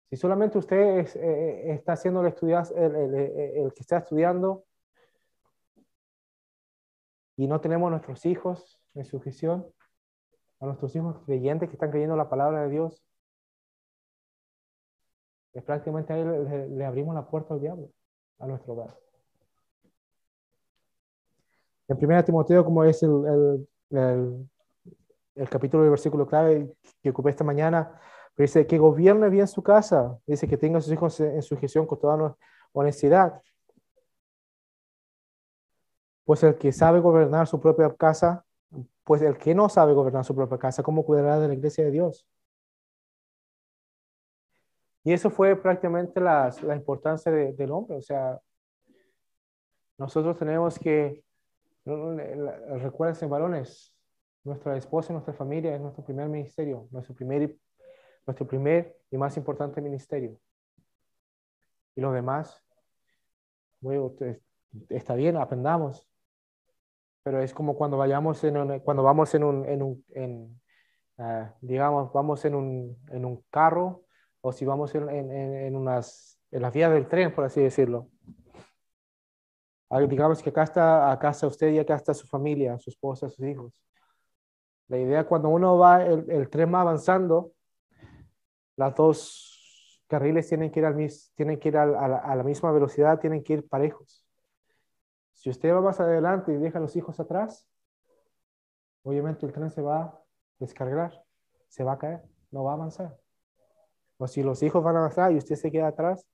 Si 0.10 0.18
solamente 0.18 0.58
usted 0.58 1.00
eh, 1.00 1.08
eh, 1.16 1.74
está 1.74 1.94
haciendo 1.94 2.22
el, 2.22 2.34
el, 2.76 3.16
el 3.16 3.74
que 3.74 3.82
está 3.82 3.98
estudiando 3.98 4.66
y 7.36 7.48
no 7.48 7.62
tenemos 7.62 7.88
a 7.88 7.92
nuestros 7.92 8.26
hijos 8.26 8.80
en 8.94 9.06
sujeción, 9.06 9.66
a 10.60 10.66
nuestros 10.66 10.96
hijos 10.96 11.20
creyentes 11.26 11.70
que 11.70 11.76
están 11.76 11.92
creyendo 11.92 12.16
la 12.16 12.30
palabra 12.30 12.64
de 12.64 12.70
Dios, 12.70 13.04
es 15.54 15.64
prácticamente 15.64 16.14
ahí 16.14 16.24
le, 16.24 16.86
abrimos 16.86 17.14
la 17.14 17.28
puerta 17.28 17.54
al 17.54 17.62
diablo, 17.62 17.90
a 18.40 18.48
nuestro 18.48 18.74
hogar. 18.74 18.98
En 21.88 21.98
1 21.98 22.24
Timoteo, 22.24 22.64
como 22.66 22.84
es 22.84 23.04
el, 23.04 23.68
el, 23.92 24.50
el, 25.36 25.50
capítulo 25.50 25.84
del 25.84 25.92
versículo 25.92 26.26
clave 26.26 26.74
que 27.02 27.10
ocupé 27.10 27.30
esta 27.30 27.44
mañana, 27.44 28.00
dice 28.36 28.66
que 28.66 28.80
gobierne 28.80 29.30
bien 29.30 29.48
su 29.48 29.62
casa, 29.62 30.18
dice 30.26 30.48
que 30.48 30.58
tenga 30.58 30.80
a 30.80 30.82
sus 30.82 30.94
hijos 30.94 31.20
en 31.20 31.42
sujeción 31.44 31.86
con 31.86 32.00
toda 32.00 32.36
honestidad. 32.72 33.42
Pues 36.26 36.44
el 36.44 36.56
que 36.56 36.72
sabe 36.72 37.00
gobernar 37.00 37.48
su 37.48 37.60
propia 37.60 37.94
casa, 37.96 38.46
pues 39.04 39.22
el 39.22 39.38
que 39.38 39.54
no 39.54 39.70
sabe 39.70 39.94
gobernar 39.94 40.24
su 40.26 40.36
propia 40.36 40.58
casa, 40.58 40.84
¿cómo 40.84 41.06
cuidará 41.06 41.40
de 41.40 41.48
la 41.50 41.54
iglesia 41.54 41.84
de 41.84 41.92
Dios? 41.92 42.28
Y 45.04 45.12
eso 45.12 45.30
fue 45.30 45.56
prácticamente 45.56 46.22
la, 46.22 46.54
importancia 46.74 47.32
del 47.32 47.72
hombre. 47.72 47.98
O 47.98 48.02
sea, 48.02 48.40
nosotros 49.98 50.38
tenemos 50.38 50.80
que, 50.80 51.24
recuerden, 51.86 53.30
varones, 53.30 53.94
nuestra 54.46 54.78
esposa 54.78 55.12
y 55.12 55.14
nuestra 55.14 55.34
familia 55.34 55.76
es 55.76 55.82
nuestro 55.82 56.04
primer 56.04 56.30
ministerio, 56.30 56.88
nuestro 56.92 57.16
primer, 57.16 57.56
nuestro 58.26 58.48
primer 58.48 58.98
y 59.12 59.18
más 59.18 59.36
importante 59.36 59.82
ministerio. 59.82 60.40
Y 61.96 62.02
lo 62.02 62.12
demás, 62.12 62.64
bueno, 63.82 64.14
está 64.90 65.16
bien, 65.16 65.36
aprendamos, 65.38 66.08
pero 67.24 67.42
es 67.42 67.54
como 67.54 67.76
cuando 67.76 67.98
vayamos 67.98 68.44
en 68.44 68.80
cuando 68.80 69.02
vamos 69.02 69.34
en 69.34 69.44
un, 69.44 69.66
en 69.66 69.82
un 69.82 70.06
en, 70.10 70.62
ah, 71.18 71.56
digamos, 71.62 72.12
vamos 72.14 72.44
en 72.46 72.56
un, 72.56 72.98
en 73.10 73.26
un, 73.26 73.44
carro 73.50 74.04
o 74.42 74.52
si 74.52 74.66
vamos 74.66 74.94
en, 74.94 75.10
en, 75.10 75.76
unas, 75.76 76.38
en 76.52 76.62
las 76.62 76.74
vías 76.74 76.92
del 76.92 77.08
tren, 77.08 77.34
por 77.34 77.46
así 77.46 77.62
decirlo. 77.62 78.10
Digamos 80.10 80.42
que 80.42 80.50
acá 80.50 80.64
está, 80.64 81.12
acá 81.12 81.30
está 81.30 81.48
usted 81.48 81.72
y 81.72 81.80
acá 81.80 81.96
está 81.96 82.14
su 82.14 82.28
familia, 82.28 82.78
su 82.80 82.90
esposa, 82.90 83.30
sus 83.30 83.46
hijos. 83.46 83.82
La 84.88 84.98
idea 84.98 85.26
cuando 85.26 85.50
uno 85.50 85.78
va, 85.78 86.04
el, 86.04 86.30
el 86.30 86.50
tren 86.50 86.74
va 86.74 86.82
avanzando, 86.82 87.54
las 88.76 88.96
dos 88.96 90.04
carriles 90.08 90.48
tienen 90.50 90.72
que 90.72 90.80
ir, 90.80 90.86
al, 90.88 91.12
tienen 91.36 91.60
que 91.60 91.70
ir 91.70 91.78
a, 91.78 91.84
a 91.84 92.36
la 92.36 92.44
misma 92.44 92.72
velocidad, 92.72 93.20
tienen 93.20 93.44
que 93.44 93.54
ir 93.54 93.70
parejos. 93.70 94.23
Si 95.44 95.50
usted 95.50 95.74
va 95.74 95.82
más 95.82 96.00
adelante 96.00 96.54
y 96.54 96.56
deja 96.56 96.78
a 96.78 96.82
los 96.82 96.96
hijos 96.96 97.20
atrás, 97.20 97.68
obviamente 99.04 99.46
el 99.46 99.52
tren 99.52 99.70
se 99.70 99.82
va 99.82 100.04
a 100.04 100.24
descargar, 100.58 101.22
se 101.68 101.84
va 101.84 101.92
a 101.92 101.98
caer, 101.98 102.24
no 102.50 102.64
va 102.64 102.72
a 102.72 102.76
avanzar. 102.76 103.20
O 104.16 104.26
si 104.26 104.42
los 104.42 104.64
hijos 104.64 104.82
van 104.82 104.96
a 104.96 105.00
avanzar 105.00 105.34
y 105.34 105.38
usted 105.38 105.58
se 105.58 105.70
queda 105.70 105.88
atrás, 105.90 106.26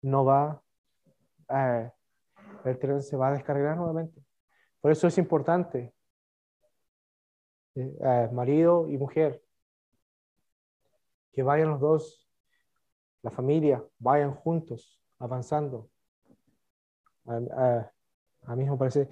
no 0.00 0.24
va, 0.24 0.62
eh, 1.50 1.92
el 2.64 2.78
tren 2.78 3.02
se 3.02 3.18
va 3.18 3.28
a 3.28 3.32
descargar 3.32 3.76
nuevamente. 3.76 4.24
Por 4.80 4.90
eso 4.90 5.06
es 5.06 5.18
importante, 5.18 5.94
eh, 7.74 7.98
eh, 8.00 8.30
marido 8.32 8.88
y 8.88 8.96
mujer, 8.96 9.44
que 11.34 11.42
vayan 11.42 11.68
los 11.68 11.80
dos, 11.80 12.30
la 13.20 13.30
familia, 13.30 13.84
vayan 13.98 14.34
juntos, 14.34 14.98
avanzando. 15.18 15.90
A, 17.26 18.56
mí 18.56 18.68
me 18.68 18.76
parece. 18.76 19.08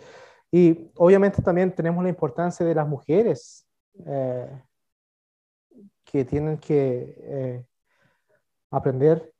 Y 0.51 0.91
obviamente 0.97 1.43
también 1.43 1.75
tenemos 1.75 2.03
la 2.03 2.11
importancia 2.11 2.65
de 2.65 2.75
las 2.75 2.87
mujeres 2.87 3.67
eh, 4.07 4.63
que 6.05 6.25
tienen 6.25 6.59
que 6.59 7.15
eh, 7.19 7.67
aprender 8.71 9.33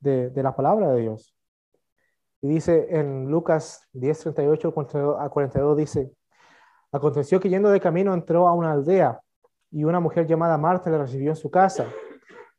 de, 0.00 0.30
de, 0.30 0.42
la 0.42 0.54
palabra 0.54 0.92
de 0.92 1.00
Dios. 1.02 1.34
Y 2.40 2.48
dice 2.48 2.86
en 2.90 3.30
Lucas 3.30 3.88
10, 3.92 4.20
38 4.20 4.68
a 5.18 5.30
42, 5.30 5.76
dice, 5.76 6.12
aconteció 6.92 7.40
que 7.40 7.48
yendo 7.48 7.70
de 7.70 7.80
camino 7.80 8.14
entró 8.14 8.46
a 8.46 8.52
una 8.52 8.72
aldea 8.72 9.20
y 9.70 9.84
una 9.84 10.00
mujer 10.00 10.26
llamada 10.26 10.56
Marta 10.58 10.90
le 10.90 10.98
recibió 10.98 11.30
en 11.30 11.36
su 11.36 11.50
casa. 11.50 11.86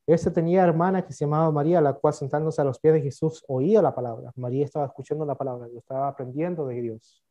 Este 0.07 0.31
tenía 0.31 0.63
hermana 0.63 1.05
que 1.05 1.11
se 1.11 1.25
llamaba 1.25 1.51
María, 1.51 1.81
la 1.81 1.91
cual 1.91 2.13
sentándose 2.13 2.61
a 2.61 2.63
los 2.63 2.79
pies 2.79 2.93
de 2.93 3.01
Jesús 3.01 3.43
oía 3.49 3.81
la 3.81 3.93
palabra. 3.93 4.31
María 4.37 4.63
estaba 4.63 4.85
escuchando 4.85 5.25
la 5.25 5.35
palabra, 5.35 5.67
lo 5.67 5.79
estaba 5.79 6.07
aprendiendo 6.07 6.65
de 6.65 6.81
Dios. 6.81 7.21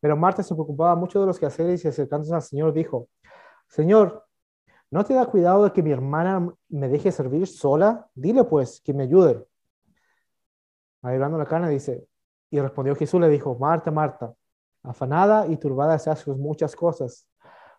Pero 0.00 0.16
Marta 0.16 0.42
se 0.42 0.54
preocupaba 0.54 0.96
mucho 0.96 1.20
de 1.20 1.26
los 1.26 1.38
quehaceres 1.38 1.84
y 1.84 1.88
acercándose 1.88 2.34
al 2.34 2.42
Señor 2.42 2.72
dijo, 2.72 3.08
Señor, 3.68 4.26
¿no 4.90 5.04
te 5.04 5.14
da 5.14 5.26
cuidado 5.26 5.62
de 5.62 5.72
que 5.72 5.84
mi 5.84 5.92
hermana 5.92 6.52
me 6.68 6.88
deje 6.88 7.12
servir 7.12 7.46
sola? 7.46 8.10
Dile 8.12 8.42
pues 8.42 8.80
que 8.80 8.92
me 8.92 9.04
ayude. 9.04 9.46
Hablando 11.00 11.38
la 11.38 11.46
carne 11.46 11.68
dice, 11.68 12.08
Y 12.50 12.58
respondió 12.58 12.96
Jesús, 12.96 13.20
le 13.20 13.28
dijo, 13.28 13.54
Marta, 13.54 13.92
Marta, 13.92 14.34
afanada 14.82 15.46
y 15.46 15.56
turbada 15.58 15.96
se 16.00 16.10
hacen 16.10 16.40
muchas 16.40 16.74
cosas, 16.74 17.28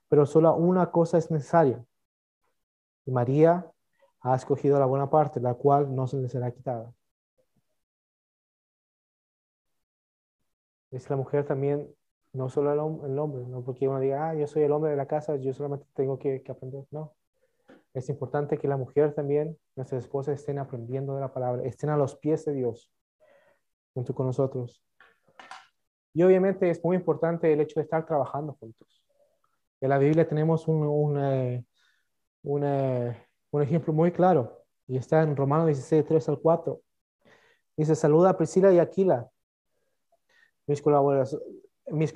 pero 0.08 0.26
solo 0.26 0.56
una 0.56 0.90
cosa 0.90 1.18
es 1.18 1.30
necesaria. 1.30 1.84
Y 3.06 3.12
María 3.12 3.73
ha 4.24 4.36
escogido 4.36 4.80
la 4.80 4.86
buena 4.86 5.10
parte, 5.10 5.40
la 5.40 5.54
cual 5.56 5.94
no 5.96 6.08
se 6.08 6.18
le 6.18 6.30
será 6.30 6.52
quitada. 6.52 6.94
Es 10.92 11.10
la 11.10 11.16
mujer 11.16 11.46
también, 11.46 11.88
no 12.34 12.50
solo 12.50 12.72
el, 12.72 12.80
hombre, 13.20 13.46
no 13.48 13.64
porque 13.64 13.88
uno 13.88 14.00
diga, 14.00 14.30
ah, 14.30 14.36
yo 14.36 14.48
soy 14.48 14.64
el 14.64 14.72
hombre 14.72 14.92
de 14.92 14.98
la 14.98 15.08
casa, 15.08 15.36
yo 15.38 15.54
solamente 15.54 15.86
tengo 15.94 16.18
que, 16.20 16.42
que 16.42 16.52
aprender. 16.52 16.86
No, 16.92 17.14
es 17.94 18.10
importante 18.10 18.58
que 18.58 18.68
la 18.68 18.78
mujer 18.78 19.14
también, 19.14 19.58
nuestras 19.76 20.04
esposas, 20.04 20.40
estén 20.40 20.60
aprendiendo 20.60 21.16
de 21.16 21.22
la 21.22 21.34
palabra, 21.34 21.64
estén 21.64 21.90
a 21.90 21.98
los 21.98 22.16
pies 22.16 22.46
de 22.46 22.54
Dios 22.54 22.92
junto 23.94 24.16
con 24.16 24.28
nosotros. 24.28 24.84
Y 26.14 26.24
obviamente 26.24 26.70
es 26.70 26.84
muy 26.84 26.96
importante 26.96 27.52
el 27.52 27.62
hecho 27.62 27.80
de 27.80 27.84
estar 27.84 28.06
trabajando 28.06 28.54
juntos. 28.54 29.04
En 29.82 29.90
la 29.90 29.98
Biblia 29.98 30.28
tenemos 30.28 30.68
un, 30.68 30.84
un, 30.84 31.66
un, 32.44 32.64
ejemplo 33.62 33.94
muy 33.94 34.12
claro 34.12 34.64
y 34.88 34.98
está 34.98 35.22
en 35.22 35.36
Romanos 35.36 35.68
16, 35.68 36.06
3 36.06 36.30
al 36.30 36.40
4. 36.40 36.82
Dice, 37.78 37.96
saluda 37.96 38.32
a 38.32 38.38
Priscila 38.38 38.72
y 38.72 38.80
Aquila, 38.80 39.30
mis, 40.68 40.82
colaboradores, 40.82 41.40
mis 41.88 42.14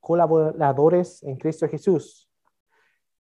colaboradores 0.00 1.22
en 1.22 1.36
Cristo 1.36 1.68
Jesús, 1.68 2.30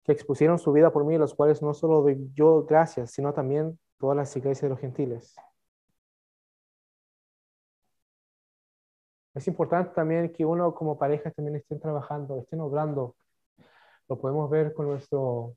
que 0.04 0.12
expusieron 0.12 0.58
su 0.58 0.72
vida 0.72 0.92
por 0.92 1.04
mí, 1.04 1.16
los 1.18 1.34
cuales 1.34 1.62
no 1.62 1.74
solo 1.74 2.02
doy 2.02 2.30
yo 2.34 2.64
gracias, 2.64 3.12
sino 3.12 3.32
también 3.32 3.78
todas 3.98 4.16
las 4.16 4.36
iglesias 4.36 4.62
de 4.62 4.68
los 4.68 4.80
gentiles. 4.80 5.34
Es 9.34 9.48
importante 9.48 9.92
también 9.94 10.32
que 10.32 10.44
uno 10.44 10.74
como 10.74 10.96
pareja 10.96 11.30
también 11.32 11.56
estén 11.56 11.80
trabajando, 11.80 12.38
estén 12.38 12.60
obrando. 12.60 13.16
Lo 14.08 14.18
podemos 14.18 14.48
ver 14.48 14.72
con 14.74 14.86
nuestro... 14.86 15.56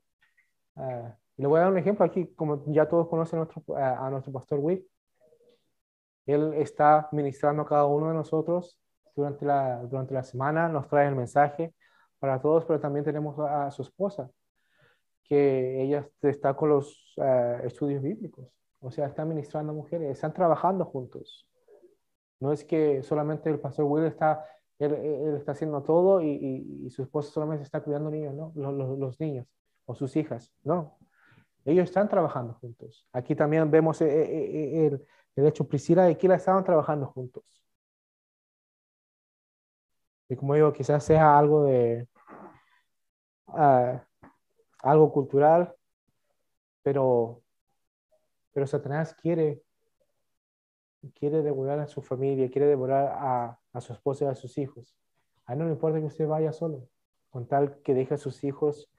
Uh, 0.76 1.12
le 1.38 1.48
voy 1.48 1.60
a 1.60 1.64
dar 1.64 1.72
un 1.72 1.78
ejemplo 1.78 2.06
aquí, 2.06 2.28
como 2.36 2.64
ya 2.68 2.88
todos 2.88 3.08
conocen 3.08 3.40
a 3.40 3.44
nuestro, 3.44 3.78
a 3.78 4.10
nuestro 4.10 4.34
pastor 4.34 4.60
Wick. 4.60 4.86
Él 6.26 6.54
está 6.56 7.08
ministrando 7.12 7.62
a 7.62 7.68
cada 7.68 7.86
uno 7.86 8.10
de 8.10 8.16
nosotros 8.16 8.80
durante 9.16 9.46
la, 9.46 9.78
durante 9.84 10.14
la 10.14 10.24
semana, 10.24 10.68
nos 10.68 10.88
trae 10.88 11.08
el 11.08 11.16
mensaje 11.16 11.74
para 12.20 12.40
todos, 12.42 12.66
pero 12.66 12.80
también 12.80 13.06
tenemos 13.06 13.38
a, 13.40 13.72
su 13.72 13.82
esposa, 13.82 14.30
que 15.24 15.82
ella 15.82 16.08
está 16.22 16.56
con 16.56 16.70
los 16.70 17.16
uh, 17.18 17.66
estudios 17.66 18.02
bíblicos. 18.02 18.48
O 18.80 18.92
sea, 18.92 19.08
está 19.08 19.26
ministrando 19.26 19.72
a 19.72 19.76
mujeres, 19.76 20.12
están 20.12 20.34
trabajando 20.34 20.86
juntos. 20.86 21.48
No 22.40 22.52
es 22.52 22.64
que 22.64 23.02
solamente 23.04 23.50
el 23.50 23.60
pastor 23.60 23.86
Will 23.86 24.06
está, 24.06 24.46
él, 24.80 24.94
está 25.36 25.54
haciendo 25.54 25.82
todo 25.82 26.22
y, 26.22 26.88
su 26.92 27.02
esposa 27.02 27.32
solamente 27.32 27.64
está 27.64 27.82
cuidando 27.82 28.12
niños, 28.12 28.36
¿no? 28.36 28.52
Los, 28.56 28.98
los, 28.98 29.20
niños 29.20 29.48
o 29.86 29.96
sus 29.96 30.16
hijas, 30.16 30.54
no. 30.64 30.97
Ellos 31.68 31.90
están 31.90 32.08
trabajando 32.08 32.54
juntos. 32.54 33.06
Aquí 33.12 33.36
también 33.36 33.70
vemos 33.70 34.00
eh, 34.02 34.06
eh, 34.08 34.24
eh, 34.24 34.88
el, 34.88 35.06
el 35.36 35.48
hecho, 35.48 35.68
Priscila 35.68 36.08
y 36.10 36.14
Aquila 36.14 36.36
estaban 36.36 36.64
trabajando 36.64 37.08
juntos. 37.08 37.44
Y 40.30 40.38
como 40.38 40.54
digo, 40.54 40.72
quizás 40.72 41.04
sea 41.04 41.38
algo 41.38 41.66
de, 41.66 42.08
uh, 43.48 44.00
algo 44.80 45.12
cultural, 45.12 45.76
pero, 46.84 47.42
pero 48.54 48.66
Satanás 48.66 49.14
quiere 49.14 49.62
quiere 51.16 51.42
devorar 51.42 51.80
a 51.80 51.88
su 51.88 52.02
familia, 52.02 52.50
quiere 52.50 52.68
devorar 52.68 53.08
a, 53.14 53.60
a 53.74 53.82
su 53.82 53.92
esposa 53.92 54.26
y 54.26 54.28
a 54.30 54.36
sus 54.36 54.58
hijos. 54.58 54.98
A 55.46 55.54
él 55.54 55.60
no 55.60 55.66
le 55.66 55.72
importa 55.72 56.00
que 56.00 56.06
usted 56.06 56.28
vaya 56.28 56.54
solo, 56.54 56.88
con 57.30 57.46
tal 57.46 57.82
que 57.82 57.94
deje 57.94 58.14
a 58.14 58.18
sus 58.18 58.44
hijos 58.44 58.90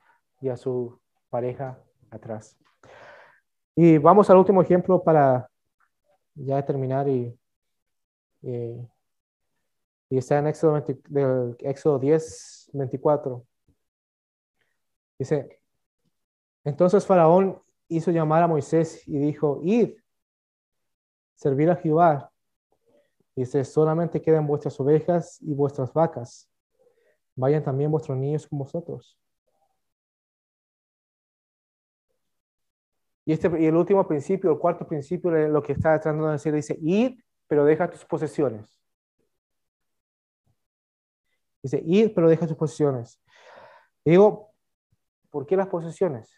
y 0.40 0.48
a 0.48 0.56
su 0.56 1.00
pareja 1.28 1.82
atrás. 2.10 2.56
Y 3.74 3.98
vamos 3.98 4.28
al 4.30 4.38
último 4.38 4.60
ejemplo 4.62 5.02
para 5.02 5.48
ya 6.34 6.64
terminar 6.64 7.08
y, 7.08 7.38
y, 8.42 8.88
está 10.10 10.38
en 10.38 10.48
Éxodo, 10.48 10.84
del 11.08 11.56
Éxodo 11.60 11.98
10, 11.98 12.70
24. 12.72 13.44
Dice, 15.18 15.60
entonces 16.64 17.06
Faraón 17.06 17.60
hizo 17.88 18.10
llamar 18.10 18.42
a 18.42 18.48
Moisés 18.48 19.06
y 19.06 19.18
dijo, 19.18 19.60
id 19.62 19.96
servir 21.34 21.70
a 21.70 21.76
Jehová. 21.76 22.30
Dice, 23.34 23.64
solamente 23.64 24.20
quedan 24.20 24.46
vuestras 24.46 24.78
ovejas 24.80 25.40
y 25.40 25.54
vuestras 25.54 25.92
vacas. 25.92 26.50
Vayan 27.36 27.62
también 27.62 27.90
vuestros 27.90 28.18
niños 28.18 28.46
con 28.46 28.58
vosotros. 28.58 29.16
Y, 33.28 33.32
este, 33.34 33.50
y 33.60 33.66
el 33.66 33.76
último 33.76 34.08
principio, 34.08 34.50
el 34.50 34.58
cuarto 34.58 34.88
principio, 34.88 35.30
lo 35.30 35.62
que 35.62 35.72
está 35.72 36.00
tratando 36.00 36.24
de 36.28 36.32
decir, 36.32 36.54
dice, 36.54 36.78
id, 36.80 37.20
pero 37.46 37.66
deja 37.66 37.90
tus 37.90 38.02
posesiones. 38.06 38.80
Dice, 41.62 41.82
id, 41.84 42.12
pero 42.14 42.30
deja 42.30 42.46
tus 42.46 42.56
posesiones. 42.56 43.20
digo, 44.02 44.54
¿por 45.28 45.44
qué 45.44 45.56
las 45.58 45.66
posesiones? 45.68 46.32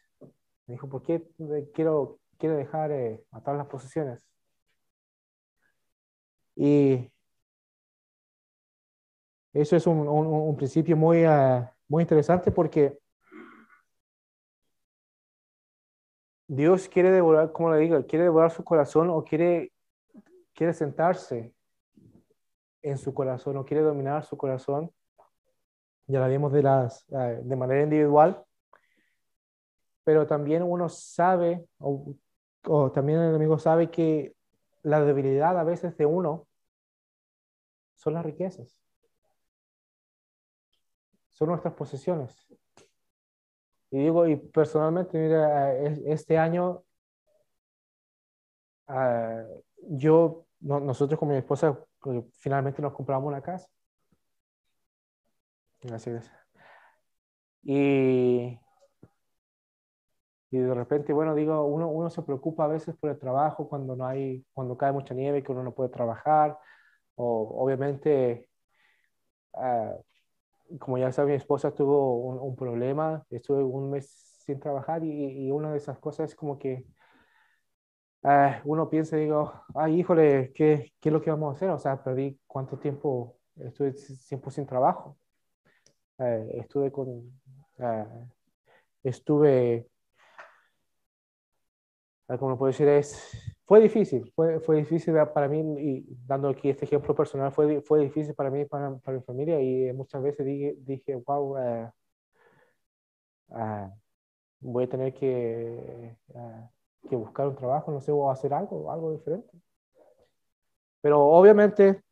Me 0.67 0.75
dijo, 0.75 0.89
¿por 0.89 1.05
qué 1.05 1.23
quiero, 1.73 2.19
quiero 2.37 2.57
dejar 2.57 2.91
eh, 2.91 3.23
matar 3.31 3.55
las 3.55 3.69
posesiones? 3.69 4.29
Y 6.57 7.09
eso 9.53 9.77
es 9.77 9.87
un, 9.87 10.57
principio 10.57 10.97
muy, 10.97 11.23
ah, 11.23 11.73
muy 11.87 12.03
interesante 12.03 12.51
porque 12.51 12.99
Dios 16.53 16.89
quiere 16.89 17.13
devorar, 17.13 17.53
como 17.53 17.71
le 17.71 17.79
digo, 17.79 18.05
quiere 18.09 18.25
devorar 18.25 18.51
su 18.51 18.65
corazón 18.65 19.09
o 19.09 19.23
quiere, 19.23 19.73
quiere 20.53 20.75
sentarse 20.75 21.55
en 22.83 22.99
su 22.99 23.15
corazón 23.15 23.57
o 23.57 23.65
quiere 23.65 23.85
dominar 23.85 24.25
su 24.25 24.37
corazón. 24.37 24.91
Ya 26.09 26.19
la 26.19 26.27
vimos 26.27 26.53
de, 26.53 26.65
las, 26.65 27.07
ah, 27.13 27.37
de 27.41 27.55
manera 27.55 27.85
individual, 27.85 28.45
pero 30.03 30.27
también 30.27 30.65
uno 30.65 30.89
sabe, 30.89 31.65
o, 31.79 32.17
o 32.67 32.91
también 32.91 33.21
el 33.21 33.29
enemigo 33.29 33.57
sabe 33.57 33.89
que 33.89 34.35
la 34.83 35.05
debilidad 35.05 35.57
a 35.57 35.63
veces 35.63 35.97
de 35.97 36.07
uno 36.07 36.49
son 37.95 38.15
las 38.15 38.27
riquezas. 38.27 38.77
Son 41.29 41.47
nuestras 41.47 41.75
posesiones. 41.75 42.45
Y 43.91 43.99
digo, 43.99 44.27
y 44.27 44.37
personalmente, 44.37 45.19
mira, 45.19 45.75
este 45.75 46.39
año, 46.39 46.85
ah, 48.87 49.43
yo, 49.89 50.47
nosotros 50.61 51.19
con 51.19 51.29
mi 51.29 51.37
esposa, 51.37 51.79
pues, 52.01 52.25
finalmente 52.39 52.83
nos 52.83 52.93
compramos 52.93 53.29
una 53.29 53.43
casa. 53.43 53.69
Gracias. 55.83 56.31
Y, 57.63 58.59
y 60.51 60.59
de 60.59 60.75
repente, 60.75 61.13
bueno, 61.13 61.35
digo, 61.35 61.65
uno, 61.65 61.89
uno 61.89 62.11
se 62.11 62.23
preocupa 62.23 62.65
a 62.65 62.69
veces 62.69 62.97
por 62.97 63.11
el 63.11 63.19
trabajo 63.19 63.69
cuando 63.69 63.97
no 63.97 64.07
hay, 64.07 64.45
cuando 64.53 64.77
cae 64.77 64.93
mucha 64.93 65.15
nieve 65.15 65.43
que 65.43 65.53
uno 65.53 65.63
no 65.63 65.75
puede 65.75 65.91
trabajar 65.91 66.59
obviamente, 67.23 68.49
ah, 69.55 69.95
como 70.79 70.99
ya 70.99 71.13
sabe, 71.13 71.31
mi 71.31 71.37
esposa 71.37 71.73
tuvo 71.75 72.17
un, 72.43 72.57
problema, 72.57 73.25
estuve 73.31 73.63
un 73.63 73.91
mes 73.91 74.09
sin 74.45 74.61
trabajar 74.61 75.05
y, 75.05 75.51
una 75.51 75.73
de 75.73 75.79
esas 75.79 75.99
cosas 75.99 76.31
es 76.31 76.37
como 76.37 76.59
que 76.59 76.85
ah, 78.23 78.61
uno 78.65 78.89
piensa, 78.89 79.17
digo, 79.17 79.53
ay, 79.75 80.01
híjole, 80.01 80.53
¿qué, 80.55 80.93
¿qué, 81.01 81.09
es 81.09 81.13
lo 81.13 81.21
que 81.23 81.31
vamos 81.31 81.55
a 81.55 81.57
hacer? 81.57 81.71
O 81.71 81.79
sea, 81.79 82.03
perdí 82.03 82.39
cuánto 82.47 82.79
tiempo, 82.79 83.39
estuve 83.57 83.95
tiempo 84.29 84.51
sin 84.51 84.67
trabajo. 84.67 85.19
Eh, 86.19 86.59
estuve 86.61 86.93
con, 86.93 87.41
ah, 87.79 88.07
estuve, 89.03 89.89
como 92.39 92.59
puedo 92.59 92.71
decir, 92.71 92.89
es 92.89 93.50
fue 93.71 93.81
difícil, 93.81 94.33
fue, 94.35 94.59
fue 94.59 94.79
difícil 94.79 95.15
para 95.33 95.47
mí, 95.47 95.61
y 95.79 96.05
dando 96.27 96.49
aquí 96.49 96.71
este 96.71 96.87
ejemplo 96.87 97.15
personal, 97.15 97.53
fue, 97.53 97.81
fue 97.83 98.01
difícil 98.01 98.35
para 98.35 98.51
mí, 98.51 98.65
para, 98.65 98.97
para 98.97 99.19
mi 99.19 99.23
familia, 99.23 99.61
y 99.61 99.93
muchas 99.93 100.21
veces 100.25 100.45
dije, 100.45 100.75
dije 100.81 101.15
wow, 101.15 101.57
uh, 101.57 101.93
uh, 103.51 103.93
voy 104.59 104.85
a 104.85 104.89
tener 104.89 105.15
que, 105.15 106.17
uh, 106.31 107.09
que, 107.09 107.15
buscar 107.15 107.47
un 107.47 107.55
trabajo, 107.55 107.93
no 107.93 108.01
sé, 108.01 108.11
o 108.11 108.29
hacer 108.29 108.53
algo, 108.53 108.91
algo 108.91 109.13
diferente. 109.13 109.57
Pero 111.01 111.21
obviamente, 111.21 112.03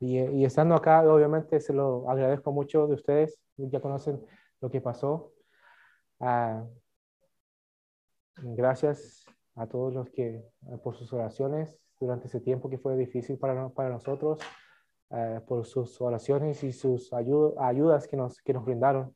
y, 0.00 0.20
y, 0.20 0.44
estando 0.46 0.74
acá, 0.74 1.02
obviamente 1.02 1.60
se 1.60 1.74
lo 1.74 2.08
agradezco 2.10 2.50
mucho 2.50 2.86
de 2.86 2.94
ustedes, 2.94 3.38
ya 3.58 3.78
conocen 3.78 4.24
lo 4.62 4.70
que 4.70 4.80
pasó. 4.80 5.34
gracias 8.36 9.26
a 9.56 9.66
todos 9.66 9.92
los 9.94 10.10
que, 10.10 10.44
por 10.82 10.96
sus 10.96 11.12
oraciones 11.12 11.78
durante 12.00 12.26
ese 12.26 12.40
tiempo 12.40 12.68
que 12.68 12.78
fue 12.78 12.96
difícil 12.96 13.38
para, 13.38 13.68
para 13.70 13.90
nosotros, 13.90 14.40
eh, 15.10 15.40
por 15.46 15.64
sus 15.64 16.00
oraciones 16.00 16.64
y 16.64 16.72
sus 16.72 17.12
ayudas 17.12 18.08
que 18.08 18.16
nos, 18.16 18.40
que 18.40 18.52
nos 18.52 18.64
brindaron 18.64 19.14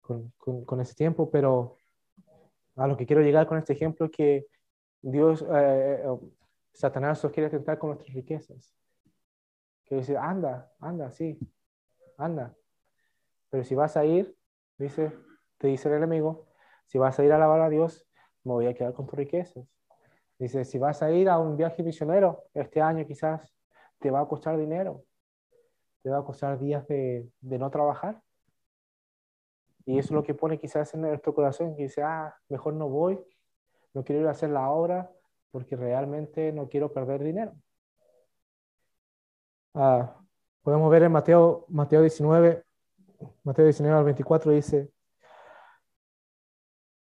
con, 0.00 0.32
con, 0.64 0.80
ese 0.80 0.94
tiempo, 0.94 1.30
pero 1.30 1.76
a 2.76 2.86
lo 2.86 2.96
que 2.96 3.06
quiero 3.06 3.22
llegar 3.22 3.46
con 3.46 3.58
este 3.58 3.74
ejemplo 3.74 4.10
que 4.10 4.46
Dios, 5.00 5.44
eh, 5.52 6.02
Satanás 6.72 7.22
nos 7.22 7.32
quiere 7.32 7.50
tentar 7.50 7.78
con 7.78 7.90
nuestras 7.90 8.14
riquezas. 8.14 8.74
Quiere 9.84 10.00
decir, 10.00 10.16
anda, 10.16 10.72
anda, 10.80 11.10
sí, 11.10 11.38
anda. 12.16 12.54
Pero 13.50 13.64
si 13.64 13.74
vas 13.74 13.96
a 13.96 14.04
ir, 14.04 14.34
dice, 14.78 15.12
te 15.58 15.68
dice 15.68 15.88
el 15.88 15.96
enemigo, 15.96 16.46
si 16.86 16.98
vas 16.98 17.18
a 17.18 17.24
ir 17.24 17.32
a 17.32 17.36
alabar 17.36 17.60
a 17.60 17.68
Dios, 17.68 18.06
me 18.44 18.52
voy 18.52 18.66
a 18.66 18.74
quedar 18.74 18.92
con 18.92 19.06
tus 19.06 19.18
riquezas. 19.18 19.64
Dice, 20.38 20.64
si 20.64 20.78
vas 20.78 21.02
a 21.02 21.10
ir 21.10 21.28
a 21.28 21.38
un 21.38 21.56
viaje 21.56 21.82
misionero 21.82 22.44
este 22.54 22.80
año 22.80 23.06
quizás, 23.06 23.54
te 23.98 24.10
va 24.10 24.20
a 24.20 24.26
costar 24.26 24.58
dinero, 24.58 25.04
te 26.02 26.10
va 26.10 26.18
a 26.18 26.24
costar 26.24 26.58
días 26.58 26.86
de, 26.88 27.28
de 27.40 27.58
no 27.58 27.70
trabajar. 27.70 28.20
Y 29.84 29.98
eso 29.98 30.08
es 30.08 30.10
lo 30.12 30.22
que 30.22 30.34
pone 30.34 30.58
quizás 30.58 30.92
en 30.94 31.02
nuestro 31.02 31.34
corazón, 31.34 31.76
que 31.76 31.84
dice, 31.84 32.02
ah, 32.02 32.34
mejor 32.48 32.74
no 32.74 32.88
voy, 32.88 33.20
no 33.94 34.04
quiero 34.04 34.22
ir 34.22 34.28
a 34.28 34.32
hacer 34.32 34.50
la 34.50 34.70
obra 34.70 35.10
porque 35.50 35.76
realmente 35.76 36.52
no 36.52 36.68
quiero 36.68 36.92
perder 36.92 37.22
dinero. 37.22 37.54
Ah, 39.74 40.16
podemos 40.62 40.90
ver 40.90 41.04
en 41.04 41.12
Mateo, 41.12 41.66
Mateo 41.68 42.00
19, 42.00 42.64
Mateo 43.44 43.64
19 43.64 43.98
al 43.98 44.04
24 44.04 44.52
dice, 44.52 44.90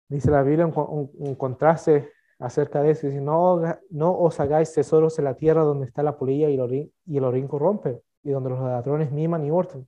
dice 0.10 0.32
la 0.32 0.44
Biblia 0.44 0.66
un, 0.66 1.36
contraste 1.36 2.12
acerca 2.40 2.82
de 2.82 2.92
eso, 2.92 3.08
no, 3.08 3.62
no 3.90 4.18
os 4.18 4.40
hagáis 4.40 4.74
tesoros 4.74 5.18
en 5.20 5.26
la 5.26 5.36
tierra 5.36 5.64
donde 5.64 5.86
está 5.86 6.04
la 6.04 6.18
polilla 6.18 6.50
y 6.50 6.56
el 6.56 6.62
orín, 6.62 6.94
y 7.06 7.18
el 7.18 7.24
orín 7.24 7.48
corrompe, 7.48 8.02
y 8.24 8.32
donde 8.32 8.52
los 8.52 8.60
ladrones 8.60 9.12
miman 9.12 9.44
y 9.46 9.52
hurtan, 9.52 9.88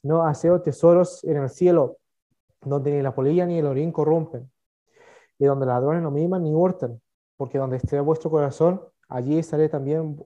sino 0.00 0.24
haced 0.26 0.60
tesoros 0.60 1.24
en 1.24 1.38
el 1.38 1.48
cielo, 1.48 1.96
donde 2.60 2.92
ni 2.92 3.02
la 3.02 3.14
polilla 3.14 3.46
ni 3.46 3.58
el 3.58 3.66
orín 3.66 3.92
corrompen, 3.92 4.50
y 5.38 5.44
donde 5.46 5.66
ladrones 5.66 6.02
no 6.02 6.10
miman 6.10 6.42
ni 6.42 6.54
hurtan, 6.54 7.00
porque 7.36 7.58
donde 7.58 7.76
esté 7.76 8.00
vuestro 8.00 8.30
corazón, 8.30 8.82
allí 9.08 9.38
estaré 9.38 9.68
también, 9.68 10.22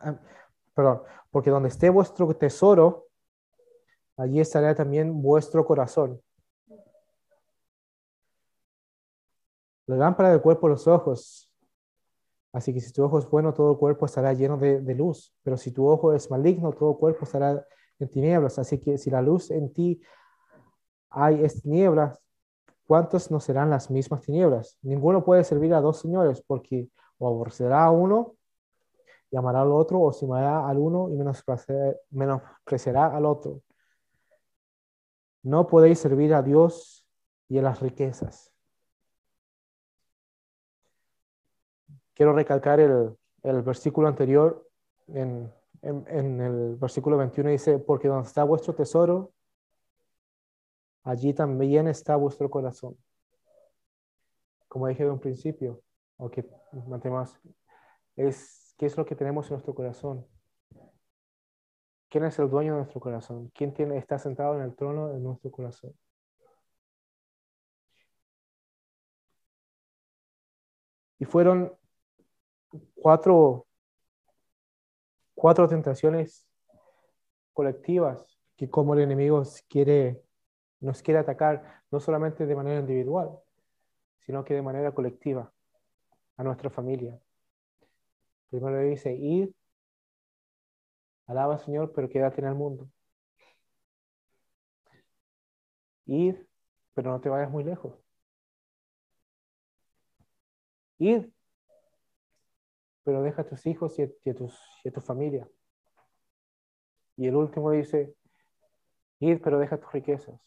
ah, 0.00 0.18
perdón, 0.74 1.02
porque 1.30 1.50
donde 1.50 1.68
esté 1.68 1.90
vuestro 1.90 2.34
tesoro, 2.34 3.06
allí 4.16 4.40
estará 4.40 4.74
también 4.74 5.22
vuestro 5.22 5.64
corazón. 5.64 6.20
La 9.86 9.96
lámpara 9.96 10.30
del 10.30 10.40
cuerpo, 10.40 10.68
los 10.68 10.86
ojos. 10.86 11.50
Así 12.52 12.72
que 12.72 12.80
si 12.80 12.92
tu 12.92 13.02
ojo 13.02 13.18
es 13.18 13.28
bueno, 13.28 13.52
todo 13.52 13.72
el 13.72 13.78
cuerpo 13.78 14.06
estará 14.06 14.32
lleno 14.32 14.56
de, 14.56 14.94
luz. 14.94 15.34
Pero 15.42 15.56
si 15.56 15.72
tu 15.72 15.86
ojo 15.86 16.12
es 16.12 16.30
maligno, 16.30 16.72
todo 16.72 16.92
el 16.92 16.96
cuerpo 16.96 17.24
estará 17.24 17.66
en 17.98 18.08
tinieblas. 18.08 18.58
Así 18.58 18.78
que 18.78 18.96
si 18.96 19.10
la 19.10 19.20
luz 19.20 19.50
en 19.50 19.72
ti 19.72 20.00
hay 21.10 21.44
es 21.44 21.62
tinieblas, 21.62 22.20
¿cuántos 22.86 23.30
no 23.30 23.40
serán 23.40 23.70
las 23.70 23.90
mismas 23.90 24.22
tinieblas? 24.22 24.78
Ninguno 24.82 25.24
puede 25.24 25.44
servir 25.44 25.74
a 25.74 25.80
dos 25.80 25.98
señores, 25.98 26.42
porque 26.46 26.88
o 27.18 27.28
aborrecerá 27.28 27.84
a 27.84 27.90
uno 27.90 28.36
y 29.30 29.36
amará 29.36 29.62
al 29.62 29.72
otro, 29.72 30.00
o 30.00 30.12
se 30.12 30.24
amará 30.24 30.68
al 30.68 30.78
uno 30.78 31.08
y 31.10 31.16
menospreciará 32.10 33.16
al 33.16 33.26
otro. 33.26 33.62
No 35.42 35.66
podéis 35.66 35.98
servir 35.98 36.32
a 36.34 36.42
Dios 36.42 37.06
y 37.48 37.58
a 37.58 37.62
las 37.62 37.80
riquezas. 37.80 38.53
Quiero 42.14 42.32
recalcar 42.32 42.78
el, 42.78 43.16
versículo 43.62 44.08
anterior, 44.08 44.68
en, 45.08 45.52
el 45.82 46.76
versículo 46.76 47.16
21 47.18 47.50
dice, 47.50 47.78
porque 47.78 48.08
donde 48.08 48.28
está 48.28 48.44
vuestro 48.44 48.74
tesoro, 48.74 49.32
allí 51.02 51.34
también 51.34 51.88
está 51.88 52.16
vuestro 52.16 52.48
corazón. 52.48 52.96
Como 54.68 54.86
dije 54.86 55.04
de 55.04 55.10
un 55.10 55.20
principio, 55.20 55.82
o 56.16 56.30
que 56.30 56.48
mantenemos, 56.86 57.38
es 58.16 58.74
qué 58.78 58.86
es 58.86 58.96
lo 58.96 59.04
que 59.04 59.16
tenemos 59.16 59.46
en 59.46 59.54
nuestro 59.54 59.74
corazón. 59.74 60.26
¿Quién 62.08 62.24
es 62.24 62.38
el 62.38 62.48
dueño 62.48 62.72
de 62.72 62.78
nuestro 62.78 63.00
corazón? 63.00 63.50
¿Quién 63.54 63.74
tiene, 63.74 63.98
está 63.98 64.18
sentado 64.18 64.54
en 64.54 64.62
el 64.62 64.76
trono 64.76 65.08
de 65.08 65.18
nuestro 65.18 65.50
corazón? 65.50 65.92
Y 71.18 71.24
fueron 71.24 71.76
cuatro, 73.04 73.66
cuatro 75.34 75.68
tentaciones 75.68 76.48
colectivas 77.52 78.38
que 78.56 78.70
como 78.70 78.94
el 78.94 79.00
enemigo 79.00 79.42
quiere, 79.68 80.22
nos 80.80 81.02
quiere 81.02 81.20
atacar, 81.20 81.82
no 81.90 82.00
solamente 82.00 82.46
de 82.46 82.56
manera 82.56 82.80
individual, 82.80 83.38
sino 84.20 84.42
que 84.42 84.54
de 84.54 84.62
manera 84.62 84.92
colectiva 84.92 85.52
a 86.38 86.44
nuestra 86.44 86.70
familia. 86.70 87.20
Primero 88.48 88.80
dice, 88.80 89.12
ir 89.12 89.54
Alaba 91.26 91.58
Señor, 91.58 91.92
pero 91.94 92.08
quédate 92.08 92.40
en 92.40 92.46
el 92.46 92.54
mundo. 92.54 92.88
Ir, 96.06 96.48
pero 96.94 97.10
no 97.10 97.20
te 97.20 97.28
vayas 97.28 97.50
muy 97.50 97.64
lejos. 97.64 97.98
Ir, 100.98 101.33
pero 103.04 103.22
deja 103.22 103.42
a 103.42 103.46
tus 103.46 103.66
hijos 103.66 103.98
y 103.98 104.02
a, 104.02 104.34
tus, 104.34 104.58
y 104.82 104.88
a 104.88 104.92
tu 104.92 105.00
familia. 105.00 105.48
Y 107.16 107.28
el 107.28 107.36
último 107.36 107.70
dice, 107.70 108.14
ir, 109.20 109.40
pero 109.40 109.58
deja 109.58 109.78
tus 109.78 109.92
riquezas. 109.92 110.40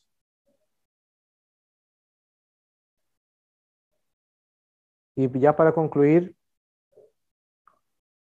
Y 5.15 5.39
ya 5.39 5.55
para 5.55 5.73
concluir, 5.73 6.35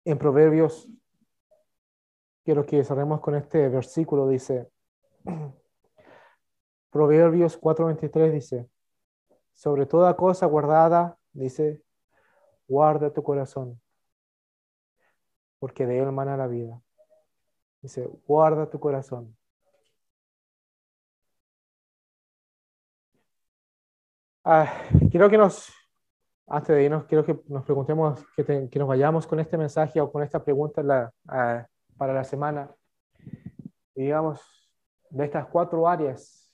en 0.04 0.18
Proverbios 0.18 0.88
quiero 2.44 2.66
que 2.66 2.82
cerremos 2.82 3.20
con 3.20 3.34
este 3.34 3.68
versículo, 3.68 4.28
dice, 4.28 4.70
Proverbios 6.90 7.60
4:23 7.60 8.32
dice, 8.32 8.68
sobre 9.54 9.86
toda 9.86 10.16
cosa 10.16 10.46
guardada, 10.46 11.16
dice, 11.32 11.82
guarda 12.66 13.12
tu 13.12 13.22
corazón, 13.22 13.80
porque 15.60 15.86
de 15.86 16.00
él 16.00 16.10
mana 16.10 16.36
la 16.36 16.48
vida. 16.48 16.82
Dice, 17.82 18.08
guarda 18.26 18.68
tu 18.68 18.80
corazón. 18.80 19.36
Ah, 24.44 24.66
quiero 25.10 25.28
que 25.30 25.36
nos, 25.38 25.72
antes 26.46 26.74
de 26.74 26.84
irnos, 26.84 27.04
quiero 27.04 27.24
que 27.24 27.38
nos 27.46 27.64
preguntemos, 27.64 28.24
que, 28.34 28.68
que 28.70 28.78
nos 28.78 28.88
vayamos 28.88 29.26
con 29.26 29.38
este 29.38 29.56
mensaje 29.58 30.00
o 30.00 30.10
con 30.10 30.22
esta 30.22 30.42
pregunta 30.42 30.82
la, 30.82 31.12
ah, 31.28 31.66
para 31.96 32.14
la 32.14 32.24
semana. 32.24 32.74
digamos, 33.94 34.40
de 35.10 35.24
estas 35.26 35.46
cuatro 35.46 35.86
áreas, 35.86 36.50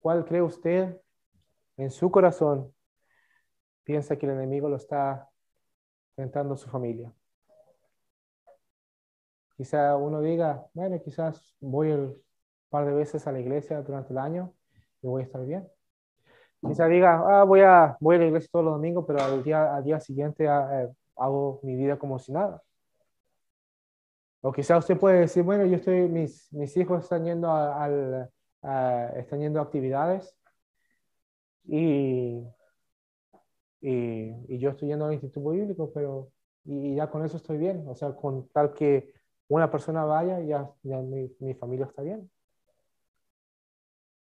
¿cuál 0.00 0.24
cree 0.24 0.42
usted 0.42 1.00
en 1.78 1.90
su 1.90 2.10
corazón 2.10 2.74
piensa 3.84 4.16
que 4.16 4.26
el 4.26 4.32
enemigo 4.32 4.68
lo 4.68 4.76
está 4.76 5.30
tentando 6.14 6.56
su 6.56 6.68
familia? 6.68 7.10
Quizá 9.60 9.94
uno 9.94 10.22
diga, 10.22 10.66
bueno, 10.72 10.98
quizás 11.02 11.54
voy 11.60 11.90
un 11.90 12.16
par 12.70 12.86
de 12.86 12.94
veces 12.94 13.26
a 13.26 13.32
la 13.32 13.40
iglesia 13.40 13.82
durante 13.82 14.10
el 14.10 14.18
año 14.18 14.54
y 15.02 15.06
voy 15.06 15.20
a 15.20 15.24
estar 15.26 15.44
bien. 15.44 15.68
Quizá 16.66 16.86
diga, 16.86 17.22
ah, 17.26 17.44
voy, 17.44 17.60
a, 17.60 17.94
voy 18.00 18.16
a 18.16 18.20
la 18.20 18.24
iglesia 18.24 18.48
todos 18.50 18.64
los 18.64 18.74
domingos, 18.76 19.04
pero 19.06 19.20
al 19.20 19.44
día, 19.44 19.76
al 19.76 19.84
día 19.84 20.00
siguiente 20.00 20.48
ah, 20.48 20.84
eh, 20.84 20.88
hago 21.14 21.60
mi 21.62 21.76
vida 21.76 21.98
como 21.98 22.18
si 22.18 22.32
nada. 22.32 22.62
O 24.40 24.50
quizá 24.50 24.78
usted 24.78 24.98
puede 24.98 25.20
decir, 25.20 25.42
bueno, 25.42 25.66
yo 25.66 25.76
estoy, 25.76 26.08
mis, 26.08 26.50
mis 26.54 26.74
hijos 26.78 27.02
están 27.02 27.26
yendo 27.26 27.50
a, 27.50 27.84
al, 27.84 28.30
están 29.14 29.40
yendo 29.40 29.60
a 29.60 29.64
actividades 29.64 30.34
y, 31.64 32.46
y, 33.82 34.34
y, 34.48 34.58
yo 34.58 34.70
estoy 34.70 34.88
yendo 34.88 35.04
al 35.04 35.12
instituto 35.12 35.50
bíblico, 35.50 35.92
pero 35.92 36.30
y, 36.64 36.94
ya 36.94 37.10
con 37.10 37.26
eso 37.26 37.36
estoy 37.36 37.58
bien. 37.58 37.84
O 37.88 37.94
sea, 37.94 38.16
con 38.16 38.48
tal 38.48 38.72
que 38.72 39.19
una 39.50 39.70
persona 39.70 40.04
vaya, 40.04 40.40
ya, 40.40 40.70
ya 40.82 40.98
mi, 40.98 41.30
mi 41.40 41.54
familia 41.54 41.86
está 41.86 42.02
bien. 42.02 42.30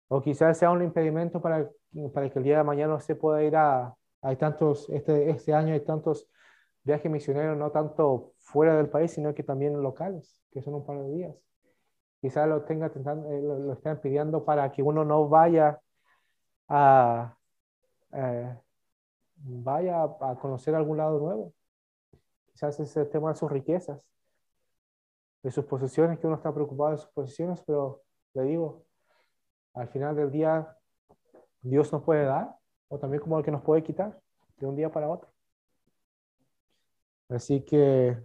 O 0.08 0.20
quizás 0.20 0.58
sea 0.58 0.70
un 0.70 0.82
impedimento 0.82 1.40
para, 1.40 1.70
para 2.12 2.28
que 2.28 2.38
el 2.38 2.44
día 2.44 2.58
de 2.58 2.64
mañana 2.64 2.96
usted 2.96 3.16
pueda 3.16 3.42
ir 3.42 3.56
a, 3.56 3.94
hay 4.20 4.36
tantos, 4.36 4.88
este, 4.90 5.30
este 5.30 5.54
año 5.54 5.74
hay 5.74 5.80
tantos 5.80 6.28
viajes 6.82 7.10
misioneros, 7.10 7.56
no 7.56 7.70
tanto 7.70 8.34
fuera 8.38 8.76
del 8.76 8.88
país, 8.88 9.12
sino 9.12 9.34
que 9.34 9.42
también 9.44 9.80
locales, 9.80 10.42
que 10.52 10.60
son 10.60 10.74
un 10.74 10.84
par 10.84 10.98
de 10.98 11.08
días. 11.10 11.36
Quizás 12.20 12.48
lo, 12.48 12.62
tenga, 12.62 12.86
eh, 12.86 13.42
lo, 13.42 13.72
estén 13.72 14.00
pidiendo 14.00 14.44
para 14.44 14.70
que 14.72 14.82
uno 14.82 15.04
no 15.04 15.28
vaya 15.28 15.80
a, 16.68 17.36
eh, 18.12 18.56
vaya 19.36 20.02
a 20.02 20.36
conocer 20.40 20.74
algún 20.74 20.98
lado 20.98 21.18
nuevo. 21.20 21.52
quizás 22.52 22.78
es 22.80 22.96
el 22.96 23.08
tema 23.08 23.30
de 23.30 23.36
sus 23.36 23.50
riquezas, 23.50 24.06
de 25.42 25.50
sus 25.50 25.64
posesiones, 25.64 26.18
que 26.18 26.26
uno 26.26 26.36
está 26.36 26.52
preocupado 26.52 26.92
de 26.92 26.98
sus 26.98 27.10
posesiones, 27.10 27.62
pero 27.66 28.02
le 28.34 28.42
digo, 28.44 28.84
al 29.74 29.88
final 29.88 30.14
del 30.14 30.30
día, 30.30 30.76
Dios 31.60 31.92
nos 31.92 32.02
puede 32.02 32.24
dar, 32.24 32.54
o 32.88 32.98
también 32.98 33.22
como 33.22 33.38
el 33.38 33.44
que 33.44 33.50
nos 33.50 33.62
puede 33.62 33.82
quitar 33.82 34.20
de 34.58 34.66
un 34.66 34.76
día 34.76 34.90
para 34.90 35.08
otro. 35.08 35.28
Así 37.28 37.64
que, 37.64 38.16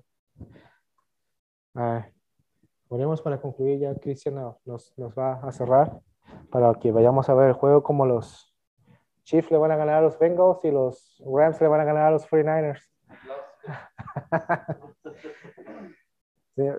oremos 2.89 3.21
para 3.21 3.39
concluir 3.39 3.79
ya, 3.79 3.95
Cristian 3.95 4.35
nos, 4.35 4.57
nos 4.97 5.17
va 5.17 5.33
a 5.35 5.51
cerrar 5.51 5.99
para 6.51 6.73
que 6.75 6.91
vayamos 6.91 7.29
a 7.29 7.33
ver 7.33 7.49
el 7.49 7.53
juego 7.53 7.83
como 7.83 8.05
los 8.05 8.53
Chiefs 9.23 9.51
le 9.51 9.57
van 9.57 9.71
a 9.71 9.75
ganar 9.75 9.95
a 9.95 10.01
los 10.01 10.17
Bengals 10.19 10.63
y 10.63 10.71
los 10.71 11.23
Rams 11.25 11.59
le 11.61 11.67
van 11.67 11.81
a 11.81 11.85
ganar 11.85 12.03
a 12.03 12.11
los 12.11 12.27
49ers. 12.27 12.81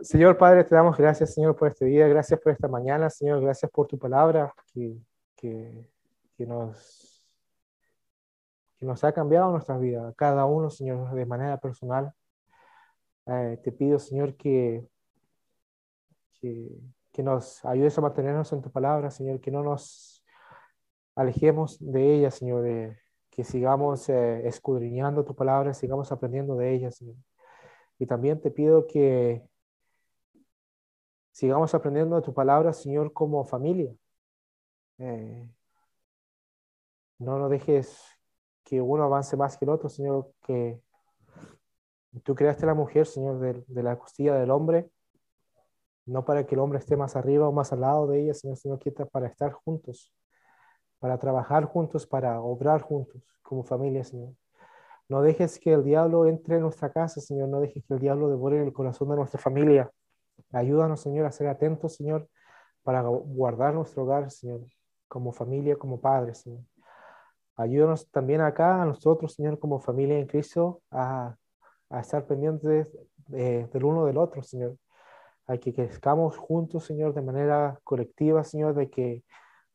Señor 0.03 0.37
Padre, 0.37 0.65
te 0.65 0.75
damos 0.75 0.97
gracias, 0.97 1.35
Señor, 1.35 1.55
por 1.55 1.69
este 1.69 1.85
día. 1.85 2.09
Gracias 2.09 2.41
por 2.41 2.51
esta 2.51 2.67
mañana, 2.67 3.09
Señor. 3.09 3.41
Gracias 3.41 3.71
por 3.71 3.87
tu 3.87 3.97
palabra 3.97 4.53
que, 4.75 4.97
que, 5.37 5.87
nos, 6.39 7.39
que 8.77 8.85
nos 8.85 9.05
ha 9.05 9.13
cambiado 9.13 9.53
nuestra 9.53 9.79
vida. 9.79 10.13
Cada 10.17 10.47
uno, 10.47 10.69
Señor, 10.69 11.15
de 11.15 11.25
manera 11.25 11.59
personal. 11.59 12.13
Eh, 13.27 13.61
te 13.63 13.71
pido, 13.71 14.01
Señor, 14.01 14.37
que, 14.37 14.85
que, 16.41 17.23
nos 17.23 17.65
ayudes 17.65 17.97
a 17.99 18.01
mantenernos 18.01 18.53
en 18.53 18.63
tu 18.63 18.73
palabra, 18.73 19.13
Señor. 19.13 19.41
Que 19.41 19.53
no 19.53 19.63
nos 19.63 20.25
alejemos 21.15 21.79
de 21.79 22.15
ella, 22.17 22.33
Señor. 22.33 22.97
Que 23.31 23.45
sigamos 23.45 24.09
eh, 24.09 24.45
escudriñando 24.49 25.25
tu 25.25 25.37
palabra, 25.37 25.73
sigamos 25.73 26.11
aprendiendo 26.11 26.57
de 26.57 26.75
ella, 26.75 26.91
Señor. 26.91 27.15
Y 28.01 28.07
también 28.07 28.41
te 28.41 28.51
pido 28.51 28.89
que 28.89 29.48
sigamos 31.39 31.73
aprendiendo 31.73 32.17
de 32.17 32.23
tu 32.23 32.35
palabra, 32.35 32.73
Señor, 32.73 33.13
como 33.13 33.45
familia. 33.45 33.95
Eh, 34.99 35.49
no 37.19 37.39
nos 37.39 37.49
dejes 37.49 38.03
que 38.65 38.81
uno 38.81 39.05
avance 39.05 39.37
más 39.37 39.57
que 39.57 39.65
el 39.65 39.71
otro, 39.71 39.89
Señor, 39.89 40.33
que 40.43 40.81
tú 42.25 42.35
creaste 42.35 42.67
la 42.67 42.75
mujer, 42.75 43.07
Señor, 43.07 43.39
de, 43.39 43.83
la 43.85 43.97
costilla 43.97 44.35
del 44.35 44.51
hombre, 44.51 44.91
no 46.07 46.25
para 46.25 46.45
que 46.45 46.57
el 46.57 46.61
hombre 46.61 46.81
esté 46.81 46.97
más 46.97 47.15
arriba 47.15 47.47
o 47.49 47.53
más 47.53 47.73
al 47.73 47.83
lado 47.83 48.09
de 48.09 48.21
ella, 48.21 48.35
Señor, 48.35 48.57
sino 48.57 48.77
que 48.77 48.91
para 48.91 49.29
estar 49.29 49.53
juntos, 49.53 50.13
para 50.99 51.19
trabajar 51.19 51.67
juntos, 51.67 52.05
para 52.05 52.41
obrar 52.41 52.83
juntos 52.83 53.23
como 53.43 53.63
familia, 53.63 54.03
Señor. 54.03 54.35
No 55.09 55.23
dejes 55.23 55.61
que 55.61 55.73
el 55.73 55.85
diablo 55.85 56.27
entre 56.27 56.57
en 56.57 56.63
nuestra 56.63 56.93
casa, 56.93 57.21
Señor. 57.21 57.49
No 57.49 57.61
dejes 57.61 57.85
que 57.87 57.95
el 57.95 58.01
diablo 58.01 58.29
devore 58.29 58.61
el 58.61 58.73
corazón 58.73 59.09
de 59.11 59.17
nuestra 59.17 59.41
familia. 59.41 59.89
Ayúdanos, 60.53 61.01
Señor, 61.01 61.27
a 61.27 61.33
ser 61.33 61.49
atentos, 61.49 61.97
Señor, 61.97 62.29
para 62.83 63.03
guardar 63.03 63.75
nuestro 63.75 64.05
hogar, 64.05 64.31
Señor, 64.31 64.61
como 65.09 65.33
familia, 65.33 65.77
como 65.77 66.01
padres, 66.01 66.39
Señor. 66.39 66.63
Ayúdanos 67.57 68.11
también 68.11 68.41
acá 68.41 68.83
a 68.83 68.87
nosotros, 68.87 69.35
Señor, 69.35 69.59
como 69.59 69.81
familia 69.81 70.19
en 70.19 70.27
Cristo, 70.27 70.81
a, 70.91 71.37
estar 72.01 72.27
pendientes 72.27 72.89
del 73.27 73.85
uno 73.85 74.07
del 74.07 74.19
otro, 74.19 74.43
Señor. 74.43 74.77
A 75.47 75.57
que 75.57 75.75
crezcamos 75.75 76.37
juntos, 76.37 76.85
Señor, 76.85 77.15
de 77.15 77.23
manera 77.23 77.81
colectiva, 77.85 78.45
Señor, 78.45 78.75
de 78.75 78.91
que 78.91 79.25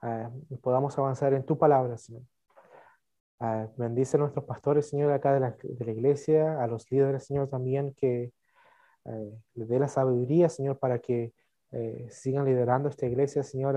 ah, 0.02 0.30
podamos 0.62 0.98
avanzar 0.98 1.34
en 1.34 1.46
tu 1.46 1.58
palabra, 1.58 1.98
Señor. 1.98 2.24
Uh, 3.40 3.68
bendice 3.76 4.16
a 4.16 4.22
nuestros 4.22 4.46
pastores, 4.46 4.88
Señor, 4.88 5.12
acá 5.12 5.34
de 5.34 5.42
la, 5.42 5.52
de 5.62 5.86
la, 5.86 5.92
iglesia, 5.92 6.64
a 6.64 6.68
los 6.68 6.90
líderes, 6.90 7.26
Señor, 7.26 7.50
también 7.50 7.94
que 7.94 8.32
eh, 9.06 9.42
le 9.56 9.66
dé 9.66 9.80
la 9.80 9.88
sabiduría, 9.88 10.50
Señor, 10.50 10.80
para 10.80 11.00
que 11.00 11.34
eh, 11.72 12.08
sigan 12.10 12.46
liderando 12.46 12.90
esta 12.90 13.06
iglesia, 13.06 13.44
Señor, 13.44 13.76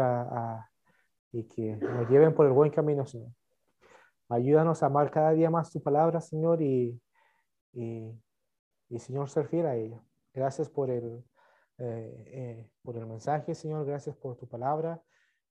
y 1.32 1.44
que 1.44 1.76
nos 1.76 2.08
lleven 2.08 2.34
por 2.34 2.46
el 2.46 2.52
buen 2.52 2.70
camino, 2.70 3.06
Señor. 3.06 3.30
Ayúdanos 4.28 4.82
a 4.82 4.86
amar 4.86 5.10
cada 5.10 5.32
día 5.32 5.50
más 5.50 5.70
tu 5.70 5.82
palabra, 5.82 6.20
Señor, 6.20 6.62
y, 6.62 7.00
y, 7.72 8.98
Señor, 8.98 9.28
ser 9.28 9.48
fiel 9.48 9.66
a 9.66 9.76
ella. 9.76 10.02
Gracias 10.34 10.68
por 10.68 10.90
el, 10.90 11.24
eh, 11.78 12.70
por 12.82 12.96
el 12.96 13.06
mensaje, 13.06 13.54
Señor. 13.54 13.86
Gracias 13.86 14.16
por 14.16 14.36
tu 14.36 14.46
palabra 14.46 15.00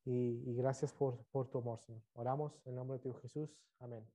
y, 0.03 0.43
y 0.45 0.55
gracias 0.55 0.93
por, 0.93 1.17
por 1.31 1.47
tu 1.49 1.59
amor, 1.59 1.79
Señor. 1.81 2.01
Oramos 2.13 2.59
en 2.65 2.75
nombre 2.75 2.97
de 2.97 3.03
tu 3.03 3.13
Jesús. 3.13 3.49
Amén. 3.79 4.05